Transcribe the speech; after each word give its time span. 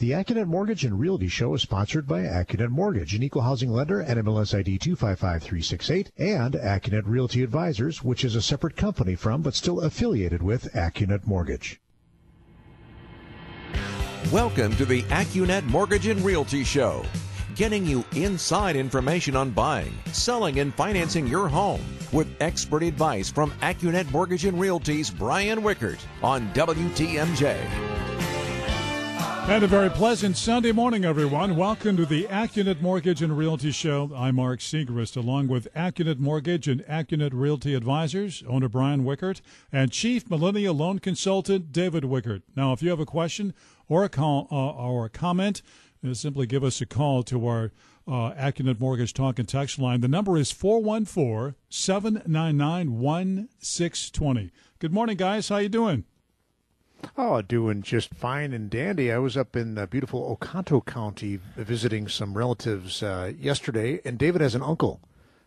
The 0.00 0.12
AccuNet 0.12 0.46
Mortgage 0.46 0.86
and 0.86 0.98
Realty 0.98 1.28
Show 1.28 1.52
is 1.52 1.60
sponsored 1.60 2.06
by 2.06 2.22
AccuNet 2.22 2.70
Mortgage, 2.70 3.14
an 3.14 3.22
equal 3.22 3.42
housing 3.42 3.70
lender, 3.70 4.02
NMLS 4.02 4.58
ID 4.58 4.78
255368, 4.78 6.10
and 6.16 6.54
AccuNet 6.54 7.02
Realty 7.04 7.42
Advisors, 7.42 8.02
which 8.02 8.24
is 8.24 8.34
a 8.34 8.40
separate 8.40 8.76
company 8.76 9.14
from 9.14 9.42
but 9.42 9.54
still 9.54 9.82
affiliated 9.82 10.42
with 10.42 10.72
AccuNet 10.72 11.26
Mortgage. 11.26 11.82
Welcome 14.32 14.74
to 14.76 14.86
the 14.86 15.02
AccuNet 15.02 15.64
Mortgage 15.64 16.06
and 16.06 16.22
Realty 16.22 16.64
Show, 16.64 17.04
getting 17.54 17.84
you 17.84 18.02
inside 18.16 18.76
information 18.76 19.36
on 19.36 19.50
buying, 19.50 19.92
selling, 20.12 20.60
and 20.60 20.72
financing 20.72 21.26
your 21.26 21.46
home 21.46 21.82
with 22.10 22.40
expert 22.40 22.82
advice 22.82 23.30
from 23.30 23.50
AccuNet 23.60 24.10
Mortgage 24.10 24.46
and 24.46 24.58
Realty's 24.58 25.10
Brian 25.10 25.60
Wickert 25.60 25.98
on 26.22 26.48
WTMJ. 26.54 27.89
And 29.48 29.64
a 29.64 29.66
very 29.66 29.90
pleasant 29.90 30.36
Sunday 30.36 30.70
morning, 30.70 31.04
everyone. 31.04 31.56
Welcome 31.56 31.96
to 31.96 32.06
the 32.06 32.24
AccuNet 32.24 32.80
Mortgage 32.80 33.20
and 33.20 33.36
Realty 33.36 33.72
Show. 33.72 34.12
I'm 34.14 34.36
Mark 34.36 34.60
Segrist, 34.60 35.16
along 35.16 35.48
with 35.48 35.72
AccuNet 35.74 36.18
Mortgage 36.18 36.68
and 36.68 36.82
AccuNet 36.82 37.30
Realty 37.32 37.74
Advisors, 37.74 38.44
owner 38.46 38.68
Brian 38.68 39.04
Wickert, 39.04 39.40
and 39.72 39.90
Chief 39.90 40.30
Millennial 40.30 40.74
Loan 40.74 41.00
Consultant 41.00 41.72
David 41.72 42.04
Wickert. 42.04 42.42
Now, 42.54 42.72
if 42.72 42.80
you 42.80 42.90
have 42.90 43.00
a 43.00 43.06
question 43.06 43.52
or 43.88 44.04
a 44.04 44.08
call 44.08 44.46
uh, 44.52 44.70
or 44.70 45.06
a 45.06 45.10
comment, 45.10 45.62
uh, 46.06 46.14
simply 46.14 46.46
give 46.46 46.62
us 46.62 46.80
a 46.80 46.86
call 46.86 47.22
to 47.24 47.46
our 47.48 47.72
uh, 48.06 48.32
AccuNet 48.32 48.78
Mortgage 48.78 49.14
Talk 49.14 49.38
and 49.38 49.48
Text 49.48 49.78
line. 49.78 50.00
The 50.00 50.08
number 50.08 50.36
is 50.36 50.52
414 50.52 51.56
799 51.68 52.98
1620. 52.98 54.50
Good 54.78 54.92
morning, 54.92 55.16
guys. 55.16 55.48
How 55.48 55.56
you 55.56 55.68
doing? 55.68 56.04
Oh, 57.16 57.42
doing 57.42 57.82
just 57.82 58.14
fine 58.14 58.52
and 58.52 58.70
dandy. 58.70 59.12
I 59.12 59.18
was 59.18 59.36
up 59.36 59.56
in 59.56 59.76
uh, 59.78 59.86
beautiful 59.86 60.22
Oconto 60.36 60.80
County 60.84 61.38
visiting 61.56 62.08
some 62.08 62.36
relatives 62.36 63.02
uh, 63.02 63.32
yesterday, 63.38 64.00
and 64.04 64.18
David 64.18 64.40
has 64.40 64.54
an 64.54 64.62
uncle 64.62 65.00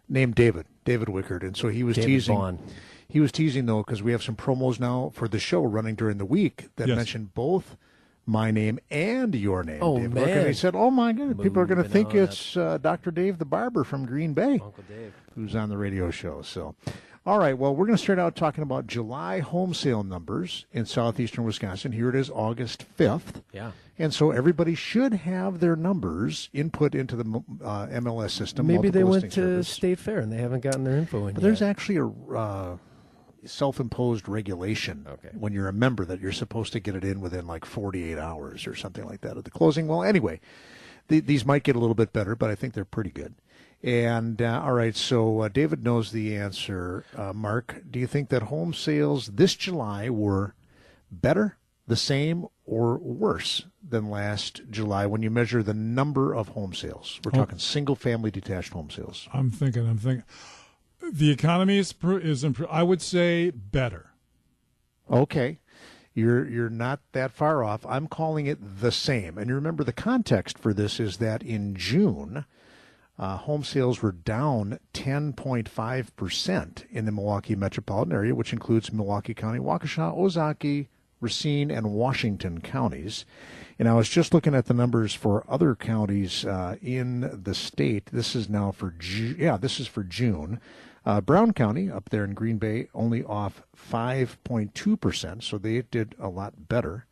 named 0.09 0.35
David, 0.35 0.65
David 0.85 1.07
Wickert, 1.07 1.41
and 1.41 1.55
so 1.57 1.69
he 1.69 1.83
was 1.83 1.95
David 1.95 2.07
teasing. 2.07 2.35
Vaughn. 2.35 2.59
He 3.07 3.19
was 3.19 3.31
teasing 3.31 3.65
though 3.65 3.83
because 3.83 4.01
we 4.03 4.11
have 4.11 4.23
some 4.23 4.35
promos 4.35 4.79
now 4.79 5.11
for 5.13 5.27
the 5.27 5.39
show 5.39 5.63
running 5.63 5.95
during 5.95 6.17
the 6.17 6.25
week 6.25 6.69
that 6.77 6.87
Yes. 6.87 6.95
mention 6.95 7.31
both 7.33 7.77
my 8.25 8.51
name 8.51 8.79
and 8.89 9.35
your 9.35 9.63
name. 9.63 9.79
Oh, 9.81 9.97
David 9.99 10.13
Wickert. 10.13 10.37
And 10.37 10.47
he 10.47 10.53
said, 10.53 10.75
"Oh 10.75 10.89
my 10.89 11.11
God, 11.13 11.41
people 11.41 11.61
are 11.61 11.65
going 11.65 11.83
to 11.83 11.89
think 11.89 12.15
it's 12.15 12.55
uh, 12.57 12.77
Dr. 12.79 13.11
Dave 13.11 13.37
the 13.37 13.45
barber 13.45 13.83
from 13.83 14.05
Green 14.05 14.33
Bay." 14.33 14.53
Uncle 14.53 14.75
Dave. 14.87 15.13
who's 15.35 15.55
on 15.55 15.69
the 15.69 15.77
radio 15.77 16.09
show. 16.09 16.41
So, 16.41 16.75
all 17.25 17.39
right. 17.39 17.57
Well, 17.57 17.75
we're 17.75 17.85
going 17.85 17.97
to 17.97 18.03
start 18.03 18.19
out 18.19 18.35
talking 18.35 18.63
about 18.63 18.85
July 18.87 19.39
home 19.39 19.73
sale 19.73 20.03
numbers 20.03 20.65
in 20.73 20.85
southeastern 20.85 21.43
Wisconsin. 21.45 21.91
Here 21.93 22.09
it 22.09 22.15
is, 22.15 22.29
August 22.29 22.85
5th. 22.97 23.41
Yeah. 23.53 23.71
And 23.97 24.13
so 24.13 24.31
everybody 24.31 24.75
should 24.75 25.13
have 25.13 25.59
their 25.59 25.75
numbers 25.75 26.49
input 26.51 26.95
into 26.95 27.15
the 27.15 27.23
uh, 27.63 27.87
MLS 27.87 28.31
system. 28.31 28.67
Maybe 28.67 28.89
they 28.89 29.03
went 29.03 29.25
to 29.25 29.29
service. 29.31 29.67
State 29.69 29.99
Fair 29.99 30.19
and 30.19 30.31
they 30.31 30.37
haven't 30.37 30.61
gotten 30.61 30.83
their 30.83 30.97
info 30.97 31.27
in 31.27 31.35
But 31.35 31.41
yet. 31.43 31.47
there's 31.47 31.61
actually 31.61 31.97
a 31.97 32.07
uh, 32.35 32.77
self-imposed 33.45 34.27
regulation 34.27 35.05
Okay. 35.07 35.29
when 35.37 35.53
you're 35.53 35.67
a 35.67 35.73
member 35.73 36.05
that 36.05 36.19
you're 36.19 36.31
supposed 36.31 36.73
to 36.73 36.79
get 36.79 36.95
it 36.95 37.03
in 37.03 37.21
within 37.21 37.45
like 37.45 37.65
48 37.65 38.17
hours 38.17 38.65
or 38.67 38.75
something 38.75 39.05
like 39.05 39.21
that 39.21 39.37
at 39.37 39.43
the 39.45 39.51
closing. 39.51 39.87
Well, 39.87 40.03
anyway, 40.03 40.39
th- 41.09 41.25
these 41.25 41.45
might 41.45 41.63
get 41.63 41.75
a 41.75 41.79
little 41.79 41.95
bit 41.95 42.11
better, 42.13 42.35
but 42.35 42.49
I 42.49 42.55
think 42.55 42.73
they're 42.73 42.85
pretty 42.85 43.11
good. 43.11 43.35
And 43.83 44.41
uh, 44.41 44.61
all 44.63 44.73
right, 44.73 44.95
so 44.95 45.41
uh, 45.41 45.49
David 45.49 45.83
knows 45.83 46.11
the 46.11 46.37
answer. 46.37 47.03
Uh, 47.17 47.33
Mark, 47.33 47.83
do 47.91 47.99
you 47.99 48.07
think 48.07 48.29
that 48.29 48.43
home 48.43 48.73
sales 48.73 49.27
this 49.27 49.55
July 49.55 50.09
were 50.09 50.55
better, 51.11 51.57
the 51.85 51.97
same, 51.97 52.47
or 52.65 52.97
worse 52.97 53.65
than 53.85 54.09
last 54.09 54.61
July 54.69 55.05
when 55.05 55.21
you 55.21 55.29
measure 55.29 55.61
the 55.61 55.73
number 55.73 56.33
of 56.33 56.49
home 56.49 56.73
sales? 56.73 57.19
We're 57.25 57.31
talking 57.31 57.59
single-family 57.59 58.31
detached 58.31 58.71
home 58.71 58.89
sales. 58.89 59.27
I'm 59.33 59.51
thinking, 59.51 59.85
I'm 59.85 59.97
thinking. 59.97 60.23
The 61.11 61.31
economy 61.31 61.77
is, 61.77 61.93
is 62.01 62.45
impro- 62.45 62.69
I 62.71 62.83
would 62.83 63.01
say 63.01 63.49
better. 63.49 64.11
Okay. 65.11 65.59
You're 66.13 66.47
you're 66.47 66.69
not 66.69 67.01
that 67.11 67.31
far 67.31 67.63
off. 67.63 67.85
I'm 67.85 68.07
calling 68.07 68.45
it 68.45 68.79
the 68.79 68.91
same. 68.91 69.37
And 69.37 69.49
you 69.49 69.55
remember 69.55 69.83
the 69.83 69.91
context 69.91 70.57
for 70.57 70.73
this 70.73 70.99
is 70.99 71.17
that 71.17 71.43
in 71.43 71.75
June, 71.75 72.45
uh, 73.19 73.37
home 73.37 73.63
sales 73.63 74.01
were 74.01 74.11
down 74.11 74.79
10.5 74.93 76.15
percent 76.15 76.85
in 76.89 77.05
the 77.05 77.11
Milwaukee 77.11 77.55
metropolitan 77.55 78.13
area, 78.13 78.35
which 78.35 78.53
includes 78.53 78.91
Milwaukee 78.91 79.33
County, 79.33 79.59
Waukesha, 79.59 80.15
Ozaukee, 80.17 80.87
Racine, 81.21 81.71
and 81.71 81.93
Washington 81.93 82.59
counties. 82.61 83.25
And 83.79 83.87
I 83.87 83.93
was 83.93 84.09
just 84.09 84.33
looking 84.33 84.53
at 84.55 84.65
the 84.65 84.73
numbers 84.73 85.13
for 85.13 85.43
other 85.47 85.75
counties 85.75 86.45
uh, 86.45 86.75
in 86.81 87.41
the 87.43 87.55
state. 87.55 88.07
This 88.11 88.35
is 88.35 88.49
now 88.49 88.71
for 88.71 88.93
Ju- 88.97 89.35
yeah, 89.37 89.57
this 89.57 89.79
is 89.79 89.87
for 89.87 90.03
June. 90.03 90.59
Uh, 91.05 91.19
Brown 91.21 91.51
County 91.53 91.91
up 91.91 92.09
there 92.09 92.23
in 92.23 92.33
Green 92.33 92.57
Bay 92.57 92.87
only 92.93 93.23
off 93.23 93.63
5.2 93.91 94.99
percent, 94.99 95.43
so 95.43 95.57
they 95.57 95.81
did 95.81 96.15
a 96.19 96.29
lot 96.29 96.69
better 96.69 97.05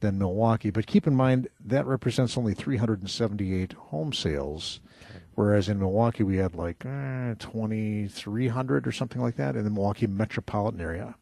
than 0.00 0.18
Milwaukee. 0.18 0.70
But 0.70 0.86
keep 0.86 1.06
in 1.06 1.14
mind 1.14 1.48
that 1.64 1.86
represents 1.86 2.36
only 2.36 2.54
378 2.54 3.72
home 3.74 4.12
sales, 4.12 4.80
whereas 5.36 5.68
in 5.68 5.78
Milwaukee 5.78 6.24
we 6.24 6.38
had 6.38 6.56
like 6.56 6.84
eh, 6.84 7.34
2,300 7.38 8.86
or 8.86 8.92
something 8.92 9.22
like 9.22 9.36
that 9.36 9.54
in 9.54 9.62
the 9.62 9.70
Milwaukee 9.70 10.08
metropolitan 10.08 10.80
area. 10.80 11.14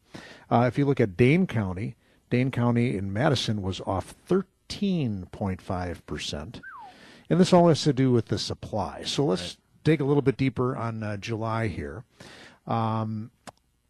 Uh, 0.49 0.65
if 0.67 0.77
you 0.77 0.85
look 0.85 0.99
at 0.99 1.15
Dane 1.15 1.45
County, 1.45 1.95
Dane 2.31 2.49
County 2.49 2.97
in 2.97 3.13
Madison 3.13 3.61
was 3.61 3.79
off 3.81 4.15
13.5 4.27 6.05
percent, 6.07 6.61
and 7.29 7.39
this 7.39 7.53
all 7.53 7.67
has 7.67 7.83
to 7.83 7.93
do 7.93 8.11
with 8.11 8.27
the 8.27 8.39
supply. 8.39 9.03
So 9.05 9.25
let's 9.25 9.57
dig 9.83 10.01
a 10.01 10.05
little 10.05 10.23
bit 10.23 10.37
deeper 10.37 10.75
on 10.75 11.03
uh, 11.03 11.17
July 11.17 11.67
here. 11.67 12.03
Um, 12.65 13.29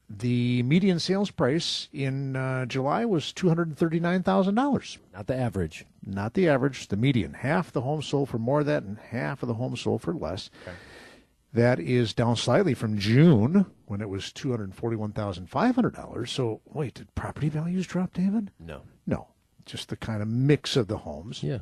the 0.10 0.62
median 0.64 1.00
sales 1.00 1.32
price 1.32 1.90
in 1.92 2.36
uh, 2.36 2.66
July 2.66 3.06
was 3.06 3.34
two 3.34 3.48
hundred 3.48 3.76
thirty-nine 3.78 4.24
thousand 4.24 4.56
dollars. 4.56 5.00
Not 5.14 5.28
the 5.28 5.36
average. 5.36 5.86
Not 6.06 6.34
the 6.34 6.48
average, 6.48 6.88
the 6.88 6.98
median. 6.98 7.34
Half 7.34 7.72
the 7.72 7.82
homes 7.82 8.06
sold 8.06 8.30
for 8.30 8.38
more 8.38 8.64
than 8.64 8.74
that, 8.74 8.84
and 8.84 8.98
half 9.00 9.42
of 9.42 9.48
the 9.48 9.56
homes 9.56 9.82
sold 9.82 10.02
for 10.02 10.14
less. 10.14 10.50
That 11.54 11.80
is 11.80 12.14
down 12.14 12.36
slightly 12.36 12.74
from 12.74 13.00
June 13.00 13.66
when 13.86 14.02
it 14.02 14.10
was 14.10 14.32
two 14.32 14.52
hundred 14.52 14.76
forty-one 14.76 15.14
thousand 15.14 15.50
five 15.50 15.76
hundred 15.76 15.96
dollars. 15.96 16.32
So, 16.32 16.62
wait, 16.66 16.96
did 16.96 17.16
property 17.16 17.50
values 17.50 17.88
drop, 17.88 18.14
David? 18.14 18.52
No. 18.60 18.82
No, 19.08 19.28
just 19.66 19.90
the 19.90 19.96
kind 19.96 20.22
of 20.22 20.28
mix 20.28 20.76
of 20.76 20.88
the 20.88 20.98
homes. 20.98 21.42
Yeah. 21.42 21.60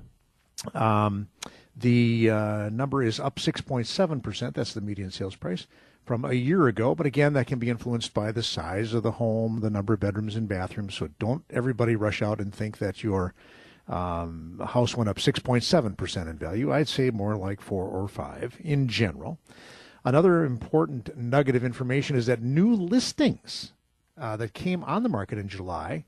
Um, 0.74 1.28
the 1.76 2.30
uh, 2.30 2.70
number 2.70 3.03
is 3.03 3.20
up 3.20 3.36
6.7%. 3.36 4.53
That's 4.53 4.74
the 4.74 4.82
median 4.82 5.12
sales 5.12 5.36
price 5.36 5.68
from 6.06 6.25
a 6.25 6.34
year 6.34 6.68
ago. 6.68 6.96
But 6.96 7.06
again, 7.06 7.34
that 7.34 7.47
can 7.47 7.59
be 7.59 7.69
influenced 7.69 8.14
by 8.14 8.31
the 8.31 8.44
size 8.44 8.94
of 8.94 9.03
the 9.03 9.12
home, 9.12 9.59
the 9.62 9.69
number 9.69 9.94
of 9.94 10.00
bedrooms 10.00 10.36
and 10.36 10.47
bathrooms. 10.47 10.96
So 10.96 11.09
don't 11.19 11.44
everybody 11.50 11.96
rush 11.96 12.22
out 12.22 12.40
and 12.40 12.53
think 12.53 12.78
that 12.80 13.03
your 13.03 13.34
um, 13.88 14.62
house 14.66 14.96
went 14.96 15.09
up 15.09 15.18
6.7% 15.18 16.30
in 16.30 16.38
value. 16.38 16.74
I'd 16.74 16.88
say 16.88 17.09
more 17.09 17.36
like 17.36 17.62
four 17.62 17.86
or 17.86 18.08
five 18.08 18.58
in 18.62 18.88
general. 18.88 19.40
Another 20.06 20.44
important 20.44 21.16
nugget 21.18 21.56
of 21.56 21.64
information 21.64 22.16
is 22.16 22.25
that 22.25 22.41
new 22.41 22.74
listings 22.74 23.74
uh, 24.18 24.35
that 24.38 24.53
came 24.53 24.84
on 24.84 25.03
the 25.03 25.09
market 25.09 25.38
in 25.38 25.47
July 25.47 26.06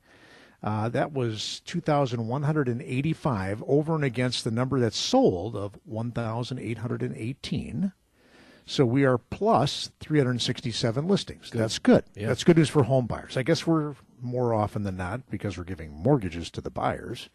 uh, 0.62 0.88
that 0.88 1.12
was 1.12 1.60
2,185 1.66 3.62
over 3.66 3.94
and 3.94 4.04
against 4.04 4.44
the 4.44 4.50
number 4.50 4.80
that 4.80 4.94
sold 4.94 5.54
of 5.54 5.78
1,818. 5.84 7.92
So 8.66 8.84
we 8.84 9.04
are 9.04 9.16
plus 9.16 9.92
367 10.00 11.06
listings. 11.06 11.50
That's 11.50 11.78
good. 11.78 12.04
Yeah. 12.16 12.26
That's 12.26 12.42
good 12.42 12.56
news 12.56 12.68
for 12.68 12.82
home 12.82 13.06
buyers. 13.06 13.36
I 13.36 13.44
guess 13.44 13.64
we're 13.64 13.94
more 14.20 14.52
often 14.52 14.82
than 14.82 14.96
not 14.96 15.30
because 15.30 15.56
we're 15.56 15.64
giving 15.64 15.92
mortgages 15.92 16.50
to 16.50 16.60
the 16.60 16.70
buyers. 16.70 17.30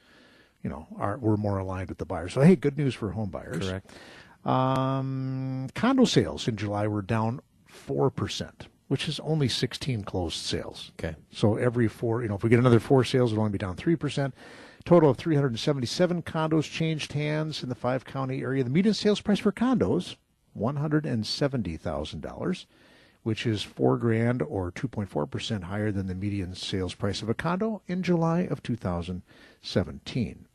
You 0.61 0.69
know, 0.69 0.87
are, 0.99 1.17
we're 1.17 1.37
more 1.37 1.57
aligned 1.57 1.87
with 1.87 1.99
the 1.99 2.05
buyers. 2.05 2.33
So 2.33 2.41
hey, 2.41 2.57
good 2.57 2.77
news 2.77 2.93
for 2.93 3.11
home 3.11 3.29
buyers. 3.29 3.69
Correct. 3.69 3.91
Um, 4.45 5.69
condo 5.73 6.03
sales 6.03 6.47
in 6.47 6.57
July 6.57 6.85
were 6.87 7.01
down 7.01 7.39
four 7.65 8.09
percent, 8.09 8.67
which 8.89 9.07
is 9.07 9.19
only 9.21 9.47
16 9.47 10.03
closed 10.03 10.37
sales. 10.37 10.91
Okay. 10.99 11.15
So 11.31 11.55
every 11.55 11.87
four, 11.87 12.23
you 12.23 12.27
know, 12.27 12.35
if 12.35 12.43
we 12.43 12.49
get 12.49 12.59
another 12.59 12.79
four 12.79 13.03
sales, 13.05 13.31
it'll 13.31 13.43
only 13.43 13.53
be 13.53 13.57
down 13.57 13.77
three 13.77 13.95
percent. 13.95 14.35
Total 14.83 15.11
of 15.11 15.17
377 15.17 16.23
condos 16.23 16.69
changed 16.69 17.13
hands 17.13 17.61
in 17.63 17.69
the 17.69 17.75
five 17.75 18.03
county 18.03 18.41
area. 18.41 18.63
The 18.63 18.69
median 18.69 18.95
sales 18.95 19.21
price 19.21 19.37
for 19.39 19.51
condos, 19.51 20.15
one 20.53 20.77
hundred 20.77 21.05
and 21.05 21.25
seventy 21.25 21.77
thousand 21.77 22.21
dollars, 22.21 22.65
which 23.23 23.45
is 23.45 23.63
four 23.63 23.97
grand 23.97 24.41
or 24.41 24.71
2.4 24.71 25.29
percent 25.29 25.63
higher 25.65 25.91
than 25.91 26.07
the 26.07 26.15
median 26.15 26.55
sales 26.55 26.93
price 26.93 27.21
of 27.21 27.29
a 27.29 27.33
condo 27.33 27.81
in 27.87 28.03
July 28.03 28.41
of 28.41 28.63
2017. 28.63 30.45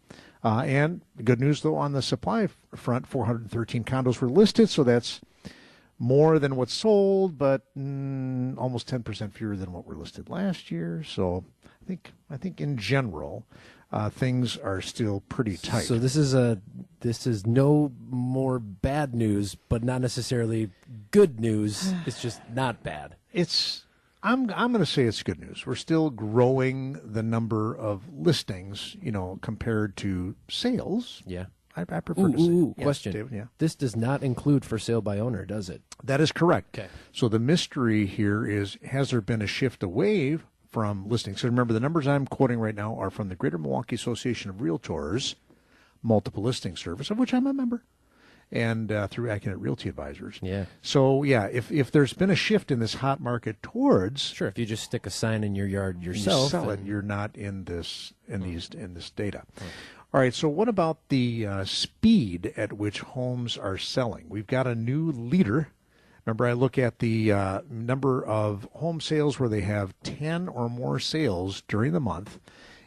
Uh, 0.44 0.60
and 0.60 1.00
good 1.25 1.40
news 1.40 1.62
though 1.62 1.76
on 1.76 1.93
the 1.93 2.02
supply 2.02 2.48
front, 2.75 3.06
413 3.06 3.84
condos 3.84 4.20
were 4.20 4.28
listed, 4.28 4.69
so 4.69 4.84
that's 4.84 5.20
more 5.98 6.38
than 6.38 6.56
what's 6.56 6.75
sold, 6.75 7.38
but 7.38 7.62
mm, 7.76 8.56
almost 8.58 8.88
10% 8.88 9.32
fewer 9.32 9.56
than 9.56 9.72
what 9.72 9.87
were 9.87 9.96
listed 9.96 10.28
last 10.28 10.70
year. 10.70 11.02
So 11.02 11.44
I 11.64 11.87
think 11.87 12.12
I 12.31 12.37
think 12.37 12.60
in 12.60 12.76
general, 12.76 13.46
uh, 13.93 14.11
things 14.11 14.56
are 14.56 14.81
still 14.81 15.23
pretty 15.29 15.56
tight. 15.56 15.85
So 15.85 15.99
this 15.99 16.17
is 16.17 16.35
a 16.35 16.61
this 17.00 17.27
is 17.27 17.47
no 17.47 17.93
more 18.09 18.59
bad 18.59 19.15
news, 19.15 19.55
but 19.55 19.85
not 19.85 20.00
necessarily 20.00 20.71
good 21.11 21.41
news. 21.41 21.93
It's 22.06 22.21
just 22.21 22.41
not 22.53 22.83
bad. 22.83 23.17
it's 23.33 23.85
I'm 24.23 24.50
I'm 24.50 24.73
going 24.73 24.85
to 24.85 24.91
say 24.91 25.05
it's 25.05 25.23
good 25.23 25.38
news. 25.41 25.65
We're 25.67 25.77
still 25.77 26.11
growing 26.11 26.99
the 27.05 27.23
number 27.23 27.77
of 27.77 28.03
listings, 28.12 28.97
you 29.00 29.12
know, 29.12 29.38
compared 29.41 29.97
to 29.99 30.35
sales. 30.49 31.23
Yeah. 31.27 31.47
I, 31.77 31.82
I 31.82 32.00
prefer 32.00 32.23
Ooh, 32.23 32.32
to 32.32 32.39
say. 32.39 32.44
ooh, 32.44 32.50
ooh, 32.50 32.75
Yes, 32.79 32.85
question. 32.85 33.12
David, 33.12 33.32
yeah. 33.32 33.44
This 33.59 33.75
does 33.75 33.94
not 33.94 34.23
include 34.23 34.65
for 34.65 34.79
sale 34.79 35.03
by 35.03 35.19
owner, 35.19 35.44
does 35.44 35.69
it? 35.69 35.82
That 36.03 36.21
is 36.23 36.32
correct. 36.32 36.77
Okay. 36.79 36.89
So 37.12 37.29
the 37.29 37.39
mystery 37.39 38.06
here 38.06 38.47
is 38.47 38.79
has 38.87 39.11
there 39.11 39.21
been 39.21 39.43
a 39.43 39.47
shift 39.47 39.82
away 39.82 40.39
from 40.76 41.08
listings? 41.08 41.40
So 41.40 41.49
remember, 41.49 41.73
the 41.73 41.81
numbers 41.81 42.06
I'm 42.06 42.26
quoting 42.26 42.58
right 42.58 42.75
now 42.75 42.99
are 42.99 43.08
from 43.08 43.31
the 43.31 43.34
Greater 43.34 43.56
Milwaukee 43.56 43.94
Association 43.94 44.50
of 44.50 44.56
Realtors 44.56 45.34
multiple 46.02 46.43
listing 46.43 46.76
service, 46.76 47.11
of 47.11 47.17
which 47.19 47.32
I'm 47.32 47.46
a 47.46 47.55
member, 47.55 47.82
and 48.52 48.93
uh, 48.93 49.06
through 49.06 49.31
AccuNet 49.31 49.56
Realty 49.56 49.88
Advisors. 49.88 50.38
Yeah. 50.43 50.67
So 50.82 51.23
yeah, 51.23 51.46
if 51.46 51.73
if 51.73 51.90
there's 51.90 52.12
been 52.12 52.28
a 52.28 52.37
shift 52.37 52.70
in 52.70 52.78
this 52.78 52.93
hot 52.93 53.20
market 53.20 53.62
towards 53.62 54.20
Sure. 54.20 54.49
If 54.49 54.58
you 54.58 54.67
just 54.67 54.84
stick 54.84 55.06
a 55.06 55.11
sign 55.11 55.44
in 55.44 55.55
your 55.55 55.67
yard 55.67 55.94
and 55.96 56.05
you 56.05 56.11
yourself, 56.11 56.50
sell 56.50 56.69
it, 56.69 56.81
and- 56.81 56.87
you're 56.87 57.00
not 57.00 57.34
in 57.37 57.64
this 57.64 58.12
in 58.29 58.43
these 58.43 58.69
in 58.69 58.93
this 58.93 59.08
data. 59.08 59.44
All 60.12 60.20
right. 60.20 60.34
So 60.34 60.46
what 60.46 60.69
about 60.69 61.08
the 61.08 61.46
uh, 61.46 61.64
speed 61.64 62.52
at 62.55 62.75
which 62.75 63.00
homes 63.00 63.56
are 63.56 63.79
selling? 63.79 64.26
We've 64.29 64.46
got 64.46 64.67
a 64.67 64.75
new 64.75 65.11
leader. 65.11 65.69
Remember, 66.26 66.46
I 66.46 66.52
look 66.55 66.76
at 66.76 66.99
the 66.99 67.32
uh, 67.32 67.61
number 67.70 68.25
of 68.25 68.69
home 68.75 69.00
sales 69.00 69.38
where 69.38 69.49
they 69.49 69.61
have 69.61 69.94
ten 70.02 70.49
or 70.49 70.69
more 70.69 70.99
sales 70.99 71.62
during 71.69 71.93
the 71.93 72.00
month, 72.00 72.40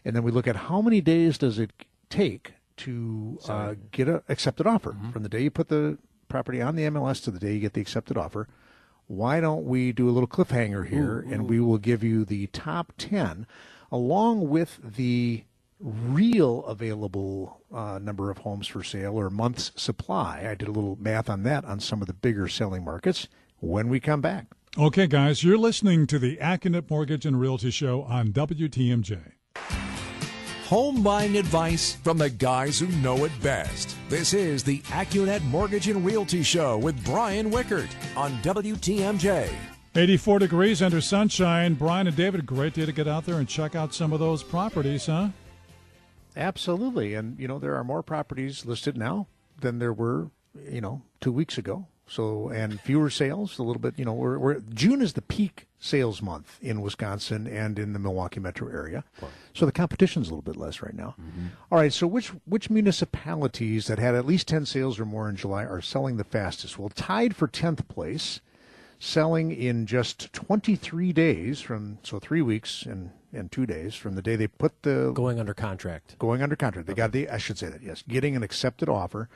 and 0.03 0.13
then 0.15 0.23
we 0.23 0.31
look 0.31 0.47
at 0.47 0.55
how 0.57 0.81
many 0.81 0.99
days 0.99 1.37
does 1.37 1.57
it 1.57 1.71
take 2.09 2.53
to 2.77 3.39
uh, 3.47 3.75
get 3.91 4.07
an 4.07 4.21
accepted 4.29 4.67
offer. 4.67 4.95
From 5.11 5.23
the 5.23 5.29
day 5.29 5.41
you 5.41 5.51
put 5.51 5.69
the 5.69 5.97
property 6.27 6.61
on 6.61 6.75
the 6.75 6.83
MLS 6.83 7.23
to 7.23 7.31
the 7.31 7.39
day 7.39 7.53
you 7.53 7.59
get 7.59 7.73
the 7.73 7.81
accepted 7.81 8.17
offer. 8.17 8.47
Why 9.07 9.39
don't 9.39 9.65
we 9.65 9.91
do 9.91 10.07
a 10.07 10.11
little 10.11 10.27
cliffhanger 10.27 10.87
here 10.87 11.19
and 11.19 11.49
we 11.49 11.59
will 11.59 11.79
give 11.79 12.03
you 12.03 12.23
the 12.23 12.47
top 12.47 12.93
10 12.97 13.47
along 13.91 14.47
with 14.49 14.79
the 14.83 15.43
real 15.79 16.65
available 16.65 17.61
uh, 17.73 17.99
number 18.01 18.29
of 18.29 18.39
homes 18.39 18.67
for 18.67 18.83
sale 18.83 19.15
or 19.15 19.29
month's 19.29 19.71
supply. 19.75 20.45
I 20.49 20.55
did 20.55 20.67
a 20.67 20.71
little 20.71 20.97
math 20.99 21.29
on 21.29 21.43
that 21.43 21.65
on 21.65 21.79
some 21.79 22.01
of 22.01 22.07
the 22.07 22.13
bigger 22.13 22.47
selling 22.47 22.83
markets 22.83 23.27
when 23.59 23.89
we 23.89 23.99
come 23.99 24.21
back. 24.21 24.47
Okay, 24.77 25.07
guys, 25.07 25.43
you're 25.43 25.57
listening 25.57 26.05
to 26.07 26.19
the 26.19 26.37
Accunet 26.37 26.89
Mortgage 26.89 27.25
and 27.25 27.39
Realty 27.39 27.71
Show 27.71 28.03
on 28.03 28.31
WTMJ. 28.33 29.19
Home 30.67 31.01
buying 31.01 31.35
advice 31.37 31.95
from 32.03 32.19
the 32.19 32.29
guys 32.29 32.79
who 32.79 32.87
know 33.01 33.25
it 33.25 33.31
best. 33.41 33.95
This 34.07 34.35
is 34.35 34.63
the 34.63 34.79
AccuNet 34.81 35.41
Mortgage 35.45 35.87
and 35.87 36.05
Realty 36.05 36.43
Show 36.43 36.77
with 36.77 37.03
Brian 37.03 37.49
Wickert 37.49 37.89
on 38.15 38.33
WTMJ. 38.43 39.49
84 39.95 40.39
degrees 40.39 40.83
under 40.83 41.01
sunshine. 41.01 41.73
Brian 41.73 42.05
and 42.05 42.15
David, 42.15 42.45
great 42.45 42.75
day 42.75 42.85
to 42.85 42.91
get 42.91 43.07
out 43.07 43.25
there 43.25 43.39
and 43.39 43.49
check 43.49 43.73
out 43.75 43.95
some 43.95 44.13
of 44.13 44.19
those 44.19 44.43
properties, 44.43 45.07
huh? 45.07 45.29
Absolutely. 46.35 47.13
And, 47.13 47.39
you 47.39 47.47
know, 47.47 47.59
there 47.59 47.75
are 47.75 47.83
more 47.83 48.03
properties 48.03 48.65
listed 48.65 48.97
now 48.97 49.27
than 49.59 49.79
there 49.79 49.93
were, 49.93 50.29
you 50.69 50.81
know, 50.81 51.01
two 51.21 51.31
weeks 51.31 51.57
ago. 51.57 51.87
So, 52.07 52.49
and 52.49 52.81
fewer 52.81 53.11
sales, 53.11 53.59
a 53.59 53.63
little 53.63 53.79
bit, 53.79 53.93
you 53.97 54.03
know, 54.03 54.13
we're, 54.13 54.39
we're 54.39 54.59
June 54.73 54.99
is 54.99 55.13
the 55.13 55.21
peak 55.21 55.67
sales 55.77 56.23
month 56.23 56.57
in 56.59 56.81
Wisconsin 56.81 57.45
and 57.45 57.77
in 57.77 57.93
the 57.93 57.99
Milwaukee 57.99 58.39
metro 58.39 58.67
area. 58.67 59.03
So 59.53 59.67
the 59.67 59.71
competition's 59.71 60.27
a 60.27 60.31
little 60.31 60.41
bit 60.41 60.57
less 60.57 60.81
right 60.81 60.95
now. 60.95 61.13
Mm-hmm. 61.21 61.47
All 61.71 61.77
right. 61.77 61.93
So 61.93 62.07
which, 62.07 62.29
which 62.45 62.71
municipalities 62.71 63.85
that 63.87 63.99
had 63.99 64.15
at 64.15 64.25
least 64.25 64.47
10 64.47 64.65
sales 64.65 64.99
or 64.99 65.05
more 65.05 65.29
in 65.29 65.35
July 65.35 65.63
are 65.65 65.81
selling 65.81 66.17
the 66.17 66.23
fastest? 66.23 66.79
Well, 66.79 66.89
tied 66.89 67.35
for 67.35 67.47
10th 67.47 67.87
place, 67.87 68.41
selling 68.99 69.51
in 69.51 69.85
just 69.85 70.31
23 70.33 71.13
days 71.13 71.61
from, 71.61 71.97
so 72.03 72.19
three 72.19 72.41
weeks 72.41 72.83
and, 72.83 73.11
and 73.33 73.51
two 73.51 73.65
days 73.65 73.95
from 73.95 74.15
the 74.15 74.21
day 74.21 74.35
they 74.35 74.47
put 74.47 74.83
the 74.83 75.11
going 75.13 75.39
under 75.39 75.53
contract. 75.53 76.17
going 76.19 76.43
under 76.43 76.55
contract. 76.55 76.87
They 76.87 76.93
got 76.93 77.13
the 77.13 77.29
I 77.29 77.37
should 77.37 77.57
say 77.57 77.69
that 77.69 77.81
yes, 77.81 78.03
getting 78.07 78.35
an 78.35 78.43
accepted 78.43 78.89
offer 78.89 79.29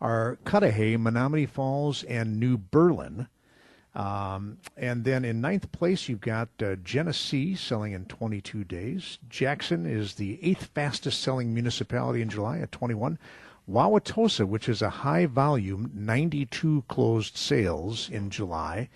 are 0.00 0.38
Cudahy, 0.44 0.96
Menomonee 0.96 1.48
Falls, 1.48 2.02
and 2.02 2.38
New 2.38 2.58
Berlin. 2.58 3.28
Um, 3.94 4.58
and 4.76 5.04
then 5.04 5.24
in 5.24 5.40
ninth 5.40 5.70
place, 5.70 6.08
you've 6.08 6.20
got 6.20 6.48
uh, 6.60 6.74
Genesee 6.76 7.54
selling 7.54 7.92
in 7.92 8.06
22 8.06 8.64
days. 8.64 9.18
Jackson 9.28 9.86
is 9.86 10.14
the 10.14 10.40
eighth 10.42 10.70
fastest 10.74 11.20
selling 11.20 11.54
municipality 11.54 12.20
in 12.20 12.28
July 12.28 12.58
at 12.58 12.72
21. 12.72 13.18
Wauwatosa, 13.70 14.46
which 14.46 14.68
is 14.68 14.82
a 14.82 14.90
high 14.90 15.26
volume, 15.26 15.90
92 15.94 16.84
closed 16.88 17.36
sales 17.36 18.08
in 18.10 18.30
July. 18.30 18.88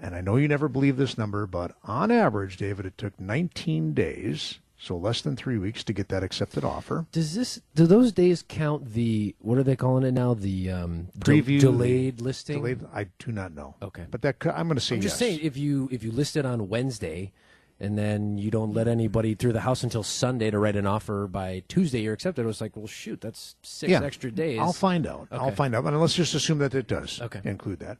And 0.00 0.14
I 0.14 0.20
know 0.20 0.36
you 0.36 0.46
never 0.46 0.68
believe 0.68 0.96
this 0.96 1.16
number, 1.16 1.46
but 1.46 1.72
on 1.84 2.10
average, 2.10 2.56
David, 2.56 2.86
it 2.86 2.98
took 2.98 3.18
19 3.18 3.94
days, 3.94 4.58
so 4.78 4.96
less 4.96 5.22
than 5.22 5.36
three 5.36 5.56
weeks, 5.56 5.82
to 5.84 5.92
get 5.92 6.08
that 6.10 6.22
accepted 6.22 6.64
offer. 6.64 7.06
Does 7.12 7.34
this 7.34 7.60
do 7.74 7.86
those 7.86 8.12
days 8.12 8.44
count 8.46 8.92
the 8.92 9.34
what 9.38 9.56
are 9.56 9.62
they 9.62 9.74
calling 9.74 10.04
it 10.04 10.12
now? 10.12 10.34
The 10.34 10.70
um, 10.70 11.08
de- 11.18 11.42
Preview, 11.42 11.60
delayed 11.60 12.20
listing. 12.20 12.58
Delayed, 12.58 12.80
I 12.92 13.06
do 13.18 13.32
not 13.32 13.54
know. 13.54 13.74
Okay. 13.80 14.04
but 14.10 14.20
that 14.22 14.36
I'm 14.54 14.68
going 14.68 14.76
to 14.76 14.80
say 14.82 14.96
I'm 14.96 15.00
just 15.00 15.18
yes. 15.20 15.30
saying 15.30 15.40
if 15.42 15.56
you 15.56 15.88
if 15.90 16.04
you 16.04 16.12
list 16.12 16.36
it 16.36 16.44
on 16.44 16.68
Wednesday, 16.68 17.32
and 17.78 17.98
then 17.98 18.38
you 18.38 18.50
don't 18.50 18.72
let 18.72 18.88
anybody 18.88 19.34
through 19.34 19.52
the 19.52 19.60
house 19.60 19.82
until 19.82 20.02
Sunday 20.02 20.50
to 20.50 20.58
write 20.58 20.76
an 20.76 20.86
offer 20.86 21.26
by 21.26 21.62
Tuesday, 21.68 22.00
you're 22.00 22.14
accepted. 22.14 22.42
It 22.42 22.46
was 22.46 22.60
like, 22.60 22.76
well, 22.76 22.86
shoot, 22.86 23.20
that's 23.20 23.56
six 23.62 23.90
yeah, 23.90 24.02
extra 24.02 24.30
days. 24.30 24.58
I'll 24.58 24.72
find 24.72 25.06
out. 25.06 25.28
I'll 25.30 25.50
find 25.50 25.74
out. 25.74 25.84
And 25.84 26.00
let's 26.00 26.14
just 26.14 26.34
assume 26.34 26.58
that 26.58 26.74
it 26.74 26.86
does 26.86 27.20
Okay. 27.20 27.40
include 27.44 27.80
that. 27.80 27.98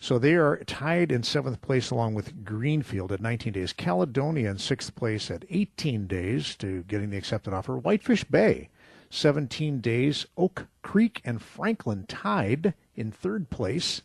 So 0.00 0.18
they 0.18 0.34
are 0.34 0.58
tied 0.66 1.10
in 1.12 1.22
seventh 1.22 1.62
place 1.62 1.90
along 1.90 2.14
with 2.14 2.44
Greenfield 2.44 3.10
at 3.12 3.20
19 3.22 3.52
days. 3.54 3.72
Caledonia 3.72 4.50
in 4.50 4.58
sixth 4.58 4.94
place 4.94 5.30
at 5.30 5.44
18 5.48 6.06
days 6.06 6.56
to 6.56 6.82
getting 6.82 7.10
the 7.10 7.16
accepted 7.16 7.54
offer. 7.54 7.78
Whitefish 7.78 8.24
Bay, 8.24 8.68
17 9.08 9.80
days. 9.80 10.26
Oak 10.36 10.66
Creek 10.82 11.22
and 11.24 11.40
Franklin 11.40 12.04
tied 12.06 12.74
in 12.96 13.12
third 13.12 13.48
place 13.48 14.02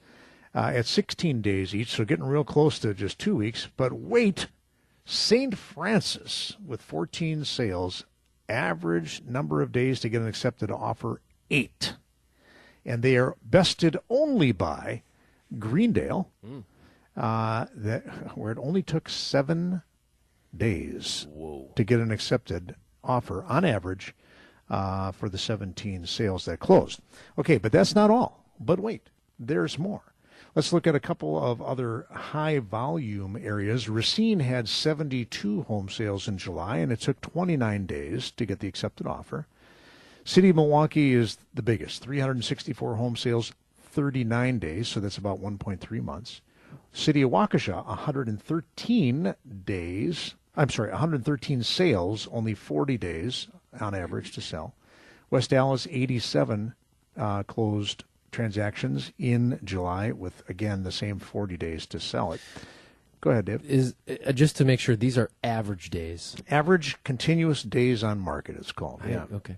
uh, 0.55 0.71
at 0.73 0.85
16 0.85 1.41
days 1.41 1.75
each. 1.75 1.89
So 1.91 2.05
getting 2.05 2.25
real 2.25 2.43
close 2.45 2.79
to 2.79 2.93
just 2.93 3.19
two 3.19 3.35
weeks. 3.35 3.67
But 3.75 3.91
wait, 3.91 4.47
St. 5.09 5.57
Francis 5.57 6.55
with 6.63 6.83
14 6.83 7.43
sales, 7.43 8.05
average 8.47 9.23
number 9.25 9.61
of 9.63 9.71
days 9.71 9.99
to 10.01 10.09
get 10.09 10.21
an 10.21 10.27
accepted 10.27 10.69
offer, 10.69 11.21
eight. 11.49 11.95
And 12.85 13.01
they 13.01 13.17
are 13.17 13.35
bested 13.43 13.97
only 14.09 14.51
by 14.51 15.01
Greendale, 15.57 16.29
uh, 17.17 17.65
that, 17.75 18.37
where 18.37 18.51
it 18.51 18.59
only 18.59 18.83
took 18.83 19.09
seven 19.09 19.81
days 20.55 21.25
to 21.75 21.83
get 21.83 21.99
an 21.99 22.11
accepted 22.11 22.75
offer 23.03 23.43
on 23.45 23.65
average 23.65 24.13
uh, 24.69 25.11
for 25.11 25.27
the 25.27 25.37
17 25.39 26.05
sales 26.05 26.45
that 26.45 26.59
closed. 26.59 27.01
Okay, 27.37 27.57
but 27.57 27.71
that's 27.71 27.95
not 27.95 28.11
all. 28.11 28.45
But 28.59 28.79
wait, 28.79 29.09
there's 29.39 29.79
more. 29.79 30.13
Let's 30.55 30.73
look 30.73 30.87
at 30.87 30.95
a 30.95 30.99
couple 30.99 31.41
of 31.41 31.61
other 31.61 32.07
high 32.11 32.59
volume 32.59 33.37
areas. 33.41 33.87
Racine 33.87 34.39
had 34.39 34.67
72 34.67 35.63
home 35.63 35.89
sales 35.89 36.27
in 36.27 36.37
July, 36.37 36.77
and 36.77 36.91
it 36.91 37.01
took 37.01 37.21
29 37.21 37.85
days 37.85 38.31
to 38.31 38.45
get 38.45 38.59
the 38.59 38.67
accepted 38.67 39.05
offer. 39.05 39.45
City 40.25 40.49
of 40.49 40.55
Milwaukee 40.55 41.13
is 41.13 41.37
the 41.53 41.61
biggest 41.61 42.01
364 42.01 42.95
home 42.95 43.15
sales, 43.15 43.53
39 43.81 44.59
days, 44.59 44.87
so 44.87 44.99
that's 44.99 45.17
about 45.17 45.39
1.3 45.39 46.03
months. 46.03 46.41
City 46.91 47.21
of 47.21 47.31
Waukesha, 47.31 47.85
113 47.85 49.35
days. 49.65 50.35
I'm 50.55 50.69
sorry, 50.69 50.89
113 50.89 51.63
sales, 51.63 52.27
only 52.31 52.53
40 52.53 52.97
days 52.97 53.47
on 53.79 53.93
average 53.93 54.31
to 54.33 54.41
sell. 54.41 54.73
West 55.29 55.53
Allis, 55.53 55.87
87 55.89 56.73
uh, 57.17 57.43
closed 57.43 58.03
transactions 58.31 59.11
in 59.17 59.59
July, 59.63 60.11
with 60.11 60.43
again 60.49 60.83
the 60.83 60.91
same 60.91 61.19
40 61.19 61.57
days 61.57 61.85
to 61.87 61.99
sell 61.99 62.31
it. 62.31 62.41
Go 63.21 63.31
ahead, 63.31 63.45
Dave. 63.45 63.65
Is 63.65 63.95
uh, 64.25 64.31
just 64.31 64.55
to 64.57 64.65
make 64.65 64.79
sure 64.79 64.95
these 64.95 65.17
are 65.17 65.29
average 65.43 65.89
days. 65.89 66.35
Average 66.49 67.03
continuous 67.03 67.63
days 67.63 68.03
on 68.03 68.19
market, 68.19 68.55
it's 68.55 68.71
called. 68.71 69.01
Yeah. 69.07 69.25
Okay. 69.33 69.57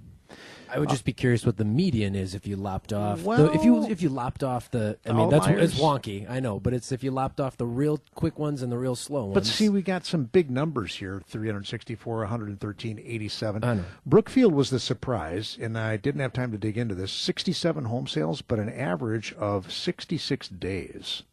I 0.74 0.80
would 0.80 0.90
just 0.90 1.04
be 1.04 1.14
curious 1.14 1.46
what 1.46 1.58
the 1.58 1.66
median 1.66 2.16
is 2.16 2.34
if 2.34 2.48
you 2.48 2.56
lopped 2.56 2.94
off. 2.94 3.24
the, 3.24 3.52
if 3.54 3.64
you 3.64 3.86
if 3.88 4.02
you 4.02 4.10
lopped 4.10 4.44
off 4.44 4.72
the, 4.72 4.98
I 5.06 5.12
mean 5.12 5.30
that's 5.30 5.48
it's 5.48 5.80
wonky. 5.80 6.30
I 6.30 6.40
know, 6.40 6.60
but 6.60 6.74
it's 6.74 6.92
if 6.92 7.04
you 7.04 7.12
lopped 7.12 7.40
off 7.40 7.58
the 7.58 7.66
real 7.66 8.00
quick 8.16 8.40
ones 8.40 8.62
and 8.62 8.72
the 8.72 8.78
real 8.78 8.96
slow 8.96 9.26
ones. 9.26 9.34
But 9.34 9.46
see, 9.46 9.70
we 9.70 9.82
got 9.82 10.06
some 10.06 10.26
big 10.26 10.50
numbers 10.50 10.96
here 10.96 11.22
364, 11.28 12.18
113, 12.20 13.00
87. 13.04 13.64
I 13.64 13.74
know. 13.76 13.84
Brookfield 14.06 14.54
was 14.54 14.70
the 14.70 14.80
surprise, 14.80 15.58
and 15.60 15.78
I 15.78 15.98
didn't 15.98 16.22
have 16.22 16.34
time 16.34 16.52
to 16.52 16.58
dig 16.58 16.78
into 16.78 16.96
this 16.96 17.12
67 17.12 17.86
home 17.86 18.08
sales, 18.08 18.42
but 18.42 18.60
an 18.60 18.70
average 18.70 19.34
of 19.34 19.72
66 19.72 20.48
days 20.50 21.24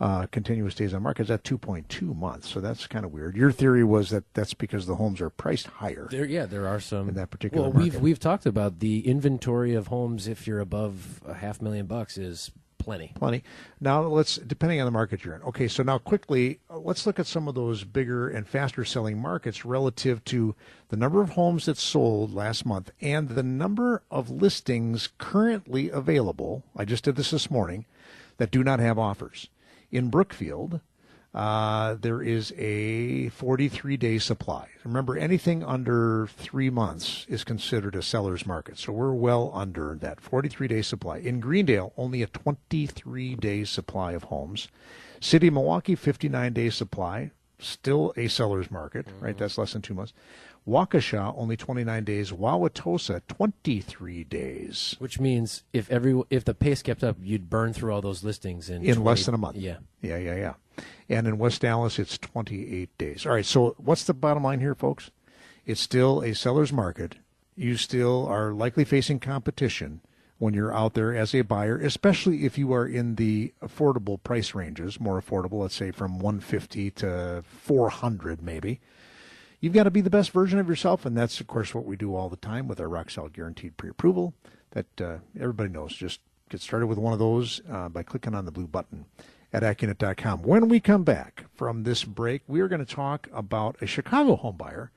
uh, 0.00 0.26
continuous 0.26 0.74
days 0.74 0.94
on 0.94 1.02
market 1.02 1.22
is 1.22 1.30
at 1.30 1.42
2.2 1.42 2.14
months. 2.16 2.48
So 2.48 2.60
that's 2.60 2.86
kind 2.86 3.04
of 3.04 3.12
weird. 3.12 3.36
Your 3.36 3.50
theory 3.50 3.82
was 3.84 4.10
that 4.10 4.32
that's 4.34 4.54
because 4.54 4.86
the 4.86 4.94
homes 4.96 5.20
are 5.20 5.30
priced 5.30 5.66
higher. 5.66 6.06
There, 6.10 6.24
yeah, 6.24 6.46
there 6.46 6.66
are 6.68 6.80
some 6.80 7.08
In 7.08 7.14
that 7.16 7.30
particular 7.30 7.64
Well, 7.64 7.72
market. 7.72 7.94
we've 7.94 8.00
we've 8.02 8.20
talked 8.20 8.46
about 8.46 8.78
the 8.78 9.06
inventory 9.06 9.74
of 9.74 9.88
homes. 9.88 10.28
If 10.28 10.46
you're 10.46 10.60
above 10.60 11.20
a 11.26 11.34
half 11.34 11.60
million 11.60 11.86
bucks, 11.86 12.16
is 12.16 12.52
plenty. 12.78 13.12
Plenty. 13.16 13.42
Now 13.80 14.02
let's, 14.02 14.36
depending 14.36 14.80
on 14.80 14.86
the 14.86 14.90
market 14.92 15.24
you're 15.24 15.34
in. 15.34 15.42
Okay, 15.42 15.68
so 15.68 15.82
now 15.82 15.98
quickly, 15.98 16.60
uh, 16.70 16.78
let's 16.78 17.04
look 17.06 17.18
at 17.18 17.26
some 17.26 17.48
of 17.48 17.54
those 17.54 17.84
bigger 17.84 18.28
and 18.28 18.46
faster 18.48 18.84
selling 18.84 19.18
markets 19.18 19.64
relative 19.64 20.24
to 20.26 20.54
the 20.88 20.96
number 20.96 21.20
of 21.20 21.30
homes 21.30 21.66
that 21.66 21.76
sold 21.76 22.32
last 22.32 22.64
month 22.64 22.90
and 23.00 23.30
the 23.30 23.42
number 23.42 24.02
of 24.10 24.30
listings 24.30 25.08
currently 25.18 25.90
available. 25.90 26.62
I 26.76 26.84
just 26.84 27.04
did 27.04 27.16
this 27.16 27.32
this 27.32 27.50
morning 27.50 27.84
that 28.38 28.50
do 28.52 28.62
not 28.64 28.78
have 28.80 28.98
offers. 28.98 29.48
In 29.90 30.10
Brookfield, 30.10 30.80
uh, 31.34 31.94
there 31.94 32.22
is 32.22 32.52
a 32.56 33.28
43 33.30 33.96
day 33.96 34.18
supply. 34.18 34.68
Remember, 34.84 35.16
anything 35.16 35.62
under 35.62 36.26
three 36.26 36.70
months 36.70 37.26
is 37.28 37.44
considered 37.44 37.94
a 37.94 38.02
seller's 38.02 38.46
market. 38.46 38.78
So 38.78 38.92
we're 38.92 39.12
well 39.12 39.50
under 39.54 39.94
that 40.00 40.20
43 40.20 40.68
day 40.68 40.82
supply. 40.82 41.18
In 41.18 41.40
Greendale, 41.40 41.92
only 41.96 42.22
a 42.22 42.26
23 42.26 43.34
day 43.36 43.64
supply 43.64 44.12
of 44.12 44.24
homes. 44.24 44.68
City 45.20 45.48
of 45.48 45.54
Milwaukee, 45.54 45.94
59 45.94 46.52
day 46.52 46.70
supply. 46.70 47.30
Still 47.60 48.12
a 48.16 48.28
seller's 48.28 48.70
market, 48.70 49.06
right? 49.20 49.36
That's 49.36 49.58
less 49.58 49.72
than 49.72 49.82
two 49.82 49.94
months. 49.94 50.12
Waukesha, 50.68 51.34
only 51.36 51.56
29 51.56 52.04
days. 52.04 52.30
Wauwatosa, 52.30 53.22
23 53.26 54.24
days. 54.24 54.96
Which 54.98 55.18
means 55.18 55.64
if 55.72 55.90
every 55.90 56.22
if 56.30 56.44
the 56.44 56.54
pace 56.54 56.82
kept 56.82 57.02
up, 57.02 57.16
you'd 57.20 57.48
burn 57.48 57.72
through 57.72 57.92
all 57.92 58.02
those 58.02 58.22
listings 58.22 58.68
in 58.68 58.82
in 58.82 58.96
20 58.96 59.00
less 59.00 59.26
than 59.26 59.34
a 59.34 59.38
month. 59.38 59.56
Yeah. 59.56 59.78
Yeah, 60.02 60.18
yeah, 60.18 60.36
yeah. 60.36 60.54
And 61.08 61.26
in 61.26 61.38
West 61.38 61.64
Allis, 61.64 61.98
it's 61.98 62.18
28 62.18 62.96
days. 62.98 63.26
All 63.26 63.32
right, 63.32 63.46
so 63.46 63.74
what's 63.78 64.04
the 64.04 64.14
bottom 64.14 64.44
line 64.44 64.60
here, 64.60 64.74
folks? 64.74 65.10
It's 65.66 65.80
still 65.80 66.22
a 66.22 66.34
seller's 66.34 66.72
market. 66.72 67.16
You 67.56 67.76
still 67.76 68.26
are 68.26 68.52
likely 68.52 68.84
facing 68.84 69.18
competition 69.18 70.00
when 70.38 70.54
you're 70.54 70.72
out 70.72 70.94
there 70.94 71.14
as 71.14 71.34
a 71.34 71.42
buyer, 71.42 71.78
especially 71.78 72.44
if 72.44 72.56
you 72.56 72.72
are 72.72 72.86
in 72.86 73.16
the 73.16 73.52
affordable 73.60 74.22
price 74.22 74.54
ranges, 74.54 75.00
more 75.00 75.20
affordable, 75.20 75.62
let's 75.62 75.74
say 75.74 75.90
from 75.90 76.20
150 76.20 76.92
to 76.92 77.42
400 77.44 78.40
maybe. 78.40 78.80
You've 79.60 79.72
got 79.72 79.84
to 79.84 79.90
be 79.90 80.00
the 80.00 80.10
best 80.10 80.30
version 80.30 80.60
of 80.60 80.68
yourself, 80.68 81.04
and 81.04 81.16
that's, 81.16 81.40
of 81.40 81.48
course, 81.48 81.74
what 81.74 81.84
we 81.84 81.96
do 81.96 82.14
all 82.14 82.28
the 82.28 82.36
time 82.36 82.68
with 82.68 82.80
our 82.80 82.88
Rock 82.88 83.10
Solid 83.10 83.32
Guaranteed 83.32 83.76
Pre-Approval 83.76 84.34
that 84.70 85.00
uh, 85.00 85.16
everybody 85.38 85.70
knows. 85.70 85.94
Just 85.94 86.20
get 86.48 86.60
started 86.60 86.86
with 86.86 86.98
one 86.98 87.12
of 87.12 87.18
those 87.18 87.60
uh, 87.70 87.88
by 87.88 88.04
clicking 88.04 88.34
on 88.34 88.44
the 88.44 88.52
blue 88.52 88.68
button 88.68 89.06
at 89.52 89.64
Accunet.com. 89.64 90.42
When 90.42 90.68
we 90.68 90.78
come 90.78 91.02
back 91.02 91.46
from 91.54 91.82
this 91.82 92.04
break, 92.04 92.42
we 92.46 92.60
are 92.60 92.68
going 92.68 92.84
to 92.84 92.94
talk 92.94 93.28
about 93.32 93.76
a 93.80 93.86
Chicago 93.86 94.36
home 94.36 94.56
buyer 94.56 94.92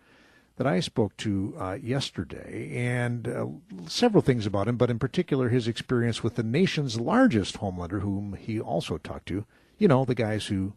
that 0.57 0.67
I 0.67 0.79
spoke 0.79 1.17
to 1.17 1.55
uh, 1.57 1.77
yesterday 1.81 2.71
and 2.75 3.27
uh, 3.27 3.47
several 3.87 4.21
things 4.21 4.45
about 4.45 4.67
him, 4.67 4.77
but 4.77 4.91
in 4.91 4.99
particular 4.99 5.49
his 5.49 5.67
experience 5.67 6.21
with 6.21 6.35
the 6.35 6.43
nation's 6.43 6.99
largest 6.99 7.57
home 7.57 7.79
lender, 7.79 8.01
whom 8.01 8.37
he 8.39 8.59
also 8.59 8.97
talked 8.97 9.27
to. 9.29 9.45
You 9.79 9.87
know, 9.87 10.05
the 10.05 10.13
guys 10.13 10.47
whose 10.47 10.73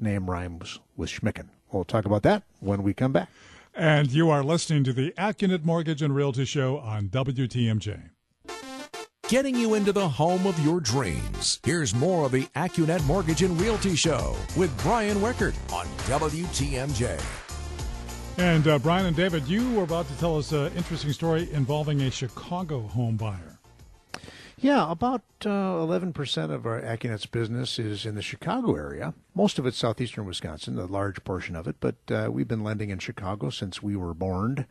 name 0.00 0.28
rhymes 0.28 0.80
with 0.96 1.10
Schmicken. 1.10 1.50
We'll 1.72 1.84
talk 1.84 2.04
about 2.04 2.22
that 2.22 2.42
when 2.60 2.82
we 2.82 2.94
come 2.94 3.12
back. 3.12 3.28
And 3.74 4.10
you 4.10 4.30
are 4.30 4.42
listening 4.42 4.84
to 4.84 4.92
the 4.92 5.12
Accunet 5.16 5.64
Mortgage 5.64 6.02
and 6.02 6.14
Realty 6.14 6.44
Show 6.44 6.78
on 6.78 7.08
WTMJ. 7.08 8.10
Getting 9.28 9.54
you 9.56 9.74
into 9.74 9.92
the 9.92 10.08
home 10.08 10.46
of 10.46 10.58
your 10.64 10.80
dreams. 10.80 11.60
Here's 11.62 11.94
more 11.94 12.24
of 12.24 12.32
the 12.32 12.44
AccuNet 12.56 13.04
Mortgage 13.04 13.42
and 13.42 13.60
Realty 13.60 13.94
Show 13.94 14.34
with 14.56 14.76
Brian 14.82 15.18
Wickert 15.18 15.54
on 15.70 15.86
WTMJ. 16.06 17.22
And 18.38 18.66
uh, 18.66 18.78
Brian 18.78 19.04
and 19.04 19.16
David, 19.16 19.46
you 19.46 19.70
were 19.74 19.82
about 19.82 20.08
to 20.08 20.18
tell 20.18 20.38
us 20.38 20.52
an 20.52 20.72
interesting 20.76 21.12
story 21.12 21.48
involving 21.52 22.00
a 22.02 22.10
Chicago 22.10 22.80
home 22.80 23.16
buyer. 23.16 23.57
Yeah, 24.60 24.90
about 24.90 25.22
uh, 25.44 25.48
11% 25.48 26.50
of 26.50 26.66
our 26.66 26.78
Accunet's 26.78 27.26
business 27.26 27.78
is 27.78 28.04
in 28.04 28.14
the 28.14 28.22
Chicago 28.22 28.74
area. 28.76 29.14
Most 29.34 29.58
of 29.58 29.66
it's 29.66 29.76
southeastern 29.78 30.24
Wisconsin, 30.26 30.78
a 30.78 30.84
large 30.86 31.22
portion 31.24 31.54
of 31.56 31.66
it, 31.68 31.76
but 31.80 31.96
uh, 32.10 32.28
we've 32.30 32.48
been 32.48 32.64
lending 32.64 32.90
in 32.90 32.98
Chicago 32.98 33.50
since 33.50 33.82
we 33.82 33.94
were 33.96 34.14
born, 34.14 34.66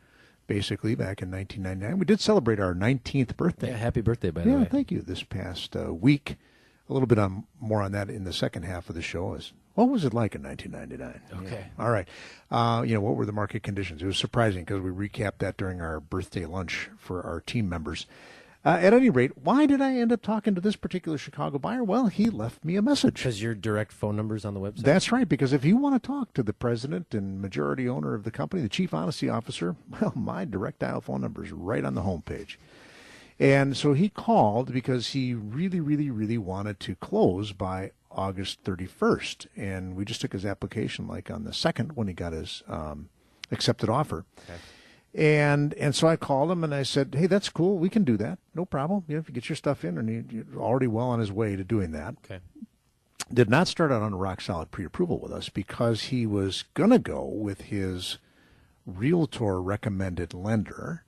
basically, 0.46 0.94
back 0.94 1.22
in 1.22 1.30
1999. 1.30 1.98
We 1.98 2.04
did 2.04 2.20
celebrate 2.20 2.60
our 2.60 2.74
19th 2.74 3.36
birthday. 3.36 3.68
Yeah, 3.70 3.76
happy 3.76 4.00
birthday, 4.00 4.30
by 4.30 4.42
the 4.42 4.50
Yeah, 4.50 4.56
way. 4.58 4.64
thank 4.70 4.90
you. 4.90 5.00
This 5.02 5.22
past 5.22 5.74
uh, 5.74 5.92
week, 5.94 6.36
a 6.88 6.92
little 6.92 7.06
bit 7.06 7.18
on 7.18 7.44
more 7.60 7.82
on 7.82 7.92
that 7.92 8.10
in 8.10 8.24
the 8.24 8.32
second 8.32 8.64
half 8.64 8.88
of 8.88 8.94
the 8.94 9.02
show. 9.02 9.34
Is 9.34 9.52
what 9.74 9.88
was 9.88 10.04
it 10.04 10.12
like 10.12 10.34
in 10.34 10.42
1999? 10.42 11.44
Okay. 11.46 11.66
Yeah. 11.76 11.82
All 11.84 11.90
right. 11.90 12.08
Uh, 12.50 12.82
you 12.82 12.94
know, 12.94 13.00
what 13.00 13.14
were 13.16 13.26
the 13.26 13.32
market 13.32 13.62
conditions? 13.62 14.02
It 14.02 14.06
was 14.06 14.16
surprising 14.18 14.64
because 14.64 14.80
we 14.82 14.90
recapped 14.90 15.38
that 15.38 15.56
during 15.56 15.80
our 15.80 16.00
birthday 16.00 16.46
lunch 16.46 16.90
for 16.98 17.22
our 17.22 17.40
team 17.40 17.68
members. 17.68 18.06
Uh, 18.68 18.78
at 18.82 18.92
any 18.92 19.08
rate, 19.08 19.32
why 19.42 19.64
did 19.64 19.80
I 19.80 19.96
end 19.96 20.12
up 20.12 20.20
talking 20.20 20.54
to 20.54 20.60
this 20.60 20.76
particular 20.76 21.16
Chicago 21.16 21.58
buyer? 21.58 21.82
Well, 21.82 22.08
he 22.08 22.26
left 22.26 22.66
me 22.66 22.76
a 22.76 22.82
message. 22.82 23.14
Because 23.14 23.40
your 23.40 23.54
direct 23.54 23.92
phone 23.92 24.14
number's 24.14 24.44
on 24.44 24.52
the 24.52 24.60
website. 24.60 24.82
That's 24.82 25.10
right, 25.10 25.26
because 25.26 25.54
if 25.54 25.64
you 25.64 25.78
want 25.78 25.94
to 25.94 26.06
talk 26.06 26.34
to 26.34 26.42
the 26.42 26.52
president 26.52 27.14
and 27.14 27.40
majority 27.40 27.88
owner 27.88 28.12
of 28.12 28.24
the 28.24 28.30
company, 28.30 28.60
the 28.60 28.68
chief 28.68 28.92
honesty 28.92 29.26
officer, 29.30 29.74
well, 30.02 30.12
my 30.14 30.44
direct 30.44 30.80
dial 30.80 31.00
phone 31.00 31.22
number 31.22 31.42
is 31.42 31.50
right 31.50 31.82
on 31.82 31.94
the 31.94 32.02
homepage. 32.02 32.56
And 33.40 33.74
so 33.74 33.94
he 33.94 34.10
called 34.10 34.70
because 34.70 35.08
he 35.08 35.32
really, 35.32 35.80
really, 35.80 36.10
really 36.10 36.36
wanted 36.36 36.78
to 36.80 36.94
close 36.96 37.52
by 37.52 37.92
August 38.10 38.62
31st. 38.64 39.46
And 39.56 39.96
we 39.96 40.04
just 40.04 40.20
took 40.20 40.34
his 40.34 40.44
application 40.44 41.08
like 41.08 41.30
on 41.30 41.44
the 41.44 41.52
2nd 41.52 41.92
when 41.92 42.06
he 42.06 42.12
got 42.12 42.34
his 42.34 42.62
um, 42.68 43.08
accepted 43.50 43.88
offer. 43.88 44.26
And 45.18 45.74
and 45.74 45.96
so 45.96 46.06
I 46.06 46.14
called 46.14 46.48
him 46.50 46.62
and 46.62 46.72
I 46.72 46.84
said, 46.84 47.16
"Hey, 47.18 47.26
that's 47.26 47.48
cool. 47.48 47.76
We 47.76 47.88
can 47.90 48.04
do 48.04 48.16
that. 48.18 48.38
No 48.54 48.64
problem. 48.64 49.02
You 49.08 49.16
know, 49.16 49.20
if 49.20 49.28
you 49.28 49.34
get 49.34 49.48
your 49.48 49.56
stuff 49.56 49.84
in, 49.84 49.98
and 49.98 50.08
he- 50.08 50.36
you're 50.36 50.62
already 50.62 50.86
well 50.86 51.08
on 51.08 51.18
his 51.18 51.32
way 51.32 51.56
to 51.56 51.64
doing 51.64 51.90
that." 51.90 52.14
okay. 52.24 52.38
did 53.34 53.50
not 53.50 53.66
start 53.68 53.90
out 53.90 54.00
on 54.00 54.12
a 54.12 54.16
rock 54.16 54.40
solid 54.40 54.70
pre-approval 54.70 55.18
with 55.18 55.32
us 55.32 55.48
because 55.48 56.04
he 56.04 56.24
was 56.24 56.64
going 56.74 56.88
to 56.90 56.98
go 57.00 57.24
with 57.24 57.62
his 57.62 58.18
realtor 58.86 59.60
recommended 59.60 60.32
lender 60.32 61.04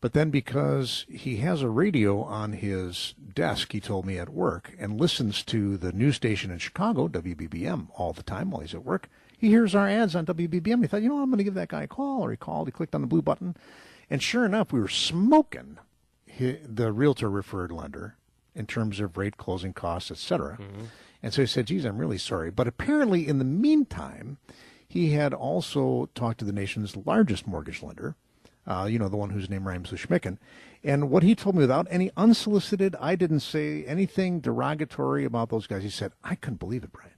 but 0.00 0.12
then 0.12 0.30
because 0.30 1.06
he 1.08 1.38
has 1.38 1.62
a 1.62 1.68
radio 1.68 2.22
on 2.22 2.52
his 2.52 3.14
desk 3.34 3.72
he 3.72 3.80
told 3.80 4.06
me 4.06 4.16
at 4.16 4.28
work 4.28 4.76
and 4.78 5.00
listens 5.00 5.42
to 5.42 5.76
the 5.76 5.90
news 5.90 6.14
station 6.14 6.52
in 6.52 6.58
chicago 6.58 7.08
wbbm 7.08 7.88
all 7.96 8.12
the 8.12 8.22
time 8.22 8.50
while 8.52 8.60
he's 8.60 8.74
at 8.74 8.84
work 8.84 9.08
he 9.36 9.48
hears 9.48 9.74
our 9.74 9.88
ads 9.88 10.14
on 10.14 10.26
wbbm 10.26 10.82
he 10.82 10.86
thought 10.86 11.02
you 11.02 11.08
know 11.08 11.20
i'm 11.20 11.30
going 11.30 11.38
to 11.38 11.44
give 11.44 11.54
that 11.54 11.68
guy 11.68 11.82
a 11.82 11.88
call 11.88 12.22
or 12.24 12.30
he 12.30 12.36
called 12.36 12.66
he 12.68 12.72
clicked 12.72 12.94
on 12.94 13.00
the 13.00 13.06
blue 13.06 13.22
button 13.22 13.56
and 14.10 14.22
sure 14.22 14.44
enough 14.44 14.72
we 14.72 14.80
were 14.80 14.88
smoking 14.88 15.78
the 16.38 16.92
realtor 16.92 17.30
referred 17.30 17.72
lender 17.72 18.16
in 18.54 18.66
terms 18.66 19.00
of 19.00 19.16
rate 19.16 19.36
closing 19.36 19.72
costs 19.72 20.10
etc 20.10 20.58
and 21.22 21.32
so 21.34 21.42
he 21.42 21.46
said, 21.46 21.66
geez, 21.66 21.84
I'm 21.84 21.98
really 21.98 22.18
sorry. 22.18 22.52
But 22.52 22.68
apparently, 22.68 23.26
in 23.26 23.38
the 23.38 23.44
meantime, 23.44 24.36
he 24.86 25.10
had 25.12 25.34
also 25.34 26.08
talked 26.14 26.38
to 26.38 26.44
the 26.44 26.52
nation's 26.52 26.94
largest 26.94 27.48
mortgage 27.48 27.82
lender, 27.82 28.14
uh, 28.64 28.86
you 28.88 28.98
know, 28.98 29.08
the 29.08 29.16
one 29.16 29.30
whose 29.30 29.50
name 29.50 29.66
rhymes 29.66 29.90
with 29.90 30.00
Schmicken. 30.00 30.38
And 30.84 31.10
what 31.10 31.24
he 31.24 31.34
told 31.34 31.56
me 31.56 31.62
without 31.62 31.88
any 31.90 32.12
unsolicited, 32.16 32.94
I 33.00 33.16
didn't 33.16 33.40
say 33.40 33.84
anything 33.86 34.38
derogatory 34.38 35.24
about 35.24 35.48
those 35.48 35.66
guys. 35.66 35.82
He 35.82 35.90
said, 35.90 36.12
I 36.22 36.36
couldn't 36.36 36.60
believe 36.60 36.84
it, 36.84 36.92
Brian. 36.92 37.10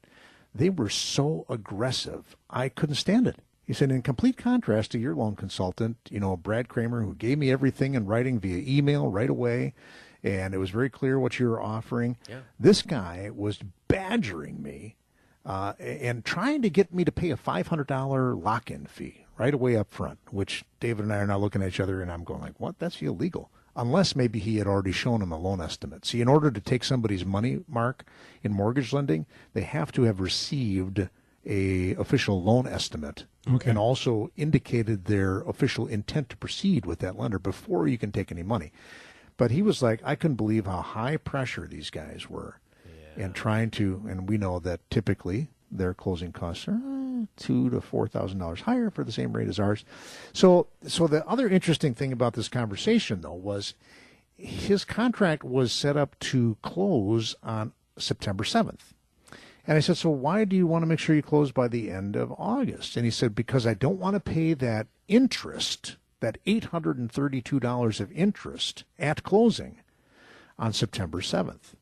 They 0.59 0.71
were 0.71 0.89
so 0.89 1.47
aggressive. 1.49 2.37
I 2.51 2.69
couldn't 2.69 2.97
stand 2.97 3.29
it. 3.29 3.37
He 3.65 3.73
said, 3.73 3.93
in 3.93 4.03
complete 4.03 4.37
contrast 4.37 4.91
to 4.91 4.99
your 4.99 5.15
loan 5.15 5.37
consultant, 5.37 5.99
you 6.11 6.19
know, 6.19 6.37
Brad 6.37 6.69
Kramer, 6.69 7.03
who 7.03 7.15
gave 7.15 7.39
me 7.39 7.53
everything 7.53 7.95
in 7.95 8.07
writing 8.07 8.41
via 8.41 8.65
email 8.67 9.09
right 9.09 9.31
away, 9.31 9.75
and 10.25 10.55
it 10.55 10.59
was 10.59 10.71
very 10.71 10.91
clear 10.91 11.19
what 11.19 11.39
you 11.39 11.49
were 11.49 11.61
offering. 11.61 12.17
Yeah. 12.29 12.41
This 12.59 12.83
guy 12.83 13.31
was 13.33 13.61
badgering 13.87 14.63
me 14.63 14.97
uh, 15.47 15.75
and 15.79 16.25
trying 16.25 16.63
to 16.63 16.71
get 16.71 16.93
me 16.93 17.05
to 17.05 17.13
pay 17.13 17.31
a 17.31 17.37
$500 17.37 18.43
lock-in 18.43 18.87
fee 18.87 19.27
right 19.37 19.55
away 19.55 19.77
up 19.77 19.93
front, 19.93 20.19
which 20.31 20.65
David 20.81 21.05
and 21.05 21.13
I 21.13 21.19
are 21.19 21.27
now 21.27 21.39
looking 21.39 21.63
at 21.63 21.69
each 21.69 21.81
other, 21.81 22.03
and 22.03 22.11
I'm 22.11 22.25
going 22.25 22.41
like, 22.41 22.59
what? 22.59 22.79
That's 22.79 23.01
illegal. 23.01 23.51
Unless 23.79 24.17
maybe 24.17 24.39
he 24.41 24.57
had 24.59 24.67
already 24.67 24.93
shown 24.93 25.23
him 25.23 25.31
a 25.33 25.39
loan 25.39 25.61
estimate. 25.61 26.05
See, 26.05 26.21
in 26.21 26.29
order 26.29 26.51
to 26.51 26.61
take 26.61 26.83
somebody's 26.85 27.25
money, 27.25 27.61
Mark, 27.69 28.05
in 28.43 28.53
mortgage 28.53 28.93
lending, 28.93 29.25
they 29.55 29.63
have 29.63 29.93
to 29.93 30.03
have 30.03 30.19
received 30.21 31.09
a 31.47 31.95
official 31.95 32.43
loan 32.43 32.67
estimate 32.67 33.25
Okay. 33.49 33.71
and 33.71 33.79
also 33.79 34.31
indicated 34.37 35.05
their 35.07 35.41
official 35.43 35.87
intent 35.87 36.29
to 36.31 36.37
proceed 36.37 36.85
with 36.85 36.99
that 36.99 37.17
lender 37.17 37.39
before 37.39 37.87
you 37.89 37.97
can 37.97 38.13
take 38.13 38.31
any 38.33 38.43
money. 38.43 38.73
But 39.37 39.53
he 39.53 39.63
was 39.63 39.81
like, 39.81 40.01
I 40.05 40.17
couldn't 40.17 40.37
believe 40.37 40.67
how 40.67 40.83
high 40.83 41.17
pressure 41.17 41.67
these 41.67 41.89
guys 41.91 42.29
were 42.29 42.59
and 43.17 43.35
trying 43.35 43.71
to, 43.73 44.05
and 44.09 44.29
we 44.29 44.37
know 44.39 44.59
that 44.59 44.81
typically 44.91 45.49
their 45.71 45.95
closing 45.95 46.33
costs 46.33 46.67
are 46.69 46.75
uh, 46.75 46.98
two 47.39 47.71
to 47.71 47.81
four 47.81 48.07
thousand 48.09 48.39
dollars 48.39 48.63
higher 48.63 48.91
for 48.91 49.05
the 49.05 49.13
same 49.13 49.33
rate 49.33 49.49
as 49.49 49.59
ours. 49.59 49.85
So, 50.33 50.67
so 50.87 51.07
the 51.07 51.27
other 51.27 51.49
interesting 51.49 51.95
thing 51.95 52.13
about 52.13 52.35
this 52.35 52.49
conversation 52.49 53.23
though 53.23 53.33
was 53.33 53.75
his 54.37 54.85
contract 54.85 55.43
was 55.43 55.73
set 55.73 55.97
up 55.97 56.19
to 56.21 56.57
close 56.63 57.35
on 57.43 57.73
September 57.97 58.45
seventh. 58.45 58.95
And 59.69 59.77
I 59.77 59.81
said, 59.81 59.99
So 59.99 60.09
why 60.09 60.45
do 60.45 60.57
you 60.57 60.67
want 60.67 60.83
to 60.83 60.87
make 60.87 60.99
sure 60.99 61.15
you 61.15 61.23
close 61.23 61.53
by 61.53 61.69
the 61.69 61.91
end 61.91 62.17
of 62.17 62.33
August? 62.39 62.97
And 62.97 63.05
he 63.05 63.11
said, 63.11 63.35
Because 63.35 63.67
I 63.67 63.75
don't 63.75 64.01
want 64.01 64.15
to 64.15 64.21
pay 64.21 64.55
that 64.55 64.87
interest, 65.09 65.97
that 66.21 66.43
$832 66.47 68.01
of 68.01 68.13
interest 68.13 68.85
at 68.99 69.23
closing 69.23 69.81
on 70.59 70.73
September 70.73 71.21
7th. 71.21 71.75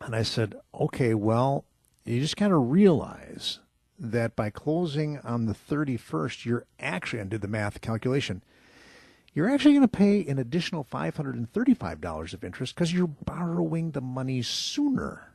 And 0.00 0.16
I 0.16 0.24
said, 0.24 0.56
Okay, 0.74 1.14
well, 1.14 1.64
you 2.04 2.20
just 2.20 2.36
kind 2.36 2.52
of 2.52 2.72
realize 2.72 3.60
that 4.00 4.34
by 4.34 4.50
closing 4.50 5.18
on 5.18 5.46
the 5.46 5.54
31st, 5.54 6.44
you're 6.46 6.64
actually, 6.80 7.20
and 7.20 7.30
did 7.30 7.42
the 7.42 7.48
math 7.48 7.80
calculation, 7.80 8.42
you're 9.34 9.48
actually 9.48 9.74
going 9.74 9.82
to 9.82 9.88
pay 9.88 10.26
an 10.26 10.38
additional 10.38 10.84
$535 10.84 12.34
of 12.34 12.44
interest 12.44 12.74
because 12.74 12.92
you're 12.92 13.06
borrowing 13.06 13.92
the 13.92 14.00
money 14.00 14.42
sooner. 14.42 15.34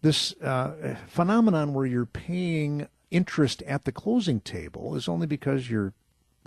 This 0.00 0.34
uh, 0.40 0.96
phenomenon 1.06 1.74
where 1.74 1.86
you're 1.86 2.06
paying 2.06 2.88
interest 3.10 3.62
at 3.62 3.84
the 3.84 3.92
closing 3.92 4.40
table 4.40 4.96
is 4.96 5.06
only 5.06 5.26
because 5.26 5.70
you're 5.70 5.92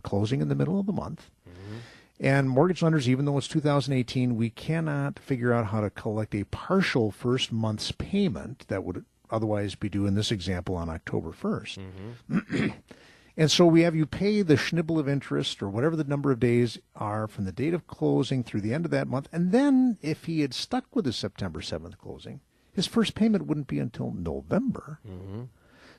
closing 0.04 0.42
in 0.42 0.50
the 0.50 0.56
middle 0.56 0.80
of 0.80 0.86
the 0.86 0.92
month. 0.92 1.30
Mm-hmm. 1.48 1.78
And 2.20 2.50
mortgage 2.50 2.82
lenders, 2.82 3.08
even 3.08 3.26
though 3.26 3.38
it's 3.38 3.48
2018, 3.48 4.36
we 4.36 4.50
cannot 4.50 5.20
figure 5.20 5.54
out 5.54 5.68
how 5.68 5.82
to 5.82 5.90
collect 5.90 6.36
a 6.36 6.44
partial 6.46 7.12
first 7.12 7.52
month's 7.52 7.92
payment 7.92 8.66
that 8.68 8.84
would 8.84 9.06
otherwise 9.30 9.76
be 9.76 9.90
due 9.90 10.06
in 10.06 10.16
this 10.16 10.32
example 10.32 10.76
on 10.76 10.90
October 10.90 11.32
1st. 11.32 11.80
Mm-hmm. 12.30 12.68
And 13.38 13.52
so 13.52 13.66
we 13.66 13.82
have 13.82 13.96
you 13.96 14.06
pay 14.06 14.42
the 14.42 14.56
schnibble 14.56 14.98
of 14.98 15.10
interest 15.10 15.62
or 15.62 15.70
whatever 15.70 15.96
the 15.96 16.06
number 16.06 16.32
of 16.32 16.40
days 16.40 16.80
are 16.96 17.28
from 17.28 17.44
the 17.44 17.52
date 17.52 17.74
of 17.74 17.88
closing 17.88 18.44
through 18.44 18.62
the 18.62 18.74
end 18.74 18.86
of 18.86 18.92
that 18.92 19.10
month. 19.10 19.28
And 19.32 19.52
then 19.52 19.98
if 20.02 20.26
he 20.26 20.40
had 20.42 20.54
stuck 20.54 20.96
with 20.96 21.06
his 21.06 21.18
September 21.18 21.60
7th 21.60 21.98
closing, 21.98 22.40
his 22.72 22.88
first 22.88 23.14
payment 23.14 23.46
wouldn't 23.46 23.68
be 23.68 23.80
until 23.80 24.12
November. 24.12 25.00
Mm-hmm. 25.08 25.44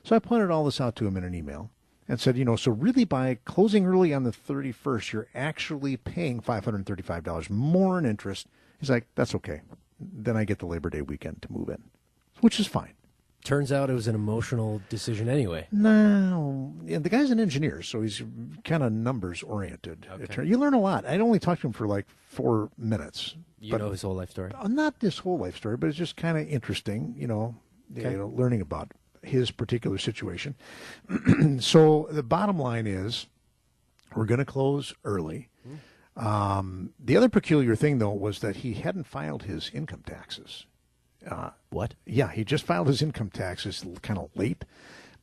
So 0.03 0.15
I 0.15 0.19
pointed 0.19 0.49
all 0.49 0.65
this 0.65 0.81
out 0.81 0.95
to 0.95 1.07
him 1.07 1.15
in 1.15 1.23
an 1.23 1.35
email 1.35 1.69
and 2.07 2.19
said, 2.19 2.37
you 2.37 2.45
know, 2.45 2.55
so 2.55 2.71
really 2.71 3.03
by 3.03 3.37
closing 3.45 3.85
early 3.85 4.13
on 4.13 4.23
the 4.23 4.31
31st, 4.31 5.11
you're 5.11 5.27
actually 5.35 5.95
paying 5.97 6.41
$535 6.41 7.49
more 7.49 7.99
in 7.99 8.05
interest. 8.05 8.47
He's 8.79 8.89
like, 8.89 9.07
that's 9.13 9.35
okay. 9.35 9.61
Then 9.99 10.37
I 10.37 10.43
get 10.43 10.59
the 10.59 10.65
Labor 10.65 10.89
Day 10.89 11.01
weekend 11.01 11.41
to 11.43 11.51
move 11.51 11.69
in, 11.69 11.83
which 12.41 12.59
is 12.59 12.67
fine. 12.67 12.93
Turns 13.47 13.71
out 13.71 13.89
it 13.89 13.93
was 13.93 14.09
an 14.09 14.15
emotional 14.15 14.81
decision 14.89 15.29
anyway. 15.29 15.69
No, 15.71 16.73
yeah, 16.83 16.99
the 16.99 17.07
guy's 17.07 17.31
an 17.31 17.39
engineer, 17.39 17.81
so 17.81 18.01
he's 18.01 18.21
kind 18.65 18.83
of 18.83 18.91
numbers 18.91 19.41
oriented. 19.41 20.05
Okay. 20.11 20.43
You 20.43 20.57
learn 20.57 20.73
a 20.73 20.81
lot. 20.81 21.05
I 21.05 21.17
only 21.19 21.39
talked 21.39 21.61
to 21.61 21.67
him 21.67 21.71
for 21.71 21.87
like 21.87 22.07
four 22.27 22.69
minutes. 22.77 23.37
You 23.61 23.71
but, 23.71 23.77
know 23.77 23.91
his 23.91 24.01
whole 24.01 24.15
life 24.15 24.31
story? 24.31 24.51
Uh, 24.53 24.67
not 24.67 24.95
his 24.99 25.19
whole 25.19 25.37
life 25.37 25.55
story, 25.55 25.77
but 25.77 25.87
it's 25.87 25.97
just 25.97 26.17
kind 26.17 26.37
of 26.37 26.45
interesting, 26.45 27.15
you 27.17 27.25
know, 27.25 27.55
okay. 27.97 28.11
you 28.11 28.17
know, 28.17 28.33
learning 28.35 28.59
about 28.59 28.91
his 29.23 29.49
particular 29.49 29.97
situation. 29.97 30.53
so 31.61 32.09
the 32.11 32.23
bottom 32.23 32.59
line 32.59 32.85
is 32.85 33.27
we're 34.13 34.25
going 34.25 34.39
to 34.39 34.45
close 34.45 34.93
early. 35.05 35.47
Hmm. 35.63 36.27
Um, 36.27 36.93
the 36.99 37.15
other 37.15 37.29
peculiar 37.29 37.77
thing, 37.77 37.99
though, 37.99 38.11
was 38.11 38.39
that 38.39 38.57
he 38.57 38.73
hadn't 38.73 39.07
filed 39.07 39.43
his 39.43 39.71
income 39.73 40.03
taxes. 40.05 40.65
Uh, 41.25 41.51
what? 41.69 41.95
Yeah, 42.05 42.31
he 42.31 42.43
just 42.43 42.65
filed 42.65 42.87
his 42.87 43.01
income 43.01 43.29
taxes 43.29 43.83
kind 44.01 44.19
of 44.19 44.29
late, 44.35 44.65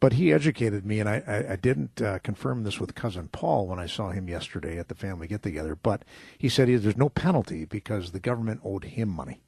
but 0.00 0.14
he 0.14 0.32
educated 0.32 0.84
me, 0.84 1.00
and 1.00 1.08
I, 1.08 1.22
I, 1.26 1.52
I 1.52 1.56
didn't 1.56 2.02
uh, 2.02 2.18
confirm 2.18 2.64
this 2.64 2.80
with 2.80 2.94
cousin 2.94 3.28
Paul 3.28 3.66
when 3.66 3.78
I 3.78 3.86
saw 3.86 4.10
him 4.10 4.28
yesterday 4.28 4.78
at 4.78 4.88
the 4.88 4.94
family 4.94 5.26
get 5.26 5.42
together. 5.42 5.76
But 5.76 6.04
he 6.36 6.48
said 6.48 6.68
he, 6.68 6.76
there's 6.76 6.96
no 6.96 7.08
penalty 7.08 7.64
because 7.64 8.10
the 8.10 8.20
government 8.20 8.60
owed 8.64 8.84
him 8.84 9.08
money, 9.08 9.40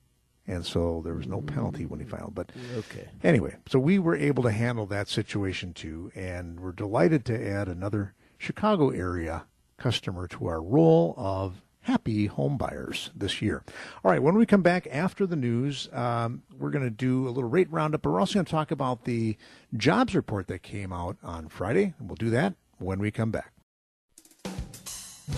and 0.47 0.65
so 0.65 1.03
there 1.05 1.15
was 1.15 1.27
no 1.27 1.41
penalty 1.41 1.85
when 1.85 2.01
he 2.01 2.07
filed. 2.07 2.35
But 2.35 2.53
okay, 2.77 3.09
anyway, 3.23 3.57
so 3.69 3.79
we 3.79 3.99
were 3.99 4.17
able 4.17 4.43
to 4.45 4.53
handle 4.53 4.87
that 4.87 5.09
situation 5.09 5.75
too, 5.75 6.11
and 6.15 6.61
we're 6.61 6.73
delighted 6.73 7.25
to 7.27 7.49
add 7.49 7.69
another 7.69 8.15
Chicago 8.39 8.91
area 8.91 9.47
customer 9.77 10.27
to 10.29 10.47
our 10.47 10.63
roll 10.63 11.15
of 11.19 11.63
happy 11.87 12.27
home 12.27 12.57
buyers 12.57 13.11
this 13.15 13.41
year. 13.41 13.63
All 14.05 14.11
right, 14.11 14.23
when 14.23 14.35
we 14.35 14.45
come 14.45 14.63
back 14.63 14.89
after 14.91 15.25
the 15.25 15.37
news, 15.37 15.89
um, 15.93 16.43
we're 16.59 16.71
going 16.71 16.85
to 16.85 16.91
do 16.91 17.29
a 17.29 17.31
little 17.31 17.49
rate 17.49 17.71
roundup, 17.71 18.03
but 18.03 18.11
we're 18.11 18.21
also 18.21 18.35
going 18.35 18.45
to 18.45 18.51
talk 18.51 18.73
about 18.73 19.05
the 19.05 19.37
jobs 19.77 20.15
report 20.15 20.49
that 20.49 20.63
came 20.63 20.93
out 20.93 21.17
on 21.23 21.49
Friday, 21.49 21.95
and 21.99 22.09
we'll 22.09 22.17
do 22.17 22.31
that 22.31 22.55
when 22.79 22.99
we 22.99 23.11
come 23.11 23.31
back. 23.31 23.53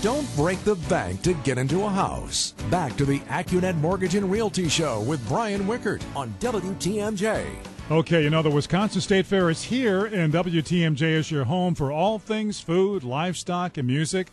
Don't 0.01 0.27
break 0.37 0.63
the 0.65 0.75
bank 0.75 1.23
to 1.23 1.35
get 1.35 1.59
into 1.59 1.85
a 1.85 1.89
house. 1.89 2.53
Back 2.71 2.97
to 2.97 3.05
the 3.05 3.21
AccuNet 3.21 3.77
Mortgage 3.77 4.15
and 4.15 4.31
Realty 4.31 4.69
Show 4.69 5.01
with 5.03 5.27
Brian 5.29 5.65
Wickert 5.65 6.03
on 6.15 6.35
WTMJ. 6.41 7.47
Okay, 7.91 8.23
you 8.23 8.31
know, 8.31 8.43
the 8.43 8.51
Wisconsin 8.51 9.01
State 9.01 9.25
Fair 9.25 9.49
is 9.49 9.63
here, 9.63 10.05
and 10.05 10.33
WTMJ 10.33 11.03
is 11.03 11.31
your 11.31 11.45
home 11.45 11.75
for 11.75 11.91
all 11.91 12.19
things 12.19 12.61
food, 12.61 13.03
livestock, 13.03 13.79
and 13.79 13.87
music. 13.87 14.29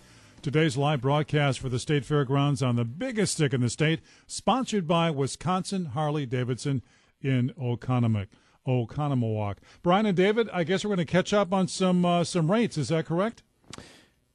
Today's 0.45 0.77
live 0.77 1.01
broadcast 1.01 1.59
for 1.59 1.69
the 1.69 1.79
State 1.79 2.05
Fairgrounds 2.05 2.61
on 2.61 2.75
the 2.75 2.85
biggest 2.85 3.33
stick 3.33 3.51
in 3.51 3.61
the 3.61 3.69
state, 3.69 3.99
sponsored 4.27 4.87
by 4.87 5.09
Wisconsin 5.09 5.85
Harley 5.85 6.27
Davidson 6.27 6.83
in 7.19 7.51
Oconomowoc. 7.59 8.27
Oconomowoc. 8.67 9.55
Brian 9.81 10.05
and 10.05 10.15
David, 10.15 10.47
I 10.53 10.63
guess 10.63 10.85
we're 10.85 10.89
going 10.89 11.03
to 11.03 11.11
catch 11.11 11.33
up 11.33 11.51
on 11.51 11.67
some 11.67 12.05
uh, 12.05 12.23
some 12.23 12.51
rates. 12.51 12.77
Is 12.77 12.89
that 12.89 13.07
correct? 13.07 13.41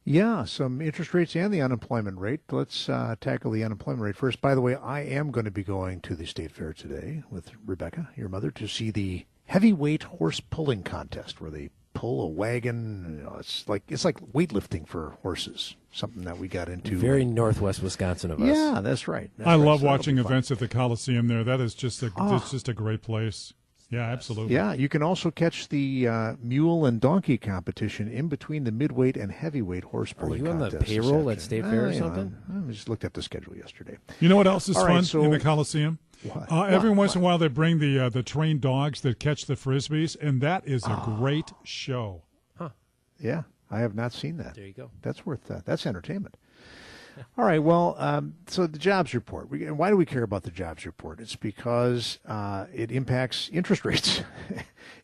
Yeah, 0.02 0.46
some 0.46 0.80
interest 0.80 1.14
rates 1.14 1.36
and 1.36 1.54
the 1.54 1.62
unemployment 1.62 2.18
rate. 2.18 2.40
Let's 2.50 2.88
uh, 2.88 3.14
tackle 3.20 3.52
the 3.52 3.62
unemployment 3.62 4.02
rate 4.02 4.16
first. 4.16 4.40
By 4.40 4.56
the 4.56 4.60
way, 4.60 4.74
I 4.74 5.02
am 5.02 5.30
going 5.30 5.44
to 5.44 5.52
be 5.52 5.62
going 5.62 6.00
to 6.00 6.16
the 6.16 6.26
state 6.26 6.50
fair 6.50 6.72
today 6.72 7.22
with 7.30 7.52
Rebecca, 7.64 8.08
your 8.16 8.28
mother, 8.28 8.50
to 8.50 8.66
see 8.66 8.90
the 8.90 9.26
heavyweight 9.44 10.02
horse 10.02 10.40
pulling 10.40 10.82
contest 10.82 11.40
where 11.40 11.52
they 11.52 11.70
pull 11.94 12.22
a 12.22 12.28
wagon. 12.28 13.16
You 13.18 13.24
know, 13.24 13.36
it's 13.38 13.68
like 13.68 13.82
it's 13.88 14.04
like 14.04 14.20
weightlifting 14.32 14.86
for 14.86 15.16
horses. 15.22 15.76
Something 15.92 16.22
that 16.22 16.38
we 16.38 16.46
got 16.46 16.68
into. 16.68 16.96
Very 16.96 17.24
northwest 17.24 17.82
Wisconsin 17.82 18.30
of 18.30 18.40
us. 18.40 18.56
Yeah, 18.56 18.80
that's 18.80 19.08
right. 19.08 19.28
That's 19.36 19.48
I 19.48 19.56
right. 19.56 19.64
love 19.64 19.80
so 19.80 19.86
watching 19.86 20.18
events 20.18 20.50
at 20.52 20.60
the 20.60 20.68
Coliseum 20.68 21.26
there. 21.26 21.42
That 21.42 21.60
is 21.60 21.74
just 21.74 22.02
a 22.02 22.12
oh. 22.16 22.36
it's 22.36 22.52
just 22.52 22.68
a 22.68 22.72
great 22.72 23.02
place. 23.02 23.54
Yeah, 23.90 24.02
absolutely. 24.02 24.54
Yeah, 24.54 24.72
you 24.72 24.88
can 24.88 25.02
also 25.02 25.32
catch 25.32 25.68
the 25.68 26.06
uh, 26.06 26.34
mule 26.40 26.86
and 26.86 27.00
donkey 27.00 27.36
competition 27.36 28.08
in 28.08 28.28
between 28.28 28.62
the 28.62 28.70
midweight 28.70 29.16
and 29.16 29.32
heavyweight 29.32 29.82
horse 29.82 30.12
pulling. 30.12 30.42
Are 30.42 30.44
you 30.44 30.50
on 30.52 30.58
the 30.58 30.78
payroll 30.78 31.28
at 31.28 31.40
State 31.40 31.64
Fair 31.64 31.88
or 31.88 31.92
something? 31.92 32.36
I 32.48 32.70
just 32.70 32.88
looked 32.88 33.04
at 33.04 33.14
the 33.14 33.22
schedule 33.22 33.56
yesterday. 33.56 33.98
You 34.20 34.28
know 34.28 34.36
what 34.36 34.46
else 34.46 34.68
is 34.68 34.76
All 34.76 34.86
fun 34.86 34.94
right, 34.94 35.04
so, 35.04 35.24
in 35.24 35.32
the 35.32 35.40
Coliseum? 35.40 35.98
Uh, 36.28 36.64
every 36.64 36.90
what? 36.90 36.98
once 36.98 37.14
in 37.14 37.20
a 37.20 37.24
while, 37.24 37.38
they 37.38 37.48
bring 37.48 37.78
the 37.78 37.98
uh, 37.98 38.08
the 38.08 38.22
trained 38.22 38.60
dogs 38.60 39.00
that 39.00 39.18
catch 39.18 39.46
the 39.46 39.54
frisbees, 39.54 40.16
and 40.20 40.40
that 40.40 40.66
is 40.66 40.84
a 40.84 40.92
oh. 40.92 41.16
great 41.18 41.52
show. 41.64 42.22
Huh? 42.58 42.70
Yeah, 43.18 43.42
I 43.70 43.80
have 43.80 43.94
not 43.94 44.12
seen 44.12 44.36
that. 44.36 44.54
There 44.54 44.66
you 44.66 44.74
go. 44.74 44.90
That's 45.02 45.24
worth 45.24 45.44
that. 45.44 45.64
That's 45.64 45.86
entertainment. 45.86 46.36
All 47.38 47.44
right. 47.44 47.62
Well, 47.62 47.96
um, 47.98 48.34
so 48.46 48.66
the 48.66 48.78
jobs 48.78 49.14
report. 49.14 49.50
We, 49.50 49.70
why 49.70 49.90
do 49.90 49.96
we 49.96 50.06
care 50.06 50.22
about 50.22 50.42
the 50.42 50.50
jobs 50.50 50.86
report? 50.86 51.20
It's 51.20 51.36
because 51.36 52.18
uh, 52.26 52.66
it 52.72 52.90
impacts 52.90 53.48
interest 53.52 53.84
rates. 53.86 54.22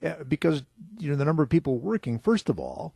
because 0.28 0.64
you 0.98 1.10
know 1.10 1.16
the 1.16 1.24
number 1.24 1.42
of 1.42 1.48
people 1.48 1.78
working. 1.78 2.18
First 2.18 2.48
of 2.48 2.58
all, 2.58 2.94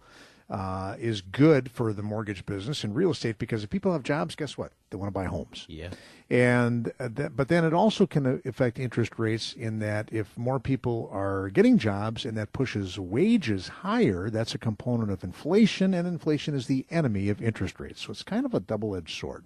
uh, 0.51 0.97
is 0.99 1.21
good 1.21 1.71
for 1.71 1.93
the 1.93 2.03
mortgage 2.03 2.45
business 2.45 2.83
and 2.83 2.95
real 2.95 3.13
estate 3.13 3.39
because 3.39 3.63
if 3.63 3.71
people 3.71 3.93
have 3.93 4.03
jobs, 4.03 4.35
guess 4.35 4.59
what? 4.59 4.73
They 4.91 4.97
want 4.97 5.07
to 5.07 5.13
buy 5.13 5.27
homes. 5.27 5.65
Yeah. 5.69 5.91
And 6.29 6.93
uh, 6.99 7.09
that, 7.13 7.37
but 7.37 7.47
then 7.47 7.65
it 7.65 7.73
also 7.73 8.05
can 8.07 8.43
affect 8.45 8.79
interest 8.79 9.17
rates 9.17 9.53
in 9.53 9.79
that 9.79 10.09
if 10.11 10.37
more 10.37 10.59
people 10.59 11.09
are 11.13 11.51
getting 11.51 11.79
jobs 11.79 12.25
and 12.25 12.37
that 12.37 12.53
pushes 12.53 12.99
wages 12.99 13.69
higher, 13.69 14.29
that's 14.29 14.55
a 14.55 14.59
component 14.59 15.13
of 15.13 15.23
inflation, 15.23 15.95
and 15.95 16.07
inflation 16.09 16.55
is 16.55 16.67
the 16.67 16.85
enemy 16.91 17.29
of 17.29 17.41
interest 17.41 17.79
rates. 17.79 18.03
So 18.03 18.11
it's 18.11 18.25
kind 18.25 18.45
of 18.45 18.53
a 18.53 18.61
double-edged 18.61 19.17
sword. 19.17 19.45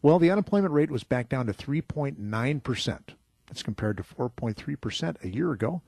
Well, 0.00 0.18
the 0.18 0.30
unemployment 0.30 0.72
rate 0.72 0.90
was 0.90 1.04
back 1.04 1.28
down 1.28 1.46
to 1.46 1.52
3.9 1.52 2.62
percent. 2.62 3.14
That's 3.46 3.62
compared 3.62 3.98
to 3.98 4.02
4.3 4.02 4.80
percent 4.80 5.18
a 5.22 5.28
year 5.28 5.52
ago 5.52 5.82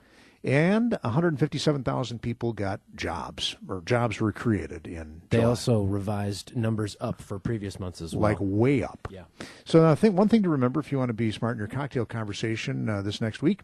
and 0.47 0.97
157,000 1.03 2.23
people 2.23 2.53
got 2.53 2.81
jobs 2.95 3.57
or 3.69 3.83
jobs 3.85 4.21
were 4.21 4.33
created 4.33 4.87
in. 4.87 5.23
They 5.31 5.39
July. 5.39 5.49
also 5.49 5.83
revised 5.83 6.57
numbers 6.57 6.97
up 7.01 7.21
for 7.21 7.39
previous 7.41 7.81
months 7.81 8.01
as 8.01 8.15
well, 8.15 8.23
like 8.23 8.39
way 8.41 8.83
up. 8.83 9.09
Yeah. 9.11 9.25
So 9.65 9.89
I 9.89 9.97
think 9.97 10.17
one 10.17 10.29
thing 10.29 10.45
to 10.45 10.49
remember 10.49 10.79
if 10.79 10.93
you 10.93 10.99
want 10.99 11.09
to 11.09 11.15
be 11.15 11.33
smart 11.33 11.55
in 11.55 11.59
your 11.59 11.67
cocktail 11.67 12.07
conversation 12.07 12.89
uh, 12.89 13.03
this 13.03 13.21
next 13.21 13.43
week, 13.43 13.63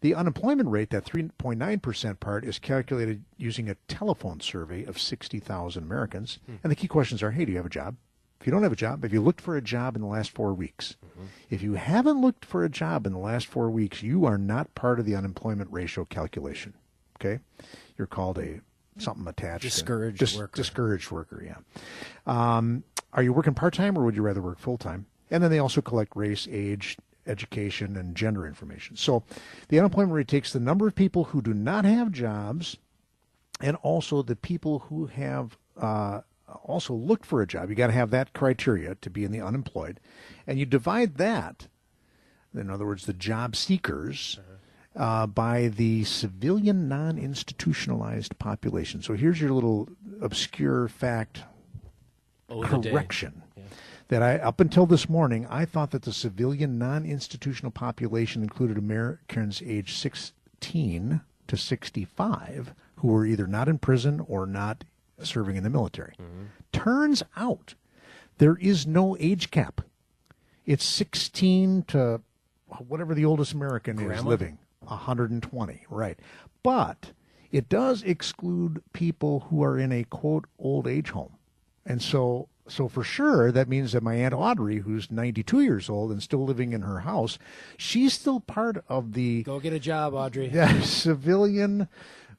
the 0.00 0.14
unemployment 0.14 0.70
rate, 0.70 0.90
that 0.90 1.04
3.9 1.04 1.82
percent 1.82 2.18
part, 2.18 2.44
is 2.44 2.58
calculated 2.58 3.24
using 3.36 3.68
a 3.68 3.76
telephone 3.86 4.40
survey 4.40 4.84
of 4.84 4.98
60,000 4.98 5.82
Americans, 5.82 6.38
hmm. 6.46 6.56
and 6.64 6.70
the 6.70 6.76
key 6.76 6.88
questions 6.88 7.22
are: 7.22 7.30
Hey, 7.30 7.44
do 7.44 7.52
you 7.52 7.58
have 7.58 7.66
a 7.66 7.70
job? 7.70 7.96
If 8.42 8.46
you 8.48 8.50
don't 8.50 8.64
have 8.64 8.72
a 8.72 8.76
job, 8.76 9.04
if 9.04 9.12
you 9.12 9.20
looked 9.20 9.40
for 9.40 9.56
a 9.56 9.62
job 9.62 9.94
in 9.94 10.02
the 10.02 10.08
last 10.08 10.32
four 10.32 10.52
weeks? 10.52 10.96
Mm-hmm. 11.06 11.26
If 11.48 11.62
you 11.62 11.74
haven't 11.74 12.20
looked 12.20 12.44
for 12.44 12.64
a 12.64 12.68
job 12.68 13.06
in 13.06 13.12
the 13.12 13.20
last 13.20 13.46
four 13.46 13.70
weeks, 13.70 14.02
you 14.02 14.24
are 14.24 14.36
not 14.36 14.74
part 14.74 14.98
of 14.98 15.06
the 15.06 15.14
unemployment 15.14 15.70
ratio 15.70 16.04
calculation. 16.04 16.74
Okay, 17.20 17.38
you're 17.96 18.08
called 18.08 18.40
a 18.40 18.60
something 18.98 19.28
attached. 19.28 19.62
Discouraged 19.62 20.18
dis- 20.18 20.36
worker. 20.36 20.56
Discouraged 20.56 21.12
worker. 21.12 21.40
Yeah. 21.46 21.58
Um, 22.26 22.82
are 23.12 23.22
you 23.22 23.32
working 23.32 23.54
part 23.54 23.74
time 23.74 23.96
or 23.96 24.04
would 24.04 24.16
you 24.16 24.22
rather 24.22 24.42
work 24.42 24.58
full 24.58 24.76
time? 24.76 25.06
And 25.30 25.40
then 25.40 25.52
they 25.52 25.60
also 25.60 25.80
collect 25.80 26.16
race, 26.16 26.48
age, 26.50 26.96
education 27.28 27.96
and 27.96 28.16
gender 28.16 28.44
information. 28.44 28.96
So 28.96 29.22
the 29.68 29.78
unemployment 29.78 30.14
rate 30.14 30.26
takes 30.26 30.52
the 30.52 30.58
number 30.58 30.88
of 30.88 30.96
people 30.96 31.22
who 31.24 31.42
do 31.42 31.54
not 31.54 31.84
have 31.84 32.10
jobs 32.10 32.76
and 33.60 33.76
also 33.82 34.22
the 34.22 34.34
people 34.34 34.80
who 34.80 35.06
have 35.06 35.56
uh, 35.80 36.22
also 36.64 36.94
looked 36.94 37.26
for 37.26 37.42
a 37.42 37.46
job. 37.46 37.68
You 37.70 37.74
got 37.74 37.88
to 37.88 37.92
have 37.92 38.10
that 38.10 38.32
criteria 38.32 38.94
to 38.96 39.10
be 39.10 39.24
in 39.24 39.32
the 39.32 39.40
unemployed, 39.40 40.00
and 40.46 40.58
you 40.58 40.66
divide 40.66 41.16
that, 41.16 41.68
in 42.54 42.70
other 42.70 42.86
words, 42.86 43.06
the 43.06 43.12
job 43.12 43.56
seekers. 43.56 44.38
Uh, 44.94 45.26
by 45.26 45.68
the 45.68 46.04
civilian 46.04 46.86
non 46.86 47.16
institutionalized 47.16 48.38
population. 48.38 49.00
So 49.00 49.14
here's 49.14 49.40
your 49.40 49.50
little 49.50 49.88
obscure 50.20 50.86
fact 50.86 51.44
Oh, 52.52 52.62
correction. 52.62 53.42
That 54.08 54.22
I, 54.22 54.36
up 54.36 54.60
until 54.60 54.84
this 54.84 55.08
morning, 55.08 55.46
I 55.48 55.64
thought 55.64 55.90
that 55.92 56.02
the 56.02 56.12
civilian 56.12 56.78
non 56.78 57.06
institutional 57.06 57.72
population 57.72 58.42
included 58.42 58.76
Americans 58.76 59.62
aged 59.64 59.96
16 59.96 61.22
to 61.48 61.56
65 61.56 62.74
who 62.96 63.08
were 63.08 63.24
either 63.24 63.46
not 63.46 63.68
in 63.68 63.78
prison 63.78 64.20
or 64.28 64.46
not 64.46 64.84
serving 65.26 65.56
in 65.56 65.62
the 65.62 65.70
military. 65.70 66.14
Mm-hmm. 66.20 66.44
Turns 66.72 67.22
out 67.36 67.74
there 68.38 68.56
is 68.56 68.86
no 68.86 69.16
age 69.20 69.50
cap. 69.50 69.80
It's 70.66 70.84
16 70.84 71.84
to 71.88 72.20
whatever 72.88 73.14
the 73.14 73.24
oldest 73.24 73.52
American 73.52 73.98
is 73.98 74.06
Grandma? 74.06 74.28
living, 74.28 74.58
120, 74.80 75.86
right. 75.90 76.18
But 76.62 77.12
it 77.50 77.68
does 77.68 78.02
exclude 78.02 78.82
people 78.92 79.46
who 79.50 79.62
are 79.62 79.78
in 79.78 79.92
a 79.92 80.04
quote 80.04 80.46
old 80.58 80.86
age 80.86 81.10
home. 81.10 81.36
And 81.84 82.00
so 82.00 82.48
so 82.68 82.88
for 82.88 83.02
sure 83.02 83.50
that 83.50 83.68
means 83.68 83.92
that 83.92 84.02
my 84.02 84.14
aunt 84.14 84.32
Audrey 84.32 84.78
who's 84.78 85.10
92 85.10 85.60
years 85.60 85.90
old 85.90 86.12
and 86.12 86.22
still 86.22 86.44
living 86.44 86.72
in 86.72 86.82
her 86.82 87.00
house, 87.00 87.38
she's 87.76 88.14
still 88.14 88.40
part 88.40 88.82
of 88.88 89.12
the 89.12 89.42
Go 89.42 89.60
get 89.60 89.72
a 89.72 89.80
job, 89.80 90.14
Audrey. 90.14 90.48
yeah, 90.52 90.80
civilian, 90.80 91.88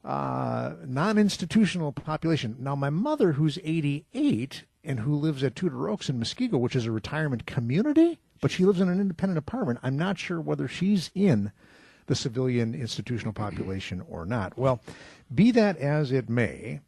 uh, 0.04 0.74
non-institutional 0.86 1.92
population. 1.92 2.56
Now, 2.60 2.76
my 2.76 2.90
mother, 2.90 3.34
who's 3.34 3.58
88 3.64 4.64
and 4.84 5.00
who 5.00 5.16
lives 5.16 5.44
at 5.44 5.56
Tudor 5.56 5.90
Oaks 5.90 6.10
in 6.10 6.20
Muskego, 6.20 6.60
which 6.60 6.76
is 6.76 6.86
a 6.86 6.92
retirement 6.92 7.46
community, 7.46 8.20
but 8.42 8.52
she 8.52 8.66
lives 8.66 8.82
in 8.82 8.90
an 8.90 9.00
independent 9.00 9.38
apartment. 9.38 9.80
I'm 9.82 9.98
not 9.98 10.18
sure 10.18 10.42
whether 10.42 10.68
she's 10.68 11.10
in 11.16 11.52
the 12.08 12.16
civilian 12.16 12.76
institutional 12.76 13.34
population 13.34 14.04
or 14.10 14.26
not. 14.26 14.58
Well, 14.58 14.82
be 15.34 15.52
that 15.52 15.78
as 15.78 16.12
it 16.12 16.30
may, 16.30 16.82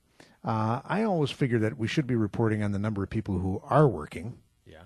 uh, 0.43 0.81
I 0.83 1.03
always 1.03 1.31
figure 1.31 1.59
that 1.59 1.77
we 1.77 1.87
should 1.87 2.05
be 2.05 2.15
reporting 2.15 2.61
on 2.61 2.73
the 2.73 2.79
number 2.79 3.01
of 3.01 3.09
people 3.09 3.39
who 3.39 3.61
are 3.69 3.87
working 3.87 4.37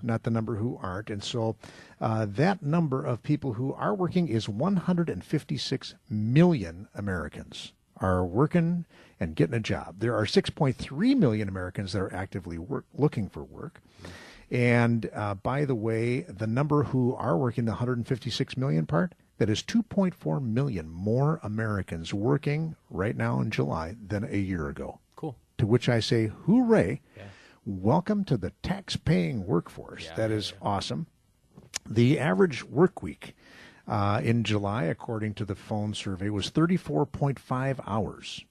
not 0.04 0.24
the 0.24 0.30
number 0.30 0.56
who 0.56 0.80
aren't. 0.82 1.10
And 1.10 1.24
so 1.24 1.56
uh, 2.00 2.26
that 2.30 2.62
number 2.62 3.06
of 3.06 3.24
people 3.24 3.54
who 3.54 3.74
are 3.74 3.94
working 3.94 4.28
is 4.28 4.48
156 4.48 5.96
million 6.10 6.88
Americans 6.96 7.74
are 8.02 8.26
working 8.26 8.86
and 9.20 9.36
getting 9.36 9.56
a 9.56 9.60
job. 9.60 9.96
There 10.00 10.16
are 10.16 10.26
6.3 10.26 11.18
million 11.18 11.50
Americans 11.50 11.94
that 11.94 12.02
are 12.02 12.14
actively 12.14 12.58
work, 12.58 12.86
looking 12.94 13.30
for 13.30 13.44
work. 13.44 13.82
And 14.52 15.10
uh, 15.14 15.36
by 15.36 15.66
the 15.66 15.76
way, 15.76 16.22
the 16.22 16.48
number 16.48 16.84
who 16.84 17.14
are 17.16 17.38
working, 17.38 17.66
the 17.66 17.72
156 17.72 18.58
million 18.58 18.86
part, 18.86 19.14
that 19.38 19.50
is 19.50 19.62
2.4 19.64 20.42
million 20.42 20.90
more 20.90 21.40
Americans 21.44 22.14
working 22.14 22.76
right 22.90 23.16
now 23.16 23.40
in 23.42 23.52
July 23.52 23.96
than 24.06 24.24
a 24.24 24.38
year 24.38 24.68
ago. 24.68 25.00
Cool. 25.16 25.36
To 25.60 25.68
which 25.68 25.88
I 25.88 26.00
say, 26.00 26.32
hooray. 26.46 27.02
Welcome 27.66 28.24
to 28.26 28.38
the 28.38 28.52
tax 28.64 28.96
paying 28.96 29.46
workforce. 29.46 30.10
that 30.16 30.32
is 30.32 30.54
awesome. 30.62 31.08
The 31.88 32.18
average 32.20 32.64
work 32.64 33.04
week 33.04 33.36
uh, 33.90 34.22
in 34.24 34.44
July, 34.44 34.84
according 34.84 35.34
to 35.34 35.46
the 35.46 35.56
phone 35.56 35.94
survey, 35.94 36.30
was 36.30 36.52
34.5 36.52 37.80
hours. 37.88 38.46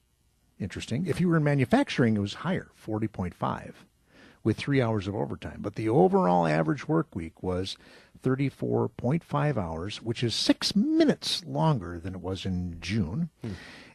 Interesting. 0.59 1.07
If 1.07 1.21
you 1.21 1.29
were 1.29 1.37
in 1.37 1.45
manufacturing, 1.45 2.17
it 2.17 2.21
was 2.21 2.35
higher, 2.35 2.73
40.5, 2.85 3.73
with 4.43 4.57
three 4.57 4.83
hours 4.83 5.07
of 5.07 5.15
overtime. 5.15 5.59
But 5.61 5.77
the 5.77 5.89
overall 5.89 6.47
average 6.47 6.89
work 6.89 7.15
week 7.15 7.41
was 7.43 7.77
34.5 8.23 9.57
hours, 9.57 10.03
which 10.03 10.25
is 10.25 10.35
six 10.35 10.75
minutes 10.75 11.45
longer 11.47 12.01
than 12.01 12.15
it 12.15 12.21
was 12.21 12.45
in 12.45 12.79
June. 12.81 13.31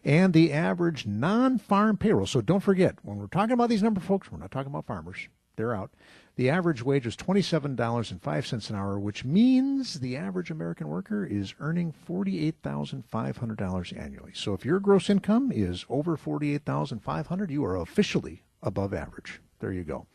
And 0.06 0.34
the 0.34 0.54
average 0.54 1.06
non 1.06 1.58
farm 1.58 1.98
payroll, 1.98 2.26
so 2.26 2.40
don't 2.40 2.62
forget, 2.62 2.96
when 3.04 3.18
we're 3.18 3.28
talking 3.28 3.54
about 3.54 3.68
these 3.70 3.84
number 3.84 4.00
folks, 4.00 4.32
we're 4.32 4.40
not 4.40 4.52
talking 4.52 4.72
about 4.72 4.86
farmers, 4.86 5.28
they're 5.58 5.76
out. 5.76 5.92
The 6.36 6.50
average 6.50 6.84
wage 6.84 7.06
was 7.06 7.16
$27.05 7.16 8.70
an 8.70 8.76
hour, 8.76 9.00
which 9.00 9.24
means 9.24 10.00
the 10.00 10.18
average 10.18 10.50
American 10.50 10.88
worker 10.88 11.24
is 11.26 11.54
earning 11.60 11.94
$48,500 12.10 14.00
annually. 14.00 14.32
So 14.34 14.54
if 14.54 14.66
your 14.66 14.80
gross 14.80 15.12
income 15.12 15.52
is 15.54 15.86
over 15.90 16.18
48,500, 16.18 17.52
you 17.52 17.64
are 17.64 17.78
officially 17.78 18.42
above 18.64 18.96
average. 18.96 19.42
There 19.60 19.72
you 19.72 19.84
go. 19.84 20.08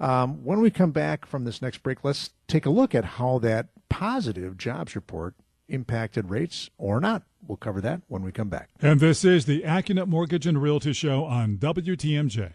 Um, 0.00 0.44
when 0.44 0.60
we 0.60 0.72
come 0.72 0.90
back 0.90 1.24
from 1.24 1.44
this 1.44 1.62
next 1.62 1.84
break, 1.84 2.02
let's 2.02 2.30
take 2.48 2.66
a 2.66 2.70
look 2.70 2.92
at 2.92 3.04
how 3.04 3.38
that 3.38 3.68
positive 3.88 4.58
jobs 4.58 4.96
report 4.96 5.36
impacted 5.68 6.30
rates 6.30 6.68
or 6.78 7.00
not. 7.00 7.22
We'll 7.46 7.58
cover 7.58 7.80
that 7.82 8.02
when 8.08 8.22
we 8.22 8.32
come 8.32 8.48
back. 8.48 8.70
And 8.82 8.98
this 8.98 9.24
is 9.24 9.46
the 9.46 9.62
Accunet 9.62 10.08
Mortgage 10.08 10.48
and 10.48 10.60
Realty 10.60 10.92
Show 10.92 11.24
on 11.24 11.58
WTMJ. 11.58 12.54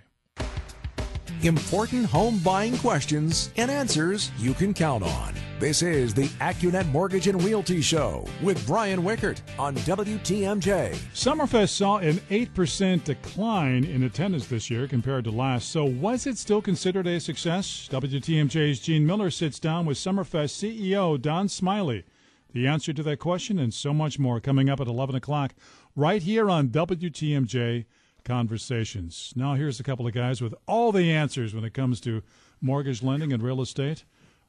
Important 1.44 2.06
home 2.06 2.38
buying 2.40 2.78
questions 2.80 3.54
and 3.56 3.72
answers 3.72 4.30
you 4.38 4.54
can 4.54 4.74
count 4.74 5.04
on. 5.04 5.34
This 5.58 5.82
is 5.82 6.14
the 6.14 6.28
AccuNet 6.42 6.92
Mortgage 6.92 7.28
and 7.28 7.42
Realty 7.42 7.80
Show 7.80 8.26
with 8.44 8.68
Brian 8.68 9.04
Wickert 9.04 9.40
on 9.58 9.74
WTMJ. 9.78 10.98
Summerfest 11.14 11.70
saw 11.70 12.00
an 12.00 12.16
8% 12.30 13.06
decline 13.06 13.86
in 13.86 14.04
attendance 14.04 14.48
this 14.48 14.70
year 14.70 14.86
compared 14.86 15.24
to 15.24 15.32
last. 15.32 15.70
So, 15.70 15.86
was 15.86 16.28
it 16.28 16.38
still 16.38 16.62
considered 16.62 17.08
a 17.08 17.22
success? 17.22 17.88
WTMJ's 17.90 18.82
Gene 18.82 19.06
Mueller 19.06 19.32
sits 19.32 19.60
down 19.60 19.86
with 19.86 19.98
Summerfest 19.98 20.52
CEO 20.84 21.22
Don 21.22 21.48
Smiley. 21.48 22.04
The 22.52 22.68
answer 22.68 22.92
to 22.92 23.04
that 23.04 23.20
question 23.20 23.60
and 23.60 23.74
so 23.74 23.94
much 23.94 24.20
more 24.20 24.42
coming 24.42 24.70
up 24.70 24.82
at 24.82 24.88
11 24.88 25.16
o'clock 25.16 25.54
right 25.96 26.22
here 26.22 26.50
on 26.50 26.68
WTMJ 26.68 27.86
Conversations. 28.30 29.34
Now, 29.36 29.56
here's 29.56 29.80
a 29.80 29.84
couple 29.84 30.06
of 30.06 30.14
guys 30.14 30.40
with 30.40 30.54
all 30.68 30.92
the 30.92 31.12
answers 31.12 31.56
when 31.56 31.64
it 31.64 31.74
comes 31.74 32.00
to 32.02 32.22
mortgage 32.62 33.02
lending 33.02 33.34
and 33.34 33.42
real 33.42 33.60
estate 33.60 34.04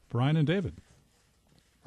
Brian 0.07 0.37
and 0.37 0.45
David. 0.45 0.75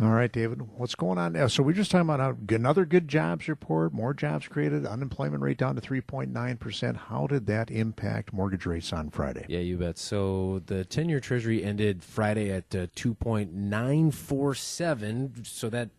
All 0.03 0.11
right, 0.11 0.33
David, 0.33 0.63
what's 0.77 0.97
going 0.97 1.19
on 1.19 1.35
now? 1.35 1.47
So 1.47 1.63
we're 1.63 1.73
just 1.73 1.93
talking 1.93 2.11
about 2.11 2.37
another 2.51 2.85
good 2.85 3.07
jobs 3.07 3.47
report, 3.47 3.93
more 3.93 4.13
jobs 4.13 4.49
created, 4.49 4.85
unemployment 4.85 5.41
rate 5.41 5.57
down 5.57 5.77
to 5.77 5.81
3.9%. 5.81 6.97
How 6.97 7.29
did 7.29 7.47
that 7.47 7.71
impact 7.71 8.33
mortgage 8.33 8.67
rates 8.67 8.93
on 8.93 9.11
Friday? 9.11 9.47
Yeah, 9.49 9.61
you 9.61 9.79
bet. 9.79 9.97
So 9.97 10.63
the 10.67 10.85
10 10.85 11.09
year 11.09 11.21
Treasury 11.21 11.63
ended 11.63 12.03
Friday 12.03 12.51
at 12.51 12.75
uh, 12.75 12.89
2.947. 12.97 15.47
So 15.47 15.71
that 15.71 15.91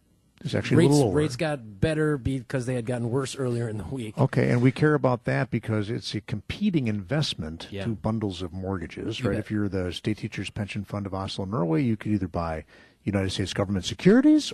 It's 0.44 0.54
actually 0.54 0.76
a 0.76 0.78
rates, 0.80 0.94
little 0.94 1.08
over. 1.10 1.18
rates 1.18 1.36
got 1.38 1.80
better 1.80 2.18
because 2.18 2.66
they 2.66 2.76
had 2.76 2.86
gotten 2.86 3.10
worse 3.10 3.36
earlier 3.36 3.68
in 3.70 3.78
the 3.78 3.84
week. 3.86 4.18
Okay, 4.18 4.52
and 4.52 4.62
we 4.62 4.72
care 4.72 4.94
about 4.94 5.24
that 5.24 5.50
because 5.50 5.90
it's 5.90 6.14
a 6.14 6.22
competing 6.22 6.88
investment 6.88 7.68
Yeah. 7.72 7.86
to 7.86 7.90
bundles 7.92 8.42
of 8.42 8.54
mortgages, 8.54 9.20
You 9.20 9.28
right? 9.30 9.36
bet. 9.36 9.40
If 9.40 9.50
you're 9.52 9.70
the 9.70 9.92
State 9.94 10.18
Teachers 10.18 10.50
Pension 10.50 10.84
Fund 10.84 11.06
of 11.06 11.14
Oslo, 11.14 11.46
Norway, 11.46 11.82
you 11.84 11.96
could 11.98 12.12
either 12.12 12.28
buy 12.28 12.66
United 13.04 13.32
States 13.32 13.54
government 13.54 13.86
securities 13.86 14.52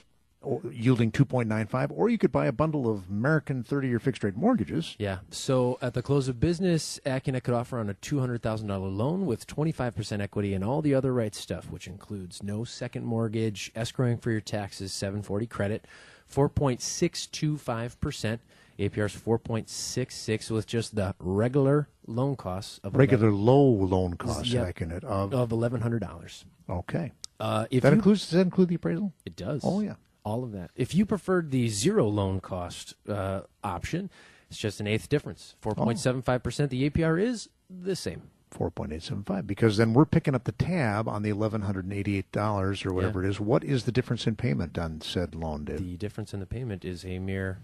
yielding 0.71 1.12
2.95, 1.12 1.91
or 1.93 2.10
you 2.10 2.17
could 2.17 2.32
buy 2.32 2.47
a 2.47 2.51
bundle 2.51 2.89
of 2.89 3.08
American 3.10 3.63
30-year 3.63 3.99
fixed-rate 3.99 4.36
mortgages. 4.36 4.95
Yeah. 4.97 5.19
So 5.30 5.77
at 5.82 5.93
the 5.93 6.01
close 6.01 6.27
of 6.27 6.39
business, 6.39 6.99
Accunet 7.06 7.43
could 7.43 7.54
offer 7.54 7.77
on 7.80 7.89
a 7.89 7.93
$200,000 7.93 8.97
loan 8.97 9.25
with 9.27 9.45
25% 9.45 10.19
equity 10.21 10.54
and 10.54 10.63
all 10.63 10.82
the 10.82 10.95
other 10.95 11.13
right 11.13 11.36
stuff, 11.36 11.69
which 11.69 11.88
includes 11.88 12.41
no 12.41 12.63
second 12.63 13.06
mortgage, 13.06 13.71
escrowing 13.75 14.19
for 14.21 14.32
your 14.32 14.41
taxes, 14.41 14.91
740 14.93 15.45
credit, 15.47 15.86
4.625%. 16.34 18.39
APR's 18.80 19.15
4.66 19.15 20.49
with 20.49 20.65
just 20.65 20.95
the 20.95 21.13
regular 21.19 21.88
loan 22.08 22.36
costs 22.36 22.80
of 22.84 22.95
Regular 22.95 23.32
low 23.32 23.62
loan 23.63 24.15
costs, 24.15 24.51
Yep. 24.51 24.82
Of, 25.04 25.34
of 25.36 25.49
$1,100. 25.49 26.45
okay. 26.69 27.12
Uh, 27.39 27.65
if 27.69 27.84
That 27.84 27.89
you, 27.89 27.95
includes, 27.95 28.21
does 28.21 28.32
that 28.32 28.41
include 28.41 28.69
the 28.69 28.75
appraisal? 28.75 29.13
it 29.25 29.36
does. 29.36 29.62
Oh, 29.63 29.82
yeah. 29.82 29.95
All 30.24 30.44
of 30.44 30.52
that. 30.52 30.72
If 30.76 30.94
you 30.94 31.06
preferred 31.06 31.52
the 31.52 31.68
zero 31.68 32.08
loan 32.08 32.40
cost 32.42 32.94
uh, 33.10 33.42
option, 33.64 34.10
it's 34.50 34.60
just 34.60 34.80
an 34.80 34.88
eighth 34.88 35.10
difference. 35.10 35.56
4.75%. 35.64 36.70
The 36.70 36.90
APR 36.90 37.20
is 37.22 37.50
the 37.70 37.96
same. 37.96 38.24
4.875 38.52 39.48
because 39.48 39.78
then 39.78 39.94
we're 39.94 40.06
picking 40.06 40.36
up 40.36 40.44
the 40.44 40.52
tab 40.52 41.08
on 41.08 41.24
the 41.24 41.32
$1188 41.32 42.86
or 42.86 42.94
whatever 42.94 43.24
it 43.24 43.30
is 43.30 43.40
what 43.40 43.64
is 43.64 43.86
the 43.86 43.94
difference 43.94 44.28
in 44.28 44.36
payment 44.36 44.78
on 44.78 45.00
said 45.00 45.34
loan 45.34 45.64
Dave? 45.64 45.78
The 45.78 45.96
difference 45.96 46.34
in 46.34 46.42
the 46.42 46.46
payment 46.46 46.84
is 46.84 47.06
a 47.06 47.18
mere 47.20 47.60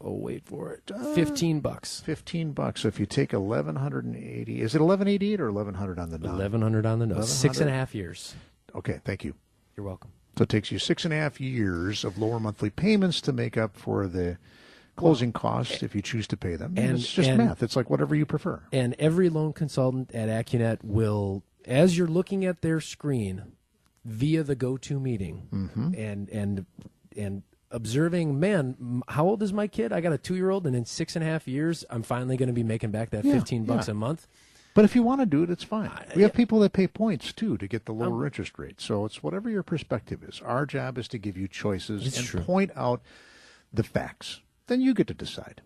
oh 0.00 0.14
wait 0.14 0.44
for 0.44 0.72
it. 0.72 0.90
Fifteen 1.14 1.60
bucks. 1.60 2.00
15 2.00 2.50
bucks 2.50 2.80
so 2.80 2.88
if 2.88 2.98
you 2.98 3.06
take 3.06 3.32
1180 3.32 4.60
is 4.60 4.74
it 4.74 4.80
1188 4.80 5.40
or 5.40 5.52
1100 5.52 5.98
on 6.00 6.10
the 6.10 6.18
dime? 6.18 6.34
Eleven 6.34 6.60
hundred 6.60 6.84
on 6.84 6.98
the 6.98 7.06
nose. 7.06 7.30
Six 7.30 7.60
and 7.60 7.70
a 7.70 7.72
1100? 7.72 7.78
half 7.78 7.94
years. 7.94 8.34
okay 8.74 9.00
thank 9.04 9.22
you 9.24 9.34
You're 9.76 9.86
welcome. 9.86 10.10
So 10.38 10.44
it 10.44 10.48
takes 10.48 10.70
you 10.70 10.78
six 10.78 11.04
and 11.04 11.12
a 11.12 11.16
half 11.16 11.40
years 11.40 12.04
of 12.04 12.16
lower 12.16 12.38
monthly 12.38 12.70
payments 12.70 13.20
to 13.22 13.32
make 13.32 13.56
up 13.56 13.76
for 13.76 14.06
the 14.06 14.38
closing 14.94 15.32
costs 15.32 15.82
if 15.82 15.96
you 15.96 16.00
choose 16.02 16.28
to 16.28 16.36
pay 16.36 16.54
them. 16.54 16.74
And, 16.76 16.90
and- 16.90 16.98
it's 17.00 17.12
just 17.12 17.28
and- 17.28 17.38
math. 17.38 17.60
It's 17.60 17.74
like 17.74 17.90
whatever 17.90 18.14
you 18.14 18.24
prefer. 18.24 18.62
And 18.72 18.94
every 19.00 19.30
loan 19.30 19.52
consultant 19.52 20.12
at 20.14 20.28
AccuNet 20.28 20.84
will, 20.84 21.42
as 21.64 21.98
you're 21.98 22.06
looking 22.06 22.44
at 22.44 22.62
their 22.62 22.80
screen 22.80 23.42
via 24.04 24.44
the 24.44 24.54
go-to 24.54 25.00
meeting, 25.00 25.48
Mm-hmm. 25.52 25.94
and 25.96 26.28
and 26.28 26.66
and 27.16 27.42
observing, 27.72 28.38
man, 28.38 29.02
how 29.08 29.26
old 29.26 29.42
is 29.42 29.52
my 29.52 29.66
kid? 29.66 29.92
I 29.92 30.00
got 30.00 30.12
a 30.12 30.18
two-year-old, 30.18 30.68
and 30.68 30.76
in 30.76 30.84
six 30.84 31.16
and 31.16 31.24
a 31.24 31.26
half 31.26 31.48
years, 31.48 31.84
I'm 31.90 32.04
finally 32.04 32.36
going 32.36 32.46
to 32.46 32.52
be 32.52 32.62
making 32.62 32.92
back 32.92 33.10
that 33.10 33.24
Yeah, 33.24 33.34
15 33.34 33.64
bucks 33.64 33.88
yeah. 33.88 33.92
a 33.92 33.94
month. 33.94 34.28
But 34.78 34.84
if 34.84 34.94
you 34.94 35.02
want 35.02 35.20
to 35.20 35.26
do 35.26 35.42
it, 35.42 35.50
it's 35.50 35.64
fine. 35.64 35.90
We 36.14 36.22
have 36.22 36.32
people 36.32 36.60
that 36.60 36.72
pay 36.72 36.86
points 36.86 37.32
too 37.32 37.56
to 37.58 37.66
get 37.66 37.86
the 37.86 37.92
lower 37.92 38.20
Um, 38.20 38.26
interest 38.26 38.60
rate. 38.60 38.80
So 38.80 39.04
it's 39.06 39.24
whatever 39.24 39.50
your 39.50 39.64
perspective 39.64 40.22
is. 40.22 40.40
Our 40.40 40.66
job 40.66 40.98
is 40.98 41.08
to 41.08 41.18
give 41.18 41.36
you 41.36 41.48
choices 41.48 42.16
and 42.16 42.24
true. 42.24 42.42
point 42.42 42.70
out 42.76 43.02
the 43.72 43.82
facts. 43.82 44.40
Then 44.68 44.80
you 44.80 44.94
get 44.94 45.08
to 45.08 45.14
decide 45.14 45.62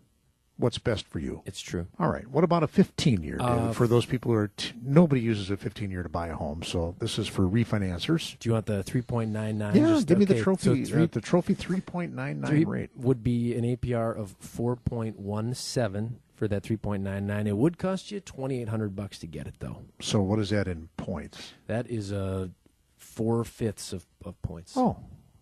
what's 0.56 0.78
best 0.78 1.06
for 1.06 1.18
you. 1.18 1.42
It's 1.44 1.60
true. 1.60 1.88
All 1.98 2.08
right. 2.08 2.26
What 2.26 2.42
about 2.42 2.62
a 2.62 2.66
15 2.66 3.22
year? 3.22 3.36
Uh, 3.38 3.72
for 3.74 3.86
those 3.86 4.06
people 4.06 4.30
who 4.32 4.38
are 4.38 4.48
t- 4.56 4.72
nobody 4.82 5.20
uses 5.20 5.50
a 5.50 5.58
15 5.58 5.90
year 5.90 6.02
to 6.02 6.08
buy 6.08 6.28
a 6.28 6.34
home, 6.34 6.62
so 6.62 6.94
this 6.98 7.18
is 7.18 7.28
for 7.28 7.42
refinancers. 7.42 8.38
Do 8.38 8.48
you 8.48 8.54
want 8.54 8.64
the 8.64 8.82
3.99? 8.82 9.74
Yeah, 9.74 9.88
Just- 9.88 10.06
give 10.06 10.16
me 10.20 10.24
the 10.24 10.40
trophy. 10.40 10.84
So 10.86 10.90
three, 10.90 11.02
uh, 11.02 11.08
the 11.12 11.20
trophy 11.20 11.54
3.99 11.54 12.46
three 12.48 12.64
rate. 12.64 12.88
would 12.96 13.22
be 13.22 13.54
an 13.56 13.64
APR 13.66 14.16
of 14.16 14.34
4.17 14.40 16.12
for 16.42 16.48
that 16.48 16.64
3.99. 16.64 17.46
It 17.46 17.56
would 17.56 17.78
cost 17.78 18.10
you 18.10 18.18
2,800 18.18 18.96
bucks 18.96 19.16
to 19.20 19.28
get 19.28 19.46
it 19.46 19.54
though. 19.60 19.76
So 20.00 20.20
what 20.22 20.40
is 20.40 20.50
that 20.50 20.66
in 20.66 20.88
points? 20.96 21.52
That 21.68 21.88
is 21.88 22.12
uh, 22.12 22.48
four 22.96 23.44
fifths 23.44 23.92
of, 23.92 24.04
of 24.24 24.42
points. 24.42 24.72
Oh, 24.76 24.96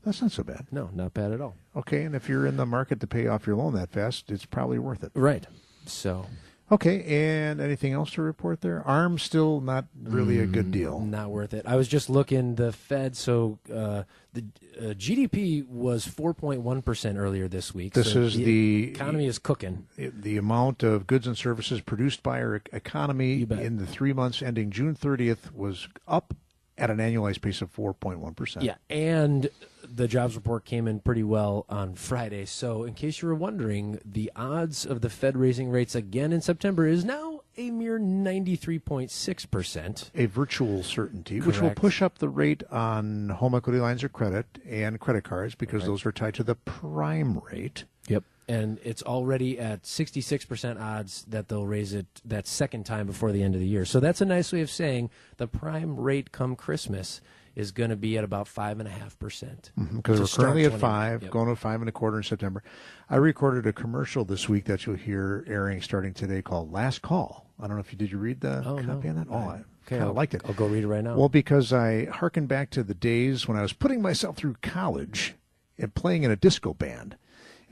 that's 0.04 0.20
not 0.20 0.30
so 0.30 0.42
bad. 0.42 0.66
No, 0.70 0.90
not 0.92 1.14
bad 1.14 1.32
at 1.32 1.40
all. 1.40 1.56
Okay, 1.74 2.02
and 2.02 2.14
if 2.14 2.28
you're 2.28 2.46
in 2.46 2.58
the 2.58 2.66
market 2.66 3.00
to 3.00 3.06
pay 3.06 3.28
off 3.28 3.46
your 3.46 3.56
loan 3.56 3.72
that 3.76 3.90
fast, 3.90 4.30
it's 4.30 4.44
probably 4.44 4.78
worth 4.78 5.02
it. 5.02 5.10
Right. 5.14 5.46
So 5.86 6.26
Okay, 6.72 7.02
and 7.02 7.60
anything 7.60 7.92
else 7.92 8.12
to 8.12 8.22
report 8.22 8.60
there? 8.60 8.86
ARM 8.86 9.18
still 9.18 9.60
not 9.60 9.86
really 10.02 10.38
a 10.38 10.46
Mm, 10.46 10.52
good 10.52 10.70
deal. 10.70 11.00
not 11.00 11.30
worth 11.30 11.52
it. 11.52 11.66
I 11.66 11.74
was 11.74 11.88
just 11.88 12.08
looking 12.08 12.54
the 12.54 12.70
Fed. 12.70 13.16
So 13.16 13.58
uh, 13.74 14.04
the 14.32 14.44
uh, 14.78 14.82
GDP 14.94 15.66
was 15.66 16.06
4.1 16.06 16.84
percent 16.84 17.18
earlier 17.18 17.48
this 17.48 17.74
week. 17.74 17.94
This 17.94 18.12
So 18.12 18.20
is 18.20 18.36
the- 18.36 18.90
economy 18.90 19.26
is 19.26 19.38
cooking. 19.40 19.88
The 19.96 20.36
amount 20.36 20.82
of 20.84 21.06
goods 21.08 21.26
and 21.26 21.36
services 21.36 21.80
produced 21.80 22.22
by 22.22 22.40
our 22.40 22.62
economy 22.72 23.42
in 23.42 23.78
the 23.78 23.86
three 23.86 24.12
months 24.12 24.40
ending 24.40 24.70
June 24.70 24.94
30th 24.94 25.52
was 25.52 25.88
up 26.06 26.34
at 26.78 26.88
an 26.88 26.98
annualized 26.98 27.40
pace 27.42 27.60
of 27.60 27.74
4.1%. 27.74 28.62
Yeah, 28.62 28.76
and 28.88 29.50
the 29.92 30.08
jobs 30.08 30.36
report 30.36 30.64
came 30.64 30.86
in 30.86 31.00
pretty 31.00 31.22
well 31.22 31.66
on 31.68 31.94
Friday. 31.94 32.44
So, 32.44 32.84
in 32.84 32.94
case 32.94 33.22
you 33.22 33.28
were 33.28 33.34
wondering, 33.34 34.00
the 34.04 34.30
odds 34.36 34.86
of 34.86 35.00
the 35.00 35.10
Fed 35.10 35.36
raising 35.36 35.70
rates 35.70 35.94
again 35.94 36.32
in 36.32 36.40
September 36.40 36.86
is 36.86 37.04
now 37.04 37.40
a 37.56 37.70
mere 37.70 37.98
93.6%. 37.98 40.10
A 40.14 40.26
virtual 40.26 40.82
certainty, 40.82 41.40
which 41.40 41.60
will 41.60 41.70
push 41.70 42.02
up 42.02 42.18
the 42.18 42.28
rate 42.28 42.62
on 42.70 43.30
home 43.30 43.54
equity 43.54 43.78
lines 43.78 44.04
of 44.04 44.12
credit 44.12 44.46
and 44.66 45.00
credit 45.00 45.24
cards 45.24 45.54
because 45.54 45.84
those 45.84 46.06
are 46.06 46.12
tied 46.12 46.34
to 46.34 46.44
the 46.44 46.54
prime 46.54 47.40
rate. 47.50 47.84
Yep. 48.08 48.24
And 48.48 48.78
it's 48.82 49.02
already 49.02 49.58
at 49.58 49.84
66% 49.84 50.80
odds 50.80 51.24
that 51.28 51.48
they'll 51.48 51.66
raise 51.66 51.94
it 51.94 52.06
that 52.24 52.48
second 52.48 52.84
time 52.84 53.06
before 53.06 53.30
the 53.30 53.42
end 53.42 53.54
of 53.54 53.60
the 53.60 53.66
year. 53.66 53.84
So 53.84 54.00
that's 54.00 54.20
a 54.20 54.24
nice 54.24 54.52
way 54.52 54.60
of 54.60 54.70
saying 54.70 55.10
the 55.36 55.46
prime 55.46 55.96
rate 55.96 56.32
come 56.32 56.56
Christmas 56.56 57.20
is 57.56 57.72
going 57.72 57.90
to 57.90 57.96
be 57.96 58.16
at 58.16 58.24
about 58.24 58.46
5.5%. 58.46 59.70
because 59.96 60.16
To 60.16 60.22
we're 60.22 60.44
currently 60.44 60.64
at 60.64 60.68
20 60.70 60.80
five, 60.80 61.22
Yep. 61.22 61.30
going 61.32 61.48
to 61.48 61.56
five 61.56 61.80
and 61.80 61.88
a 61.88 61.92
quarter 61.92 62.18
in 62.18 62.22
September. 62.22 62.62
I 63.08 63.16
recorded 63.16 63.66
a 63.66 63.72
commercial 63.72 64.24
this 64.24 64.48
week 64.48 64.64
that 64.66 64.86
you'll 64.86 64.96
hear 64.96 65.44
airing 65.48 65.82
starting 65.82 66.14
today 66.14 66.42
called 66.42 66.72
"Last 66.72 67.02
Call." 67.02 67.46
I 67.58 67.66
don't 67.66 67.76
know 67.76 67.80
if 67.80 67.92
you 67.92 67.98
did. 67.98 68.10
You 68.12 68.18
read 68.18 68.40
the 68.40 68.62
Oh, 68.64 68.76
copy 68.76 69.08
no. 69.08 69.10
on 69.10 69.14
that? 69.16 69.26
Oh, 69.30 69.34
I 69.36 69.64
Okay, 69.86 69.98
of 69.98 70.14
liked 70.14 70.34
it. 70.34 70.42
I'll 70.44 70.54
go 70.54 70.66
read 70.66 70.84
it 70.84 70.88
right 70.88 71.02
now. 71.02 71.16
Well, 71.16 71.28
because 71.28 71.72
I 71.72 72.04
hearken 72.06 72.46
back 72.46 72.70
to 72.70 72.82
the 72.84 72.94
days 72.94 73.48
when 73.48 73.56
I 73.56 73.62
was 73.62 73.72
putting 73.72 74.00
myself 74.00 74.36
through 74.36 74.56
college 74.62 75.34
and 75.76 75.92
playing 75.94 76.22
in 76.22 76.30
a 76.30 76.36
disco 76.36 76.74
band. 76.74 77.16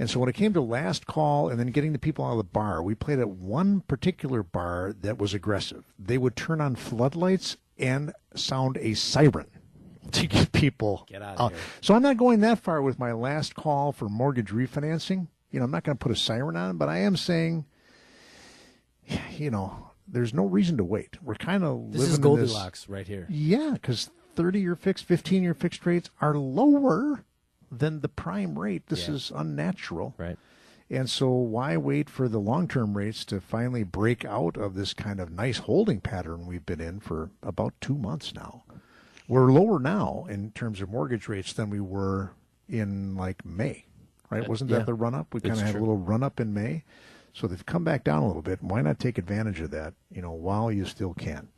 And 0.00 0.08
so 0.10 0.18
when 0.20 0.28
it 0.28 0.34
came 0.34 0.52
to 0.54 0.60
last 0.60 1.06
call 1.06 1.48
and 1.48 1.58
then 1.60 1.68
getting 1.68 1.92
the 1.92 1.98
people 1.98 2.24
out 2.24 2.32
of 2.32 2.38
the 2.38 2.44
bar, 2.44 2.82
we 2.82 2.94
played 2.94 3.18
at 3.20 3.28
one 3.30 3.80
particular 3.82 4.42
bar 4.42 4.94
that 5.00 5.18
was 5.18 5.34
aggressive. 5.34 5.92
They 5.98 6.18
would 6.18 6.34
turn 6.36 6.60
on 6.60 6.74
floodlights 6.76 7.56
and 7.78 8.12
sound 8.34 8.76
a 8.78 8.94
siren 8.94 9.46
to 10.12 10.26
get 10.26 10.52
people 10.52 11.04
Get 11.08 11.22
out. 11.22 11.52
here. 11.52 11.60
So 11.80 11.94
I'm 11.94 12.02
not 12.02 12.16
going 12.16 12.40
that 12.40 12.58
far 12.60 12.82
with 12.82 12.98
my 12.98 13.12
last 13.12 13.54
call 13.54 13.92
for 13.92 14.08
mortgage 14.08 14.50
refinancing. 14.50 15.28
You 15.50 15.60
know, 15.60 15.64
I'm 15.64 15.70
not 15.70 15.84
going 15.84 15.96
to 15.96 16.02
put 16.02 16.12
a 16.12 16.16
siren 16.16 16.56
on, 16.56 16.76
but 16.76 16.88
I 16.88 16.98
am 16.98 17.16
saying, 17.16 17.64
you 19.36 19.50
know, 19.50 19.90
there's 20.06 20.34
no 20.34 20.44
reason 20.44 20.76
to 20.78 20.84
wait. 20.84 21.16
We're 21.22 21.34
kind 21.34 21.64
of 21.64 21.92
this 21.92 22.00
living 22.00 22.10
is 22.12 22.16
in 22.16 22.22
Goldilocks 22.22 22.88
right 22.88 23.06
here. 23.06 23.26
yeah, 23.30 23.70
because 23.74 24.10
30 24.36 24.60
year 24.60 24.76
fixed, 24.76 25.04
15 25.04 25.42
year 25.42 25.54
fixed 25.54 25.84
rates 25.86 26.10
are 26.20 26.34
lower 26.36 27.24
than 27.70 28.00
the 28.00 28.08
prime 28.08 28.58
rate. 28.58 28.86
This 28.88 29.08
Yeah. 29.08 29.14
is 29.14 29.32
unnatural. 29.34 30.14
Right. 30.18 30.38
And 30.90 31.10
so, 31.10 31.28
why 31.30 31.76
wait 31.76 32.08
for 32.08 32.28
the 32.30 32.38
long 32.40 32.66
term 32.66 32.96
rates 32.96 33.26
to 33.26 33.42
finally 33.42 33.82
break 33.84 34.24
out 34.24 34.56
of 34.56 34.74
this 34.74 34.94
kind 34.94 35.20
of 35.20 35.30
nice 35.30 35.58
holding 35.58 36.00
pattern 36.00 36.46
we've 36.46 36.64
been 36.64 36.80
in 36.80 37.00
for 37.00 37.30
about 37.42 37.74
two 37.82 37.96
months 37.98 38.34
now? 38.34 38.64
We're 39.28 39.52
lower 39.52 39.78
now 39.78 40.26
in 40.28 40.52
terms 40.52 40.80
of 40.80 40.88
mortgage 40.88 41.28
rates 41.28 41.52
than 41.52 41.68
we 41.68 41.80
were 41.80 42.32
in 42.68 43.14
like 43.14 43.44
May, 43.44 43.84
right? 44.30 44.48
Wasn't 44.48 44.70
that 44.70 44.78
yeah. 44.78 44.84
the 44.84 44.94
run 44.94 45.14
up? 45.14 45.34
We 45.34 45.40
kind 45.40 45.54
of 45.54 45.60
had 45.60 45.72
true. 45.72 45.80
a 45.80 45.82
little 45.82 45.98
run 45.98 46.22
up 46.22 46.40
in 46.40 46.54
May. 46.54 46.84
So 47.34 47.46
they've 47.46 47.66
come 47.66 47.84
back 47.84 48.02
down 48.02 48.22
a 48.22 48.26
little 48.26 48.42
bit. 48.42 48.62
Why 48.62 48.80
not 48.80 48.98
take 48.98 49.16
advantage 49.16 49.60
of 49.60 49.70
that, 49.70 49.94
you 50.10 50.22
know, 50.22 50.32
while 50.32 50.72
you 50.72 50.84
still 50.84 51.14
can? 51.14 51.48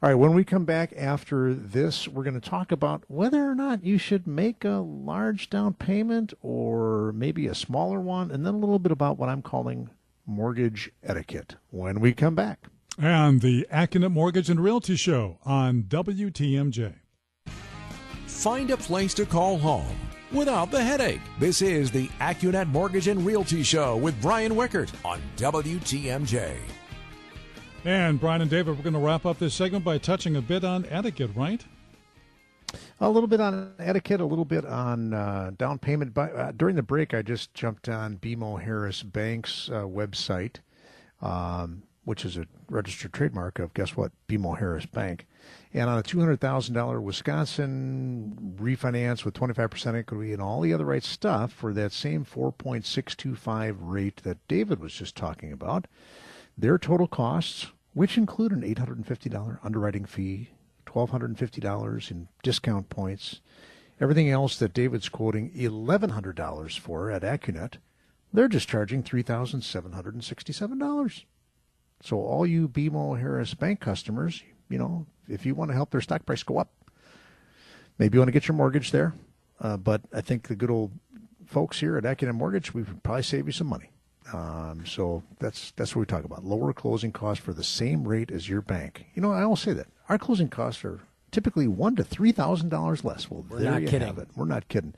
All 0.00 0.08
right, 0.08 0.14
when 0.14 0.32
we 0.32 0.44
come 0.44 0.64
back 0.64 0.94
after 0.96 1.52
this, 1.52 2.08
we're 2.08 2.22
going 2.22 2.40
to 2.40 2.48
talk 2.48 2.72
about 2.72 3.02
whether 3.08 3.50
or 3.50 3.54
not 3.54 3.84
you 3.84 3.98
should 3.98 4.26
make 4.26 4.64
a 4.64 4.78
large 4.78 5.50
down 5.50 5.74
payment 5.74 6.32
or 6.40 7.12
maybe 7.12 7.46
a 7.46 7.54
smaller 7.54 8.00
one, 8.00 8.30
and 8.30 8.46
then 8.46 8.54
a 8.54 8.58
little 8.58 8.78
bit 8.78 8.92
about 8.92 9.18
what 9.18 9.28
I'm 9.28 9.42
calling 9.42 9.90
mortgage 10.24 10.92
etiquette 11.02 11.56
when 11.70 12.00
we 12.00 12.14
come 12.14 12.34
back. 12.34 12.68
And 12.96 13.42
the 13.42 13.66
Accunet 13.72 14.12
Mortgage 14.12 14.48
and 14.48 14.60
Realty 14.60 14.96
Show 14.96 15.38
on 15.44 15.82
WTMJ. 15.82 16.94
Find 18.38 18.70
a 18.70 18.76
place 18.76 19.14
to 19.14 19.26
call 19.26 19.58
home 19.58 19.96
without 20.30 20.70
the 20.70 20.80
headache. 20.80 21.20
This 21.40 21.60
is 21.60 21.90
the 21.90 22.06
AccuNet 22.20 22.68
Mortgage 22.68 23.08
and 23.08 23.26
Realty 23.26 23.64
Show 23.64 23.96
with 23.96 24.22
Brian 24.22 24.52
Wickert 24.52 24.92
on 25.04 25.20
WTMJ. 25.36 26.54
And 27.84 28.20
Brian 28.20 28.40
and 28.40 28.48
David, 28.48 28.76
we're 28.76 28.84
going 28.84 28.92
to 28.92 29.00
wrap 29.00 29.26
up 29.26 29.40
this 29.40 29.54
segment 29.54 29.84
by 29.84 29.98
touching 29.98 30.36
a 30.36 30.40
bit 30.40 30.62
on 30.62 30.86
etiquette, 30.88 31.32
right? 31.34 31.64
A 33.00 33.10
little 33.10 33.26
bit 33.26 33.40
on 33.40 33.72
etiquette, 33.80 34.20
a 34.20 34.24
little 34.24 34.44
bit 34.44 34.64
on 34.64 35.12
uh, 35.14 35.50
down 35.58 35.80
payment. 35.80 36.14
But 36.14 36.36
uh, 36.36 36.52
during 36.52 36.76
the 36.76 36.82
break, 36.84 37.14
I 37.14 37.22
just 37.22 37.52
jumped 37.54 37.88
on 37.88 38.18
BMO 38.18 38.62
Harris 38.62 39.02
Bank's 39.02 39.68
uh, 39.68 39.82
website, 39.82 40.58
um, 41.20 41.82
which 42.04 42.24
is 42.24 42.36
a 42.36 42.46
registered 42.70 43.12
trademark 43.12 43.58
of 43.58 43.74
guess 43.74 43.96
what, 43.96 44.12
BMO 44.28 44.56
Harris 44.56 44.86
Bank, 44.86 45.26
and 45.74 45.90
on 45.90 45.98
a 45.98 46.02
two 46.02 46.18
hundred 46.18 46.40
thousand 46.40 46.74
dollar 46.74 47.00
Wisconsin 47.00 48.56
refinance 48.60 49.24
with 49.24 49.34
twenty 49.34 49.54
five 49.54 49.70
percent 49.70 49.96
equity 49.96 50.32
and 50.32 50.40
all 50.40 50.60
the 50.60 50.72
other 50.72 50.84
right 50.84 51.04
stuff 51.04 51.52
for 51.52 51.72
that 51.74 51.92
same 51.92 52.24
four 52.24 52.52
point 52.52 52.86
six 52.86 53.14
two 53.14 53.34
five 53.34 53.80
rate 53.80 54.22
that 54.22 54.38
David 54.48 54.80
was 54.80 54.92
just 54.92 55.16
talking 55.16 55.52
about, 55.52 55.86
their 56.56 56.78
total 56.78 57.06
costs, 57.06 57.68
which 57.94 58.16
include 58.16 58.52
an 58.52 58.64
eight 58.64 58.78
hundred 58.78 58.96
and 58.96 59.06
fifty 59.06 59.28
dollar 59.28 59.60
underwriting 59.62 60.04
fee, 60.04 60.50
twelve 60.86 61.10
hundred 61.10 61.30
and 61.30 61.38
fifty 61.38 61.60
dollars 61.60 62.10
in 62.10 62.28
discount 62.42 62.88
points, 62.88 63.40
everything 64.00 64.30
else 64.30 64.58
that 64.58 64.72
David's 64.72 65.08
quoting 65.08 65.50
eleven 65.54 66.10
hundred 66.10 66.36
dollars 66.36 66.76
for 66.76 67.10
at 67.10 67.22
AccuNet, 67.22 67.74
they're 68.32 68.48
just 68.48 68.68
charging 68.68 69.02
three 69.02 69.22
thousand 69.22 69.62
seven 69.62 69.92
hundred 69.92 70.14
and 70.14 70.24
sixty 70.24 70.52
seven 70.52 70.78
dollars. 70.78 71.26
So 72.00 72.16
all 72.16 72.46
you 72.46 72.68
BMO 72.68 73.18
Harris 73.18 73.54
Bank 73.54 73.80
customers, 73.80 74.42
you 74.68 74.78
know, 74.78 75.06
if 75.28 75.44
you 75.46 75.54
want 75.54 75.70
to 75.70 75.74
help 75.74 75.90
their 75.90 76.00
stock 76.00 76.24
price 76.26 76.42
go 76.42 76.58
up, 76.58 76.70
maybe 77.98 78.16
you 78.16 78.20
want 78.20 78.28
to 78.28 78.32
get 78.32 78.48
your 78.48 78.56
mortgage 78.56 78.90
there. 78.90 79.14
Uh, 79.60 79.76
but 79.76 80.02
I 80.14 80.20
think 80.20 80.48
the 80.48 80.54
good 80.56 80.70
old 80.70 80.92
folks 81.46 81.80
here 81.80 81.96
at 81.96 82.04
AccuNet 82.04 82.34
Mortgage, 82.34 82.72
we 82.74 82.82
would 82.82 83.02
probably 83.02 83.22
save 83.22 83.46
you 83.46 83.52
some 83.52 83.66
money. 83.66 83.90
Um, 84.32 84.84
so 84.86 85.22
that's 85.38 85.72
that's 85.72 85.96
what 85.96 86.00
we 86.00 86.06
talk 86.06 86.24
about: 86.24 86.44
lower 86.44 86.72
closing 86.72 87.12
costs 87.12 87.42
for 87.42 87.52
the 87.54 87.64
same 87.64 88.06
rate 88.06 88.30
as 88.30 88.48
your 88.48 88.60
bank. 88.60 89.06
You 89.14 89.22
know, 89.22 89.32
I 89.32 89.42
always 89.42 89.60
say 89.60 89.72
that 89.72 89.86
our 90.08 90.18
closing 90.18 90.48
costs 90.48 90.84
are 90.84 91.00
typically 91.30 91.66
one 91.66 91.96
to 91.96 92.04
three 92.04 92.32
thousand 92.32 92.68
dollars 92.68 93.04
less. 93.04 93.30
Well, 93.30 93.44
We're 93.48 93.60
there 93.60 93.70
not 93.72 93.82
you 93.82 93.88
kidding. 93.88 94.06
have 94.06 94.18
it. 94.18 94.28
We're 94.36 94.44
not 94.44 94.68
kidding. 94.68 94.94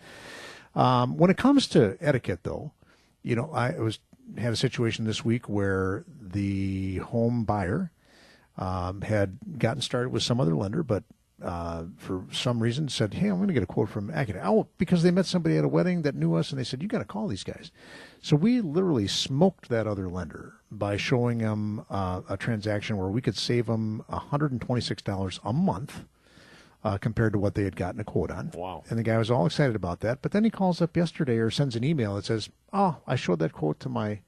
Um, 0.75 1.17
when 1.17 1.31
it 1.31 1.37
comes 1.37 1.69
to 1.69 1.97
etiquette, 2.01 2.41
though, 2.43 2.73
you 3.23 3.37
know, 3.37 3.51
I 3.53 3.79
was 3.79 4.01
had 4.37 4.53
a 4.53 4.57
situation 4.57 5.05
this 5.05 5.25
week 5.25 5.49
where 5.49 6.05
the 6.21 6.97
home 6.99 7.45
buyer 7.45 7.93
um, 8.61 9.01
had 9.01 9.39
gotten 9.59 9.83
started 9.83 10.11
with 10.11 10.23
some 10.23 10.41
other 10.41 10.55
lender, 10.55 10.83
but 10.83 11.03
uh, 11.43 11.85
for 11.97 12.27
some 12.31 12.63
reason 12.63 12.89
said, 12.89 13.15
"Hey, 13.15 13.29
I'm 13.29 13.37
going 13.37 13.49
to 13.49 13.55
get 13.55 13.63
a 13.63 13.67
quote 13.67 13.89
from 13.89 14.11
Accunet." 14.11 14.43
Oh, 14.45 14.69
because 14.77 15.03
they 15.03 15.11
met 15.11 15.27
somebody 15.27 15.57
at 15.57 15.65
a 15.65 15.69
wedding 15.69 16.03
that 16.03 16.15
knew 16.15 16.35
us, 16.35 16.51
and 16.51 16.59
they 16.59 16.65
said, 16.65 16.83
"You 16.83 16.89
got 16.89 16.99
to 16.99 17.05
call 17.07 17.29
these 17.29 17.45
guys." 17.45 17.71
So 18.21 18.37
we 18.37 18.61
literally 18.61 19.09
smoked 19.09 19.71
that 19.71 19.87
other 19.87 20.09
lender 20.09 20.55
by 20.71 20.99
showing 20.99 21.39
them 21.39 21.87
uh, 21.89 22.21
a 22.29 22.37
transaction 22.37 22.99
where 22.99 23.09
we 23.09 23.23
could 23.23 23.37
save 23.37 23.67
them 23.67 24.05
$126 24.11 25.41
a 25.43 25.53
month. 25.53 26.05
Uh, 26.83 26.97
compared 26.97 27.31
to 27.31 27.39
what 27.39 27.55
they 27.55 27.65
had 27.65 27.77
gotten 27.77 28.01
a 28.01 28.05
quote 28.05 28.31
on. 28.31 28.51
Wow. 28.55 28.85
And 28.89 28.99
the 28.99 29.03
guy 29.03 29.19
was 29.19 29.31
all 29.31 29.45
excited 29.45 29.77
about 29.77 30.01
that. 30.01 30.23
But 30.23 30.33
then 30.33 30.45
he 30.45 30.51
calls 30.51 30.81
up 30.81 30.97
yesterday 30.97 31.37
or 31.37 31.51
sends 31.51 31.77
an 31.77 31.85
email 31.85 32.15
that 32.15 32.25
says, 32.25 32.49
Oh, 32.73 32.97
I 33.07 33.17
showed 33.17 33.39
that 33.41 33.53
quote 33.53 33.79
to 33.81 33.91
my 33.91 34.21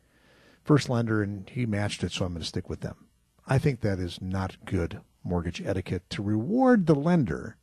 first 0.62 0.90
lender 0.90 1.22
and 1.22 1.48
he 1.48 1.64
matched 1.64 2.04
it, 2.04 2.12
so 2.12 2.26
I'm 2.26 2.32
going 2.32 2.42
to 2.42 2.46
stick 2.46 2.68
with 2.68 2.82
them. 2.82 3.01
I 3.46 3.58
think 3.58 3.80
that 3.80 3.98
is 3.98 4.20
not 4.20 4.56
good 4.64 5.00
mortgage 5.24 5.62
etiquette 5.64 6.08
to 6.10 6.22
reward 6.22 6.86
the 6.86 6.94
lender 6.94 7.56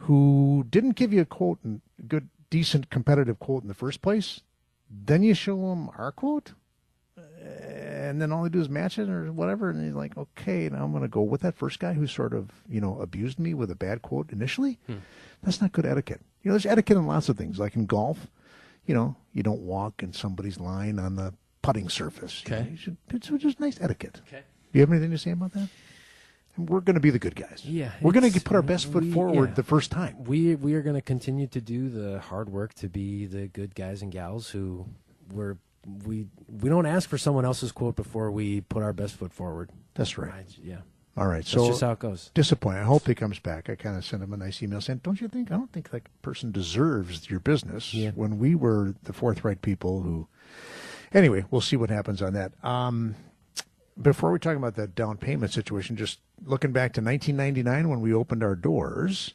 who 0.00 0.66
didn't 0.68 0.96
give 0.96 1.12
you 1.12 1.20
a 1.22 1.24
quote 1.26 1.58
and 1.64 1.80
good, 2.08 2.28
decent, 2.50 2.90
competitive 2.90 3.38
quote 3.38 3.62
in 3.62 3.68
the 3.68 3.74
first 3.74 4.02
place. 4.02 4.40
Then 4.90 5.22
you 5.22 5.34
show 5.34 5.56
them 5.56 5.90
our 5.96 6.12
quote, 6.12 6.52
and 7.42 8.20
then 8.20 8.30
all 8.30 8.42
they 8.44 8.48
do 8.48 8.60
is 8.60 8.68
match 8.68 8.98
it 8.98 9.08
or 9.08 9.32
whatever. 9.32 9.70
And 9.70 9.84
he's 9.84 9.94
like, 9.94 10.16
okay, 10.16 10.68
now 10.68 10.84
I'm 10.84 10.90
going 10.92 11.02
to 11.02 11.08
go 11.08 11.22
with 11.22 11.40
that 11.42 11.56
first 11.56 11.78
guy 11.80 11.94
who 11.94 12.06
sort 12.06 12.34
of, 12.34 12.50
you 12.68 12.80
know, 12.80 13.00
abused 13.00 13.38
me 13.38 13.54
with 13.54 13.70
a 13.70 13.74
bad 13.74 14.02
quote 14.02 14.30
initially. 14.30 14.78
Hmm. 14.86 14.96
That's 15.42 15.60
not 15.60 15.72
good 15.72 15.86
etiquette. 15.86 16.20
You 16.42 16.50
know, 16.50 16.52
there's 16.54 16.66
etiquette 16.66 16.96
in 16.96 17.06
lots 17.06 17.28
of 17.28 17.36
things, 17.36 17.58
like 17.58 17.74
in 17.74 17.86
golf. 17.86 18.28
You 18.86 18.94
know, 18.94 19.16
you 19.32 19.42
don't 19.42 19.62
walk 19.62 20.02
in 20.02 20.12
somebody's 20.12 20.60
line 20.60 20.98
on 21.00 21.16
the 21.16 21.34
putting 21.62 21.88
surface. 21.88 22.44
You 22.44 22.50
know, 22.50 22.56
Okay. 22.58 22.70
you 22.70 22.76
should, 22.76 22.96
it's 23.10 23.28
just 23.28 23.58
nice 23.58 23.80
etiquette. 23.80 24.20
Okay. 24.28 24.42
Do 24.76 24.80
you 24.80 24.84
have 24.86 24.92
anything 24.92 25.10
to 25.12 25.16
say 25.18 25.30
about 25.30 25.52
that? 25.52 25.70
We're 26.58 26.80
going 26.80 26.96
to 26.96 27.00
be 27.00 27.08
the 27.08 27.18
good 27.18 27.34
guys. 27.34 27.62
Yeah, 27.64 27.92
We're 28.02 28.12
going 28.12 28.30
to 28.30 28.40
put 28.42 28.54
our 28.54 28.60
best 28.60 28.92
foot 28.92 29.04
we- 29.04 29.10
forward 29.10 29.48
yeah. 29.50 29.54
the 29.54 29.62
first 29.62 29.90
time. 29.90 30.22
We 30.24 30.54
we 30.54 30.74
are 30.74 30.82
going 30.82 30.96
to 30.96 31.00
continue 31.02 31.46
to 31.46 31.62
do 31.62 31.88
the 31.88 32.18
hard 32.20 32.50
work 32.50 32.74
to 32.74 32.88
be 32.90 33.24
the 33.24 33.46
good 33.46 33.74
guys 33.74 34.02
and 34.02 34.12
gals 34.12 34.50
who 34.50 34.84
we're 35.32 35.56
we 36.04 36.26
we 36.60 36.68
don't 36.68 36.84
ask 36.84 37.08
for 37.08 37.16
someone 37.16 37.46
else's 37.46 37.72
quote 37.72 37.96
before 37.96 38.30
we 38.30 38.60
put 38.60 38.82
our 38.82 38.92
best 38.92 39.14
foot 39.14 39.32
forward. 39.32 39.70
That's 39.94 40.18
right. 40.18 40.30
Right, 40.30 40.58
Yeah, 40.62 40.78
All 41.16 41.26
right. 41.26 41.36
that's 41.38 41.50
So 41.52 41.68
just 41.68 41.80
how 41.80 41.92
it 41.92 41.98
goes. 42.00 42.30
disappointed. 42.34 42.80
I 42.80 42.84
hope 42.84 43.06
he 43.06 43.14
comes 43.14 43.38
back. 43.38 43.70
I 43.70 43.76
kind 43.76 43.96
of 43.96 44.04
sent 44.04 44.22
him 44.22 44.34
a 44.34 44.36
nice 44.36 44.62
email 44.62 44.82
saying, 44.82 45.00
"Don't 45.02 45.22
you 45.22 45.28
think? 45.28 45.50
I 45.50 45.56
don't 45.56 45.72
think 45.72 45.88
that 45.90 46.02
person 46.20 46.52
deserves 46.52 47.30
your 47.30 47.40
business." 47.40 47.94
Yeah. 47.94 48.10
When 48.14 48.38
we 48.38 48.54
were 48.54 48.94
the 49.04 49.14
forthright 49.14 49.62
people 49.62 50.02
who, 50.02 50.28
anyway, 51.14 51.46
we'll 51.50 51.62
see 51.62 51.76
what 51.76 51.88
happens 51.88 52.20
on 52.20 52.34
that. 52.34 52.52
Um, 52.62 53.14
before 54.00 54.30
we 54.32 54.38
talk 54.38 54.56
about 54.56 54.74
that 54.76 54.94
down 54.94 55.16
payment 55.16 55.52
situation, 55.52 55.96
just 55.96 56.18
looking 56.44 56.72
back 56.72 56.92
to 56.94 57.00
1999 57.00 57.88
when 57.88 58.00
we 58.00 58.12
opened 58.12 58.42
our 58.42 58.54
doors. 58.54 59.32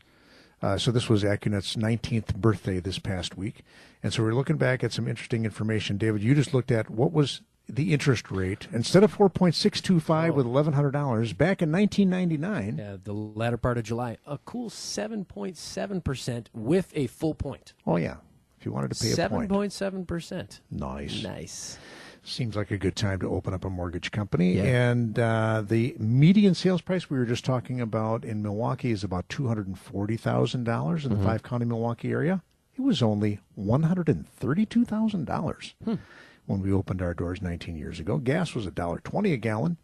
Uh, 0.62 0.78
so 0.78 0.92
this 0.92 1.10
was 1.10 1.24
Accunet's 1.24 1.76
19th 1.76 2.36
birthday 2.36 2.80
this 2.80 3.00
past 3.00 3.36
week, 3.36 3.64
and 4.04 4.14
so 4.14 4.22
we're 4.22 4.34
looking 4.36 4.58
back 4.58 4.84
at 4.84 4.94
some 4.94 5.08
interesting 5.08 5.44
information. 5.44 5.98
David, 5.98 6.22
you 6.22 6.36
just 6.36 6.54
looked 6.54 6.70
at 6.72 6.88
what 6.90 7.12
was 7.12 7.42
the 7.68 7.94
interest 7.94 8.30
rate 8.30 8.68
instead 8.72 9.04
of 9.04 9.16
4.625 9.18 10.36
with 10.36 10.46
$1,100 10.46 11.36
back 11.38 11.62
in 11.64 11.72
1999. 11.72 12.78
Yeah, 12.78 12.98
the 13.04 13.14
latter 13.14 13.58
part 13.58 13.78
of 13.80 13.86
July, 13.86 14.18
a 14.28 14.38
cool 14.46 14.70
seven 14.70 15.26
point 15.26 15.58
seven 15.58 16.00
percent 16.02 16.50
with 16.54 16.92
a 16.96 17.08
full 17.08 17.34
point. 17.34 17.74
Oh 17.88 17.98
yeah, 17.98 18.18
if 18.60 18.66
you 18.66 18.72
wanted 18.72 18.92
to 18.92 19.04
pay 19.04 19.12
a 19.12 19.16
Seven 19.16 19.38
point, 19.38 19.50
point 19.50 19.74
seven 19.74 20.06
percent. 20.06 20.62
nice. 20.70 21.24
Nice. 21.24 21.78
Seems 22.24 22.56
like 22.56 22.70
a 22.70 22.78
good 22.78 22.96
time 22.96 23.20
to 23.22 23.30
open 23.30 23.52
up 23.54 23.66
a 23.66 23.70
mortgage 23.70 24.12
company. 24.12 24.54
Yeah. 24.58 24.64
And 24.92 25.18
uh, 25.18 25.64
the 25.68 25.96
median 25.98 26.54
sales 26.54 26.82
price 26.82 27.10
we 27.10 27.18
were 27.18 27.26
just 27.26 27.44
talking 27.44 27.82
about 27.82 28.24
in 28.24 28.44
Milwaukee 28.44 28.92
is 28.92 29.04
about 29.04 29.28
two 29.28 29.48
hundred 29.48 29.66
and 29.68 29.78
forty 29.80 30.18
thousand 30.18 30.66
dollars 30.66 31.04
Mm-hmm. 31.04 31.14
in 31.14 31.20
the 31.20 31.26
five 31.26 31.42
county 31.42 31.66
Milwaukee 31.66 32.12
area. 32.12 32.44
It 32.78 32.82
was 32.82 33.02
only 33.02 33.40
one 33.56 33.84
hundred 33.84 34.08
and 34.08 34.28
thirty-two 34.28 34.86
thousand 34.86 35.26
dollars 35.26 35.74
Hmm. 35.84 35.96
when 36.46 36.62
we 36.62 36.72
opened 36.72 37.02
our 37.02 37.14
doors 37.16 37.42
nineteen 37.42 37.76
years 37.76 38.00
ago. 38.00 38.18
Gas 38.18 38.54
was 38.54 38.66
a 38.68 38.72
dollar 38.72 39.00
twenty 39.00 39.34
a 39.34 39.38
gallon. 39.38 39.78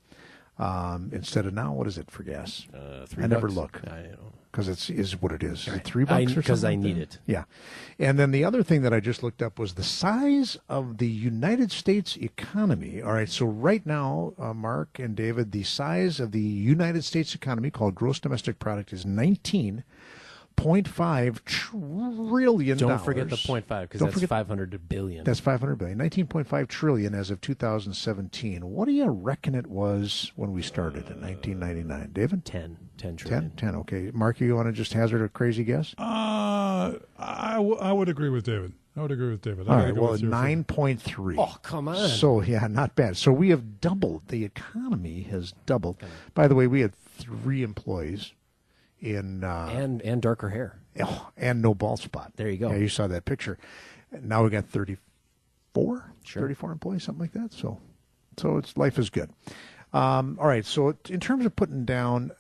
Um, 0.59 1.09
instead 1.13 1.45
of 1.47 1.53
now, 1.53 1.73
what 1.73 1.87
is 1.87 1.97
it 1.97 2.09
for 2.11 2.23
gas? 2.23 2.65
Uh, 2.73 3.05
three 3.07 3.23
I 3.23 3.27
never 3.27 3.49
look. 3.49 3.81
I. 3.87 4.09
because 4.57 4.67
it's 4.67 4.89
is 4.89 5.21
what 5.21 5.31
it 5.31 5.43
is. 5.43 5.67
Is 5.67 5.75
it 5.75 5.83
three 5.83 6.03
I- 6.07 6.25
bucks 6.25 6.35
or 6.35 6.41
'cause 6.41 6.61
something? 6.61 6.79
I 6.79 6.81
need 6.83 6.97
it. 6.97 7.19
Yeah, 7.27 7.43
and 7.99 8.17
then 8.17 8.31
the 8.31 8.43
other 8.43 8.63
thing 8.63 8.81
that 8.81 8.91
I 8.91 8.99
just 8.99 9.21
looked 9.21 9.43
up 9.43 9.59
was 9.59 9.75
the 9.75 9.83
size 9.83 10.57
of 10.67 10.97
the 10.97 11.07
United 11.07 11.71
States 11.71 12.17
economy. 12.17 12.99
All 12.99 13.13
right, 13.13 13.29
so 13.29 13.45
right 13.45 13.85
now, 13.85 14.33
uh, 14.39 14.55
Mark 14.55 14.97
and 14.97 15.15
David, 15.15 15.51
the 15.51 15.61
size 15.61 16.19
of 16.19 16.31
the 16.31 16.41
United 16.41 17.03
States 17.03 17.35
economy, 17.35 17.69
called 17.69 17.93
gross 17.93 18.19
domestic 18.19 18.57
product, 18.57 18.91
is 18.91 19.05
nineteen 19.05 19.83
point 20.57 20.87
five 20.87 21.41
trillion. 21.45 22.77
Don't 22.77 22.99
forget 23.01 23.29
the 23.29 23.37
point 23.37 23.65
five 23.65 23.87
because 23.87 24.01
that's 24.01 24.13
forget- 24.13 24.27
five 24.27 24.47
hundred 24.49 24.89
billion. 24.89 25.23
That's 25.23 25.39
500 25.39 25.75
billion. 25.77 25.97
19.5 25.97 26.67
trillion 26.67 27.15
as 27.15 27.29
of 27.31 27.39
2017. 27.39 28.65
What 28.69 28.85
do 28.85 28.91
you 28.91 29.05
reckon 29.07 29.55
it 29.55 29.67
was 29.67 30.31
when 30.35 30.51
we 30.51 30.61
started 30.61 31.09
in 31.09 31.21
1999? 31.21 32.09
David? 32.11 32.43
10, 32.45 32.77
10 32.97 33.15
10? 33.17 33.51
10, 33.55 33.75
okay. 33.75 34.11
Mark, 34.13 34.39
you 34.41 34.55
want 34.55 34.67
to 34.67 34.73
just 34.73 34.93
hazard 34.93 35.21
a 35.23 35.29
crazy 35.29 35.63
guess? 35.63 35.93
Uh, 35.97 36.97
I, 37.17 37.53
w- 37.55 37.77
I 37.77 37.93
would 37.93 38.09
agree 38.09 38.29
with 38.29 38.43
David. 38.45 38.73
I 38.95 39.01
would 39.01 39.11
agree 39.11 39.29
with 39.29 39.41
David. 39.41 39.67
I 39.67 39.71
All 39.71 39.75
gotta 39.77 39.85
right, 39.87 39.95
go 39.95 40.01
well, 40.01 40.11
with 40.13 40.21
your 40.21 40.31
figure. 40.31 40.63
9.3. 40.63 41.35
Oh, 41.37 41.57
come 41.61 41.87
on. 41.87 42.09
So, 42.09 42.41
yeah, 42.41 42.65
not 42.67 42.95
bad. 42.95 43.15
So 43.15 43.31
we 43.31 43.49
have 43.49 43.79
doubled. 43.79 44.27
The 44.29 44.43
economy 44.43 45.21
has 45.29 45.53
doubled. 45.67 45.97
By 46.33 46.47
the 46.47 46.55
way, 46.55 46.65
we 46.67 46.81
had 46.81 46.95
three 46.95 47.61
employees 47.63 48.33
in 48.99 49.43
uh, 49.43 49.69
and 49.73 50.01
and 50.01 50.21
darker 50.21 50.49
hair. 50.49 50.79
oh, 51.01 51.29
and 51.37 51.61
no 51.61 51.73
bald 51.73 51.99
spot. 51.99 52.33
There 52.35 52.49
you 52.49 52.57
go. 52.57 52.71
Yeah, 52.71 52.77
you 52.77 52.89
saw 52.89 53.07
that 53.07 53.25
picture. 53.25 53.57
Now 54.21 54.43
we 54.43 54.49
got 54.49 54.65
34, 54.65 56.13
Sure. 56.23 56.41
34 56.41 56.71
employees, 56.71 57.03
something 57.03 57.21
like 57.21 57.33
that. 57.33 57.53
So, 57.53 57.79
so 58.37 58.57
it's 58.57 58.77
life 58.77 58.97
is 58.97 59.09
good. 59.09 59.29
Um, 59.93 60.37
all 60.39 60.47
right. 60.47 60.65
So 60.65 60.95
in 61.09 61.19
terms 61.19 61.45
of 61.45 61.55
putting 61.55 61.85
down 61.85 62.31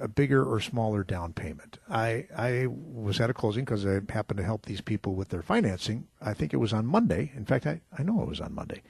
a, 0.00 0.08
bigger 0.08 0.44
or 0.44 0.60
smaller 0.60 1.04
down 1.04 1.32
payment, 1.32 1.78
I 1.90 2.26
I 2.36 2.66
was 2.68 3.20
at 3.20 3.30
a 3.30 3.34
closing 3.34 3.64
because 3.64 3.84
I 3.86 4.00
happened 4.10 4.38
to 4.38 4.44
help 4.44 4.66
these 4.66 4.80
people 4.80 5.14
with 5.14 5.28
their 5.28 5.42
financing. 5.42 6.06
I 6.20 6.34
think 6.34 6.52
it 6.52 6.58
was 6.58 6.72
on 6.72 6.86
Monday. 6.86 7.32
In 7.36 7.44
fact, 7.44 7.66
I, 7.66 7.80
I 7.96 8.02
know 8.02 8.22
it 8.22 8.28
was 8.28 8.40
on 8.40 8.54
Monday. 8.54 8.82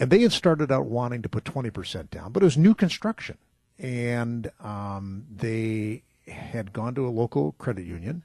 And 0.00 0.10
they 0.10 0.20
had 0.20 0.32
started 0.32 0.70
out 0.70 0.86
wanting 0.86 1.22
to 1.22 1.28
put 1.28 1.42
20% 1.42 2.08
down, 2.10 2.30
but 2.30 2.40
it 2.42 2.46
was 2.46 2.56
new 2.56 2.72
construction. 2.74 3.36
And 3.80 4.48
um, 4.60 5.26
they 5.28 6.04
had 6.28 6.72
gone 6.72 6.94
to 6.94 7.06
a 7.06 7.10
local 7.10 7.52
credit 7.52 7.84
union 7.86 8.24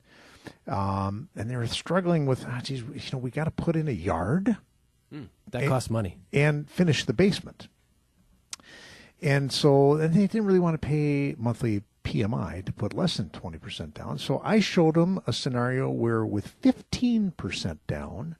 um, 0.67 1.29
and 1.35 1.49
they 1.49 1.55
were 1.55 1.67
struggling 1.67 2.25
with, 2.25 2.45
ah, 2.47 2.59
geez, 2.63 2.81
you 2.81 3.01
know, 3.11 3.17
we 3.17 3.31
got 3.31 3.45
to 3.45 3.51
put 3.51 3.75
in 3.75 3.87
a 3.87 3.91
yard 3.91 4.57
That 5.51 5.63
Eh, 5.63 5.67
costs 5.67 5.89
money. 5.89 6.17
and 6.33 6.69
finish 6.69 7.05
the 7.05 7.13
basement. 7.13 7.67
And 9.21 9.51
so 9.53 9.93
and 9.95 10.13
they 10.13 10.27
didn't 10.27 10.45
really 10.45 10.59
want 10.59 10.73
to 10.81 10.85
pay 10.85 11.35
monthly 11.37 11.83
PMI 12.03 12.65
to 12.65 12.73
put 12.73 12.93
less 12.93 13.15
than 13.15 13.29
20% 13.29 13.93
down. 13.93 14.17
So 14.17 14.41
I 14.43 14.59
showed 14.59 14.95
them 14.95 15.21
a 15.25 15.31
scenario 15.31 15.89
where 15.89 16.25
with 16.25 16.59
15% 16.61 17.77
down, 17.87 18.35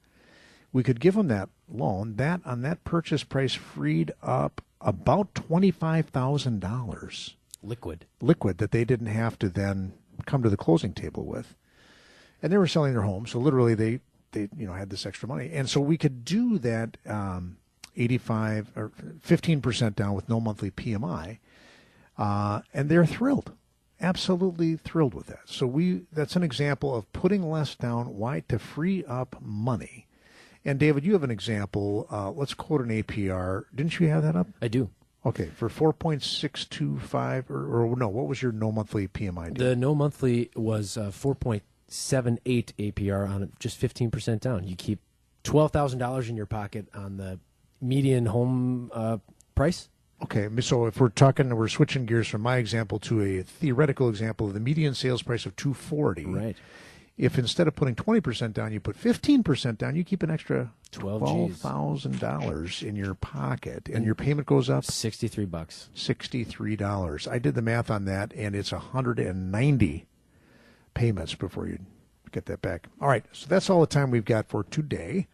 we 0.73 0.84
could 0.84 0.99
give 0.99 1.13
them 1.15 1.30
that 1.30 1.47
loan. 1.69 2.15
That 2.17 2.41
on 2.43 2.62
that 2.63 2.84
purchase 2.84 3.23
price 3.23 3.54
freed 3.54 4.12
up 4.21 4.62
about 4.82 5.34
$25,000 5.36 7.34
Liquid. 7.63 8.06
liquid 8.21 8.58
that 8.58 8.71
they 8.71 8.84
didn't 8.84 9.08
have 9.08 9.39
to 9.39 9.49
then 9.49 9.93
come 10.26 10.43
to 10.43 10.49
the 10.49 10.58
closing 10.58 10.93
table 10.93 11.26
with. 11.26 11.56
And 12.41 12.52
they 12.52 12.58
were 12.58 12.67
selling 12.67 12.93
their 12.93 13.04
home, 13.04 13.26
so 13.26 13.39
literally 13.39 13.73
they 13.73 13.99
they 14.34 14.49
you 14.58 14.67
know 14.67 14.73
had 14.73 14.89
this 14.89 15.06
extra 15.06 15.30
money, 15.30 15.49
and 15.54 15.69
so 15.69 15.80
we 15.80 15.97
could 15.97 16.26
do 16.26 16.58
that 16.60 16.97
um, 17.08 17.58
eighty 17.95 18.17
five 18.17 18.69
or 18.76 18.91
fifteen 19.21 19.62
percent 19.62 19.95
down 19.95 20.13
with 20.13 20.28
no 20.28 20.41
monthly 20.41 20.69
PMI, 20.69 21.38
uh, 22.17 22.62
and 22.73 22.89
they're 22.89 23.06
thrilled, 23.06 23.54
absolutely 24.02 24.76
thrilled 24.76 25.13
with 25.13 25.28
that. 25.28 25.43
So 25.45 25.65
we 25.65 26.02
that's 26.12 26.36
an 26.36 26.43
example 26.43 26.93
of 26.93 27.12
putting 27.13 27.49
less 27.49 27.76
down. 27.76 28.17
Why 28.17 28.41
to 28.49 28.60
free 28.60 29.06
up 29.06 29.38
money. 29.41 30.08
And 30.65 30.80
David, 30.80 31.06
you 31.06 31.13
have 31.13 31.23
an 31.23 31.32
example. 31.32 32.08
Uh, 32.12 32.32
let's 32.32 32.54
quote 32.54 32.82
an 32.82 32.89
APR. 32.89 33.65
Didn't 33.76 33.99
you 33.99 34.08
have 34.08 34.23
that 34.23 34.36
up? 34.36 34.47
I 34.62 34.67
do. 34.67 34.89
Okay, 35.25 35.49
for 35.55 35.69
four 35.69 35.93
point 35.93 36.21
six 36.21 36.65
two 36.65 37.00
five, 37.00 37.50
or, 37.50 37.65
or 37.65 37.95
no, 37.95 38.10
what 38.10 38.27
was 38.27 38.41
your 38.41 38.52
no 38.52 38.71
monthly 38.71 39.08
PMI? 39.08 39.54
Deal? 39.54 39.69
The 39.69 39.75
no 39.75 39.95
monthly 39.95 40.52
was 40.56 40.98
uh, 40.98 41.12
4.78 41.12 41.63
APR 41.89 43.29
on 43.29 43.52
just 43.60 43.79
15% 43.79 44.41
down. 44.41 44.65
You 44.65 44.75
keep 44.75 45.00
$12,000 45.45 46.29
in 46.29 46.35
your 46.35 46.45
pocket 46.45 46.87
on 46.93 47.17
the 47.17 47.39
median 47.79 48.25
home 48.27 48.91
uh, 48.93 49.17
price. 49.56 49.89
Okay, 50.23 50.48
so 50.62 50.85
if 50.85 51.00
we're 51.00 51.10
talking, 51.10 51.54
we're 51.56 51.67
switching 51.67 52.06
gears 52.06 52.27
from 52.27 52.41
my 52.41 52.58
example 52.58 52.98
to 53.00 53.21
a 53.21 53.43
theoretical 53.43 54.08
example 54.08 54.48
of 54.48 54.54
the 54.54 54.60
median 54.60 54.93
sales 54.93 55.21
price 55.21 55.45
of 55.45 55.56
two 55.58 55.73
forty. 55.73 56.25
Right. 56.25 56.56
If 57.17 57.37
instead 57.37 57.67
of 57.67 57.75
putting 57.75 57.95
20% 57.95 58.53
down, 58.53 58.73
you 58.73 58.79
put 58.79 58.99
15% 58.99 59.77
down, 59.77 59.95
you 59.95 60.03
keep 60.03 60.23
an 60.23 60.31
extra 60.31 60.71
$12,000 60.91 62.83
in 62.83 62.95
your 62.95 63.13
pocket 63.13 63.89
and 63.89 64.03
your 64.05 64.15
payment 64.15 64.47
goes 64.47 64.69
up 64.69 64.83
63 64.83 65.45
bucks. 65.45 65.89
$63. 65.95 67.31
I 67.31 67.39
did 67.39 67.55
the 67.55 67.61
math 67.61 67.91
on 67.91 68.05
that 68.05 68.33
and 68.35 68.55
it's 68.55 68.71
190 68.71 70.07
payments 70.93 71.35
before 71.35 71.67
you 71.67 71.79
get 72.31 72.45
that 72.45 72.61
back. 72.61 72.87
All 72.99 73.07
right, 73.07 73.25
so 73.31 73.47
that's 73.47 73.69
all 73.69 73.81
the 73.81 73.87
time 73.87 74.09
we've 74.09 74.25
got 74.25 74.47
for 74.47 74.63
today. 74.63 75.27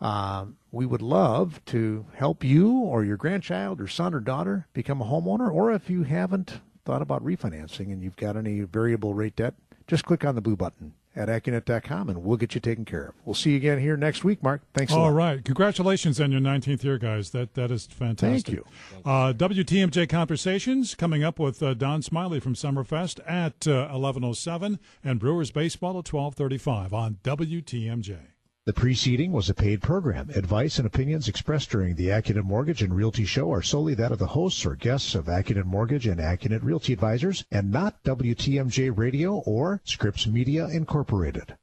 Um, 0.00 0.56
we 0.70 0.86
would 0.86 1.02
love 1.02 1.60
to 1.66 2.06
help 2.14 2.44
you 2.44 2.78
or 2.78 3.02
your 3.02 3.16
grandchild 3.16 3.80
or 3.80 3.88
son 3.88 4.14
or 4.14 4.20
daughter 4.20 4.68
become 4.72 5.02
a 5.02 5.04
homeowner, 5.04 5.52
or 5.52 5.72
if 5.72 5.90
you 5.90 6.04
haven't 6.04 6.60
thought 6.84 7.02
about 7.02 7.24
refinancing 7.24 7.92
and 7.92 8.02
you've 8.02 8.16
got 8.16 8.36
any 8.36 8.60
variable 8.60 9.14
rate 9.14 9.34
debt, 9.34 9.54
just 9.88 10.04
click 10.04 10.24
on 10.24 10.36
the 10.36 10.40
blue 10.40 10.54
button 10.54 10.94
at 11.18 11.28
Accunet.com 11.28 12.08
and 12.08 12.22
we'll 12.22 12.36
get 12.36 12.54
you 12.54 12.60
taken 12.60 12.84
care 12.84 13.08
of. 13.08 13.14
We'll 13.24 13.34
see 13.34 13.50
you 13.50 13.56
again 13.56 13.80
here 13.80 13.96
next 13.96 14.24
week, 14.24 14.42
Mark. 14.42 14.62
Thanks 14.72 14.92
a 14.92 14.96
All 14.96 15.10
right. 15.10 15.44
Congratulations 15.44 16.20
on 16.20 16.30
your 16.30 16.40
19th 16.40 16.84
year, 16.84 16.96
guys. 16.96 17.30
That 17.30 17.54
That 17.54 17.70
is 17.70 17.86
fantastic. 17.86 18.46
Thank 18.46 18.48
you. 18.48 18.64
Uh, 19.04 19.32
WTMJ 19.32 20.08
Conversations 20.08 20.94
coming 20.94 21.24
up 21.24 21.38
with 21.38 21.62
uh, 21.62 21.74
Don 21.74 22.02
Smiley 22.02 22.40
from 22.40 22.54
Summerfest 22.54 23.20
at 23.28 23.66
uh, 23.66 23.88
11.07 23.92 24.78
and 25.02 25.18
Brewers 25.18 25.50
Baseball 25.50 25.98
at 25.98 26.04
12.35 26.04 26.92
on 26.92 27.18
WTMJ. 27.24 28.18
The 28.68 28.74
preceding 28.74 29.32
was 29.32 29.48
a 29.48 29.54
paid 29.54 29.80
program. 29.80 30.28
Advice 30.34 30.76
and 30.76 30.86
opinions 30.86 31.26
expressed 31.26 31.70
during 31.70 31.94
the 31.94 32.08
Accunet 32.08 32.44
Mortgage 32.44 32.82
and 32.82 32.94
Realty 32.94 33.24
Show 33.24 33.50
are 33.50 33.62
solely 33.62 33.94
that 33.94 34.12
of 34.12 34.18
the 34.18 34.26
hosts 34.26 34.66
or 34.66 34.74
guests 34.74 35.14
of 35.14 35.24
Accunet 35.24 35.64
Mortgage 35.64 36.06
and 36.06 36.20
Accunet 36.20 36.62
Realty 36.62 36.92
Advisors 36.92 37.46
and 37.50 37.70
not 37.70 38.02
WTMJ 38.04 38.94
Radio 38.94 39.36
or 39.46 39.80
Scripps 39.84 40.26
Media 40.26 40.66
Incorporated. 40.66 41.56